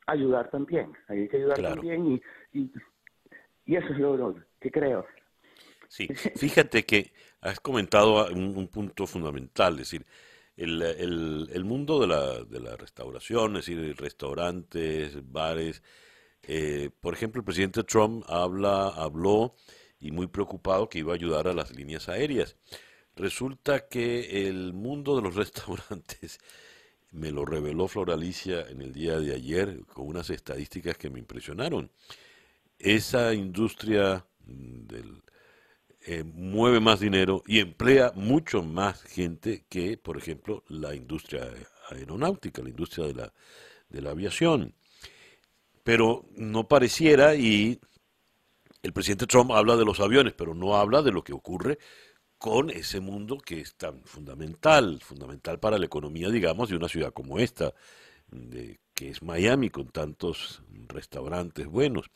ayudar 0.06 0.50
también. 0.50 0.92
Hay 1.08 1.28
que 1.28 1.38
ayudar 1.38 1.62
también 1.62 2.12
y, 2.12 2.22
y, 2.52 2.70
y, 3.64 3.76
eso 3.76 3.88
es 3.88 3.98
lo, 3.98 4.34
que 4.60 4.70
creo. 4.70 5.06
Sí, 5.88 6.08
fíjate 6.08 6.84
que 6.84 7.12
has 7.40 7.60
comentado 7.60 8.26
un, 8.32 8.68
punto 8.68 9.06
fundamental, 9.06 9.74
es 9.74 9.78
decir, 9.90 10.06
el, 10.56 11.48
el, 11.52 11.64
mundo 11.64 12.00
de 12.00 12.06
la, 12.06 12.44
de 12.44 12.60
la 12.60 12.76
restauración, 12.76 13.56
es 13.56 13.66
decir, 13.66 13.96
restaurantes, 13.96 15.16
bares. 15.30 15.82
Eh, 16.42 16.90
por 17.00 17.14
ejemplo, 17.14 17.40
el 17.40 17.44
presidente 17.44 17.84
Trump 17.84 18.24
habla, 18.28 18.88
habló 18.88 19.54
y 20.00 20.10
muy 20.10 20.26
preocupado 20.26 20.88
que 20.88 20.98
iba 20.98 21.12
a 21.12 21.16
ayudar 21.16 21.48
a 21.48 21.54
las 21.54 21.74
líneas 21.74 22.08
aéreas. 22.08 22.56
Resulta 23.16 23.88
que 23.88 24.48
el 24.48 24.72
mundo 24.72 25.16
de 25.16 25.22
los 25.22 25.34
restaurantes 25.36 26.38
me 27.12 27.30
lo 27.30 27.44
reveló 27.44 27.88
Floralicia 27.88 28.62
en 28.68 28.80
el 28.82 28.92
día 28.92 29.18
de 29.20 29.34
ayer 29.34 29.84
con 29.86 30.06
unas 30.06 30.30
estadísticas 30.30 30.96
que 30.96 31.10
me 31.10 31.18
impresionaron. 31.18 31.90
Esa 32.78 33.32
industria 33.34 34.26
del, 34.40 35.22
eh, 36.04 36.24
mueve 36.24 36.80
más 36.80 37.00
dinero 37.00 37.42
y 37.46 37.60
emplea 37.60 38.12
mucho 38.14 38.62
más 38.62 39.02
gente 39.02 39.64
que, 39.68 39.96
por 39.96 40.18
ejemplo, 40.18 40.64
la 40.68 40.94
industria 40.94 41.48
aeronáutica, 41.90 42.62
la 42.62 42.70
industria 42.70 43.06
de 43.06 43.14
la, 43.14 43.32
de 43.88 44.02
la 44.02 44.10
aviación. 44.10 44.74
Pero 45.84 46.26
no 46.36 46.66
pareciera, 46.68 47.34
y 47.34 47.80
el 48.82 48.92
presidente 48.92 49.26
Trump 49.26 49.52
habla 49.52 49.76
de 49.76 49.84
los 49.84 50.00
aviones, 50.00 50.32
pero 50.32 50.54
no 50.54 50.76
habla 50.76 51.02
de 51.02 51.12
lo 51.12 51.22
que 51.22 51.32
ocurre 51.32 51.78
con 52.36 52.70
ese 52.70 52.98
mundo 52.98 53.38
que 53.38 53.60
es 53.60 53.76
tan 53.76 54.02
fundamental, 54.02 55.00
fundamental 55.00 55.60
para 55.60 55.78
la 55.78 55.86
economía, 55.86 56.28
digamos, 56.30 56.68
de 56.68 56.76
una 56.76 56.88
ciudad 56.88 57.12
como 57.12 57.38
esta, 57.38 57.72
de, 58.28 58.80
que 58.94 59.08
es 59.08 59.22
Miami, 59.22 59.70
con 59.70 59.88
tantos 59.88 60.62
restaurantes 60.88 61.66
buenos. 61.66 62.10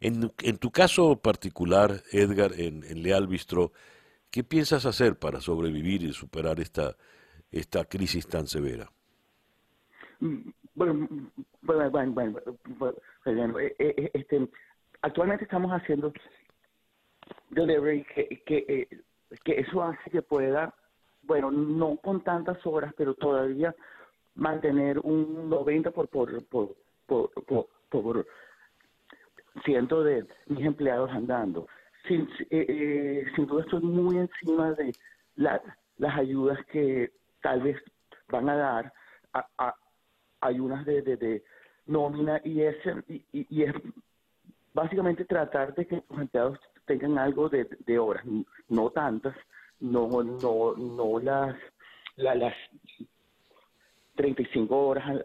En, 0.00 0.32
en 0.42 0.58
tu 0.58 0.70
caso 0.70 1.16
particular, 1.16 2.02
Edgar, 2.12 2.52
en, 2.56 3.02
Leal 3.02 3.26
Bistro, 3.26 3.72
¿qué 4.30 4.44
piensas 4.44 4.86
hacer 4.86 5.18
para 5.18 5.40
sobrevivir 5.40 6.02
y 6.02 6.12
superar 6.12 6.60
esta, 6.60 6.96
esta 7.50 7.84
crisis 7.84 8.26
tan 8.26 8.46
severa? 8.46 8.90
Bueno, 10.20 11.08
bueno, 11.62 11.90
bueno, 11.90 12.40
bueno 13.14 13.58
este, 13.78 14.48
actualmente 15.02 15.44
estamos 15.44 15.72
haciendo 15.72 16.12
delivery 17.50 18.04
que, 18.04 18.42
que 18.44 18.64
eh, 18.68 18.88
que 19.44 19.60
eso 19.60 19.82
hace 19.82 20.10
que 20.10 20.22
pueda, 20.22 20.74
bueno, 21.22 21.50
no 21.50 21.96
con 21.96 22.22
tantas 22.22 22.64
horas, 22.66 22.92
pero 22.96 23.14
todavía 23.14 23.74
mantener 24.34 24.98
un 25.00 25.48
90 25.48 25.90
por, 25.90 26.08
por, 26.08 26.44
por, 26.46 26.76
por, 27.06 27.30
por, 27.88 28.26
ciento 29.64 30.02
de 30.02 30.26
mis 30.46 30.64
empleados 30.64 31.10
andando. 31.10 31.66
Sin, 32.06 32.22
eh, 32.50 32.66
eh, 32.68 33.24
sin 33.34 33.46
duda 33.46 33.62
estoy 33.62 33.82
muy 33.82 34.16
encima 34.16 34.72
de 34.72 34.92
las 35.36 36.16
ayudas 36.16 36.58
que 36.66 37.12
tal 37.42 37.62
vez 37.62 37.76
van 38.28 38.48
a 38.48 38.56
dar 38.56 38.92
a, 39.32 39.46
a 39.58 39.74
ayudas 40.40 40.84
de, 40.86 41.02
de, 41.02 41.16
de, 41.16 41.44
nómina 41.86 42.40
y, 42.44 42.62
ese, 42.62 42.94
y, 43.08 43.24
y, 43.32 43.62
es 43.64 43.74
básicamente 44.72 45.24
tratar 45.24 45.74
de 45.74 45.86
que 45.86 46.02
los 46.08 46.20
empleados 46.20 46.58
tengan 46.86 47.18
algo 47.18 47.48
de, 47.48 47.68
de 47.86 47.98
horas, 47.98 48.24
no 48.68 48.90
tantas, 48.90 49.36
no, 49.80 50.08
no, 50.08 50.74
no 50.76 51.18
las, 51.20 51.56
las 52.16 52.54
35 54.20 54.76
horas, 54.76 55.22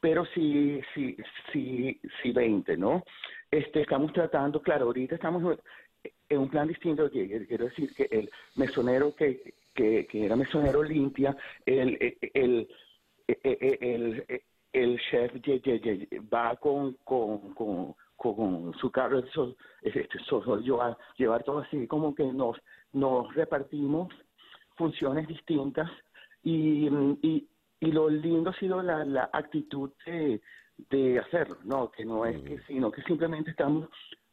pero 0.00 0.24
sí, 0.26 0.80
sí, 0.92 1.16
sí, 1.52 2.00
sí 2.20 2.32
20, 2.32 2.76
¿no? 2.76 3.04
Este, 3.50 3.82
estamos 3.82 4.12
tratando, 4.12 4.60
claro, 4.60 4.86
ahorita 4.86 5.14
estamos 5.14 5.58
en 6.28 6.38
un 6.38 6.48
plan 6.48 6.66
distinto, 6.66 7.08
quiero 7.10 7.66
decir 7.66 7.94
que 7.94 8.08
el 8.10 8.28
mesonero 8.56 9.14
que, 9.14 9.54
que, 9.74 10.06
era 10.12 10.34
mesonero 10.34 10.82
limpia, 10.82 11.36
el, 11.64 11.96
el, 12.34 12.68
el, 13.26 13.78
el, 13.80 14.42
el 14.72 15.00
chef 15.10 15.32
va 16.32 16.56
con, 16.56 16.94
con, 17.04 17.54
con 17.54 17.94
con 18.16 18.72
su 18.80 18.90
carro, 18.90 19.18
eso, 19.18 19.54
este, 19.82 20.08
llevar, 20.62 20.96
llevar 21.18 21.44
todo 21.44 21.58
así, 21.58 21.86
como 21.86 22.14
que 22.14 22.24
nos, 22.24 22.56
nos 22.94 23.32
repartimos 23.34 24.08
funciones 24.76 25.28
distintas 25.28 25.90
y, 26.42 26.88
y, 27.22 27.46
y 27.80 27.92
lo 27.92 28.08
lindo 28.08 28.50
ha 28.50 28.54
sido 28.54 28.82
la, 28.82 29.04
la 29.04 29.30
actitud 29.32 29.90
de, 30.04 30.40
de 30.90 31.18
hacerlo, 31.18 31.58
¿no? 31.64 31.90
Que 31.90 32.04
no 32.04 32.24
es 32.24 32.40
que, 32.42 32.60
sino 32.66 32.90
que 32.90 33.02
simplemente 33.02 33.50
estamos 33.50 33.88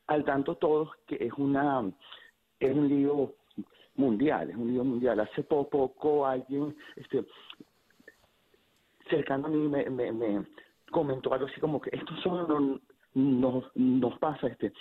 al 0.07 0.23
tanto 0.25 0.55
todos 0.55 0.89
que 1.07 1.17
es 1.19 1.33
una, 1.37 1.91
es 2.59 2.75
un 2.75 2.87
lío 2.87 3.33
mundial, 3.95 4.49
es 4.49 4.55
un 4.55 4.71
lío 4.71 4.83
mundial. 4.83 5.19
Hace 5.19 5.43
poco, 5.43 5.69
poco 5.69 6.25
alguien, 6.25 6.75
este, 6.95 7.25
cercano 9.09 9.47
a 9.47 9.49
mí 9.49 9.67
me, 9.67 9.89
me, 9.89 10.11
me 10.11 10.45
comentó 10.91 11.33
algo 11.33 11.47
así 11.47 11.59
como 11.59 11.81
que 11.81 11.89
esto 11.93 12.15
son 12.17 12.81
nos, 13.15 13.75
nos 13.75 14.17
pasa 14.19 14.47
este 14.47 14.73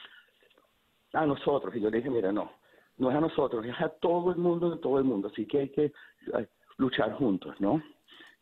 a 1.12 1.26
nosotros. 1.26 1.74
Y 1.76 1.80
yo 1.80 1.90
le 1.90 1.98
dije, 1.98 2.10
mira, 2.10 2.32
no, 2.32 2.52
no 2.98 3.10
es 3.10 3.16
a 3.16 3.20
nosotros, 3.20 3.64
es 3.66 3.80
a 3.80 3.88
todo 3.88 4.30
el 4.30 4.38
mundo, 4.38 4.70
de 4.70 4.78
todo 4.78 4.98
el 4.98 5.04
mundo. 5.04 5.28
Así 5.28 5.46
que 5.46 5.58
hay 5.60 5.68
que 5.70 5.92
luchar 6.78 7.12
juntos, 7.14 7.54
¿no? 7.60 7.82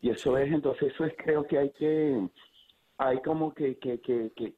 Y 0.01 0.09
eso 0.09 0.37
es, 0.37 0.51
entonces, 0.51 0.93
eso 0.93 1.05
es, 1.05 1.13
creo 1.17 1.45
que 1.45 1.57
hay 1.57 1.69
que, 1.71 2.27
hay 2.97 3.21
como 3.21 3.53
que, 3.53 3.77
que, 3.77 3.99
que, 4.01 4.31
que 4.35 4.53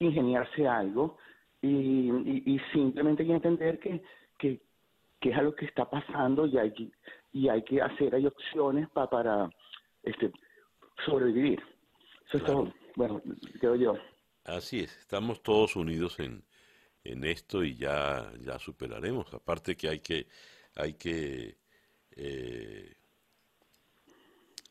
ingeniarse 0.00 0.66
algo 0.66 1.16
y, 1.62 2.10
y, 2.44 2.60
simplemente 2.72 3.22
hay 3.22 3.28
que 3.28 3.34
entender 3.34 3.78
que, 3.78 4.02
que, 4.38 4.60
que 5.20 5.30
es 5.30 5.36
algo 5.36 5.54
que 5.54 5.66
está 5.66 5.88
pasando 5.88 6.46
y 6.46 6.58
hay 6.58 6.72
que, 6.72 6.90
y 7.32 7.48
hay 7.48 7.62
que 7.62 7.82
hacer, 7.82 8.14
hay 8.14 8.26
opciones 8.26 8.88
para 8.90 9.08
para 9.08 9.50
este, 10.02 10.32
sobrevivir. 11.04 11.60
Eso 12.28 12.38
es 12.38 12.44
todo, 12.44 12.72
bueno, 12.94 13.22
creo 13.60 13.74
yo. 13.76 13.94
Así 14.44 14.80
es, 14.80 14.96
estamos 14.98 15.42
todos 15.42 15.76
unidos 15.76 16.20
en, 16.20 16.44
en 17.04 17.24
esto 17.24 17.64
y 17.64 17.74
ya, 17.74 18.32
ya 18.40 18.58
superaremos. 18.58 19.32
Aparte 19.34 19.76
que 19.76 19.88
hay 19.88 20.00
que, 20.00 20.26
hay 20.76 20.94
que, 20.94 21.56
eh, 22.12 22.94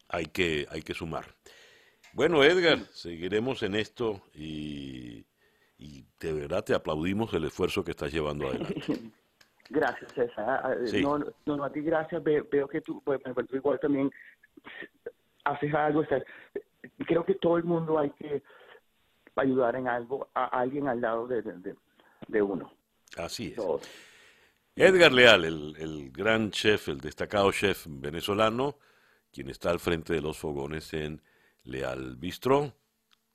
hay 0.10 0.26
que, 0.26 0.68
hay 0.70 0.82
que 0.82 0.94
sumar. 0.94 1.26
Bueno, 2.14 2.44
Edgar, 2.44 2.80
seguiremos 2.92 3.64
en 3.64 3.76
esto 3.76 4.22
y, 4.34 5.26
y 5.78 6.06
de 6.20 6.34
verdad 6.34 6.64
te 6.64 6.74
aplaudimos 6.74 7.34
el 7.34 7.46
esfuerzo 7.46 7.84
que 7.84 7.92
estás 7.92 8.12
llevando 8.12 8.48
adelante. 8.48 8.82
Gracias, 9.70 10.14
César. 10.14 10.46
Ah, 10.48 10.62
ah, 10.64 10.76
no, 11.02 11.20
no, 11.46 11.64
a 11.64 11.70
ti 11.70 11.82
gracias. 11.82 12.24
Veo, 12.24 12.68
que 12.70 12.80
tú, 12.82 13.02
pues, 13.04 13.20
igual 13.52 13.80
también 13.80 14.10
haces 15.44 15.74
algo. 15.74 16.06
creo 17.06 17.26
que 17.26 17.36
todo 17.36 17.58
el 17.58 17.66
mundo 17.66 18.00
hay 18.00 18.10
que 18.12 18.42
ayudar 19.36 19.76
en 19.76 19.88
algo 19.88 20.30
a 20.34 20.46
alguien 20.46 20.88
al 20.88 21.02
lado 21.02 21.28
de, 21.28 21.42
de, 21.42 22.42
uno. 22.42 22.72
Así 23.18 23.54
es. 23.58 23.64
Edgar 24.76 25.12
Leal, 25.12 25.44
el, 25.44 25.76
el, 25.78 26.12
gran 26.12 26.52
chef, 26.52 26.88
el 26.88 27.00
destacado 27.00 27.52
chef 27.52 27.88
venezolano, 27.90 28.78
quien 29.32 29.50
está 29.50 29.70
al 29.70 29.80
frente 29.80 30.14
de 30.14 30.22
los 30.22 30.38
fogones 30.38 30.94
en 30.94 31.22
Leal 31.64 32.16
Bistro, 32.16 32.74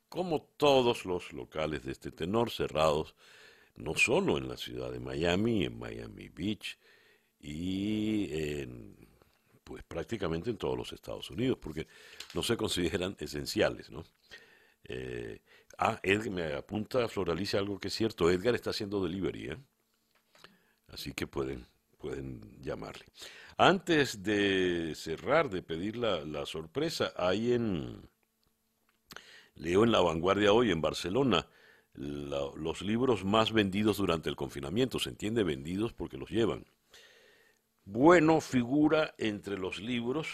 como 0.09 0.41
todos 0.57 1.05
los 1.05 1.33
locales 1.33 1.83
de 1.83 1.91
este 1.91 2.11
tenor 2.11 2.51
cerrados, 2.51 3.15
no 3.75 3.95
solo 3.95 4.37
en 4.37 4.47
la 4.47 4.57
ciudad 4.57 4.91
de 4.91 4.99
Miami, 4.99 5.65
en 5.65 5.79
Miami 5.79 6.29
Beach 6.29 6.77
y 7.39 8.29
en, 8.31 8.95
pues 9.63 9.83
prácticamente 9.83 10.49
en 10.49 10.57
todos 10.57 10.77
los 10.77 10.93
Estados 10.93 11.29
Unidos, 11.31 11.57
porque 11.61 11.87
no 12.33 12.43
se 12.43 12.55
consideran 12.55 13.15
esenciales, 13.19 13.89
¿no? 13.89 14.03
Eh, 14.83 15.41
Ah, 15.77 15.99
Edgar 16.03 16.29
me 16.29 16.53
apunta 16.53 17.07
Floralicia 17.07 17.59
algo 17.59 17.79
que 17.79 17.87
es 17.87 17.93
cierto. 17.93 18.29
Edgar 18.29 18.55
está 18.55 18.69
haciendo 18.69 19.03
delivery, 19.03 19.51
¿eh? 19.51 19.57
Así 20.87 21.13
que 21.13 21.25
pueden, 21.25 21.65
pueden 21.97 22.61
llamarle. 22.61 23.05
Antes 23.57 24.23
de 24.23 24.93
cerrar, 24.95 25.49
de 25.49 25.61
pedir 25.61 25.95
la, 25.97 26.45
sorpresa, 26.45 27.13
hay 27.15 27.53
en. 27.53 28.09
Leo 29.55 29.83
en 29.83 29.91
La 29.91 30.01
Vanguardia 30.01 30.51
hoy, 30.51 30.71
en 30.71 30.81
Barcelona, 30.81 31.47
los 31.93 32.81
libros 32.81 33.23
más 33.23 33.51
vendidos 33.53 33.97
durante 33.97 34.29
el 34.29 34.35
confinamiento. 34.35 34.97
Se 34.97 35.09
entiende 35.09 35.43
vendidos 35.43 35.93
porque 35.93 36.17
los 36.17 36.29
llevan. 36.29 36.65
Bueno, 37.85 38.41
figura 38.41 39.13
entre 39.17 39.57
los 39.57 39.79
libros 39.79 40.27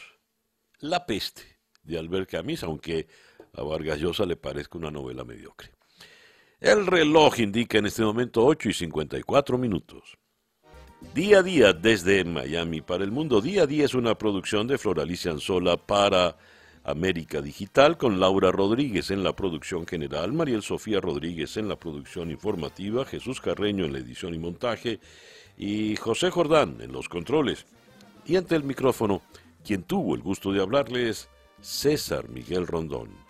La 0.80 1.06
peste 1.06 1.42
de 1.84 1.98
Albert 1.98 2.30
Camus, 2.30 2.64
aunque 2.64 3.08
a 3.54 3.64
Vargas 3.64 4.00
Llosa 4.00 4.26
le 4.26 4.36
parezca 4.36 4.78
una 4.78 4.92
novela 4.92 5.26
mediocre. 5.26 5.72
El 6.60 6.86
reloj 6.86 7.40
indica 7.40 7.80
en 7.80 7.88
este 7.88 8.04
momento 8.04 8.46
8 8.46 8.70
y 8.70 8.74
54 8.74 9.58
minutos. 9.58 10.19
Día 11.02 11.40
a 11.40 11.44
día 11.44 11.72
desde 11.72 12.26
Miami 12.26 12.82
para 12.82 13.06
el 13.06 13.12
mundo. 13.12 13.40
Día 13.40 13.64
a 13.64 13.68
día 13.68 13.86
es 13.86 13.94
una 13.94 14.16
producción 14.16 14.68
de 14.68 14.78
Floralicia 14.78 15.32
Anzola 15.32 15.78
para 15.78 16.36
América 16.84 17.42
Digital 17.42 17.98
con 17.98 18.20
Laura 18.20 18.52
Rodríguez 18.52 19.10
en 19.10 19.24
la 19.24 19.34
producción 19.34 19.88
general, 19.88 20.34
Mariel 20.34 20.62
Sofía 20.62 21.00
Rodríguez 21.00 21.56
en 21.56 21.70
la 21.70 21.78
producción 21.78 22.32
informativa, 22.32 23.06
Jesús 23.06 23.40
Carreño 23.40 23.86
en 23.86 23.94
la 23.94 24.00
edición 24.00 24.34
y 24.34 24.40
montaje 24.40 25.00
y 25.58 25.96
José 25.96 26.32
Jordán 26.32 26.78
en 26.82 26.92
los 26.92 27.08
controles. 27.08 27.66
Y 28.26 28.36
ante 28.36 28.56
el 28.56 28.64
micrófono, 28.64 29.22
quien 29.64 29.84
tuvo 29.84 30.16
el 30.16 30.22
gusto 30.22 30.52
de 30.52 30.62
hablarles, 30.62 31.30
César 31.62 32.28
Miguel 32.28 32.68
Rondón. 32.68 33.29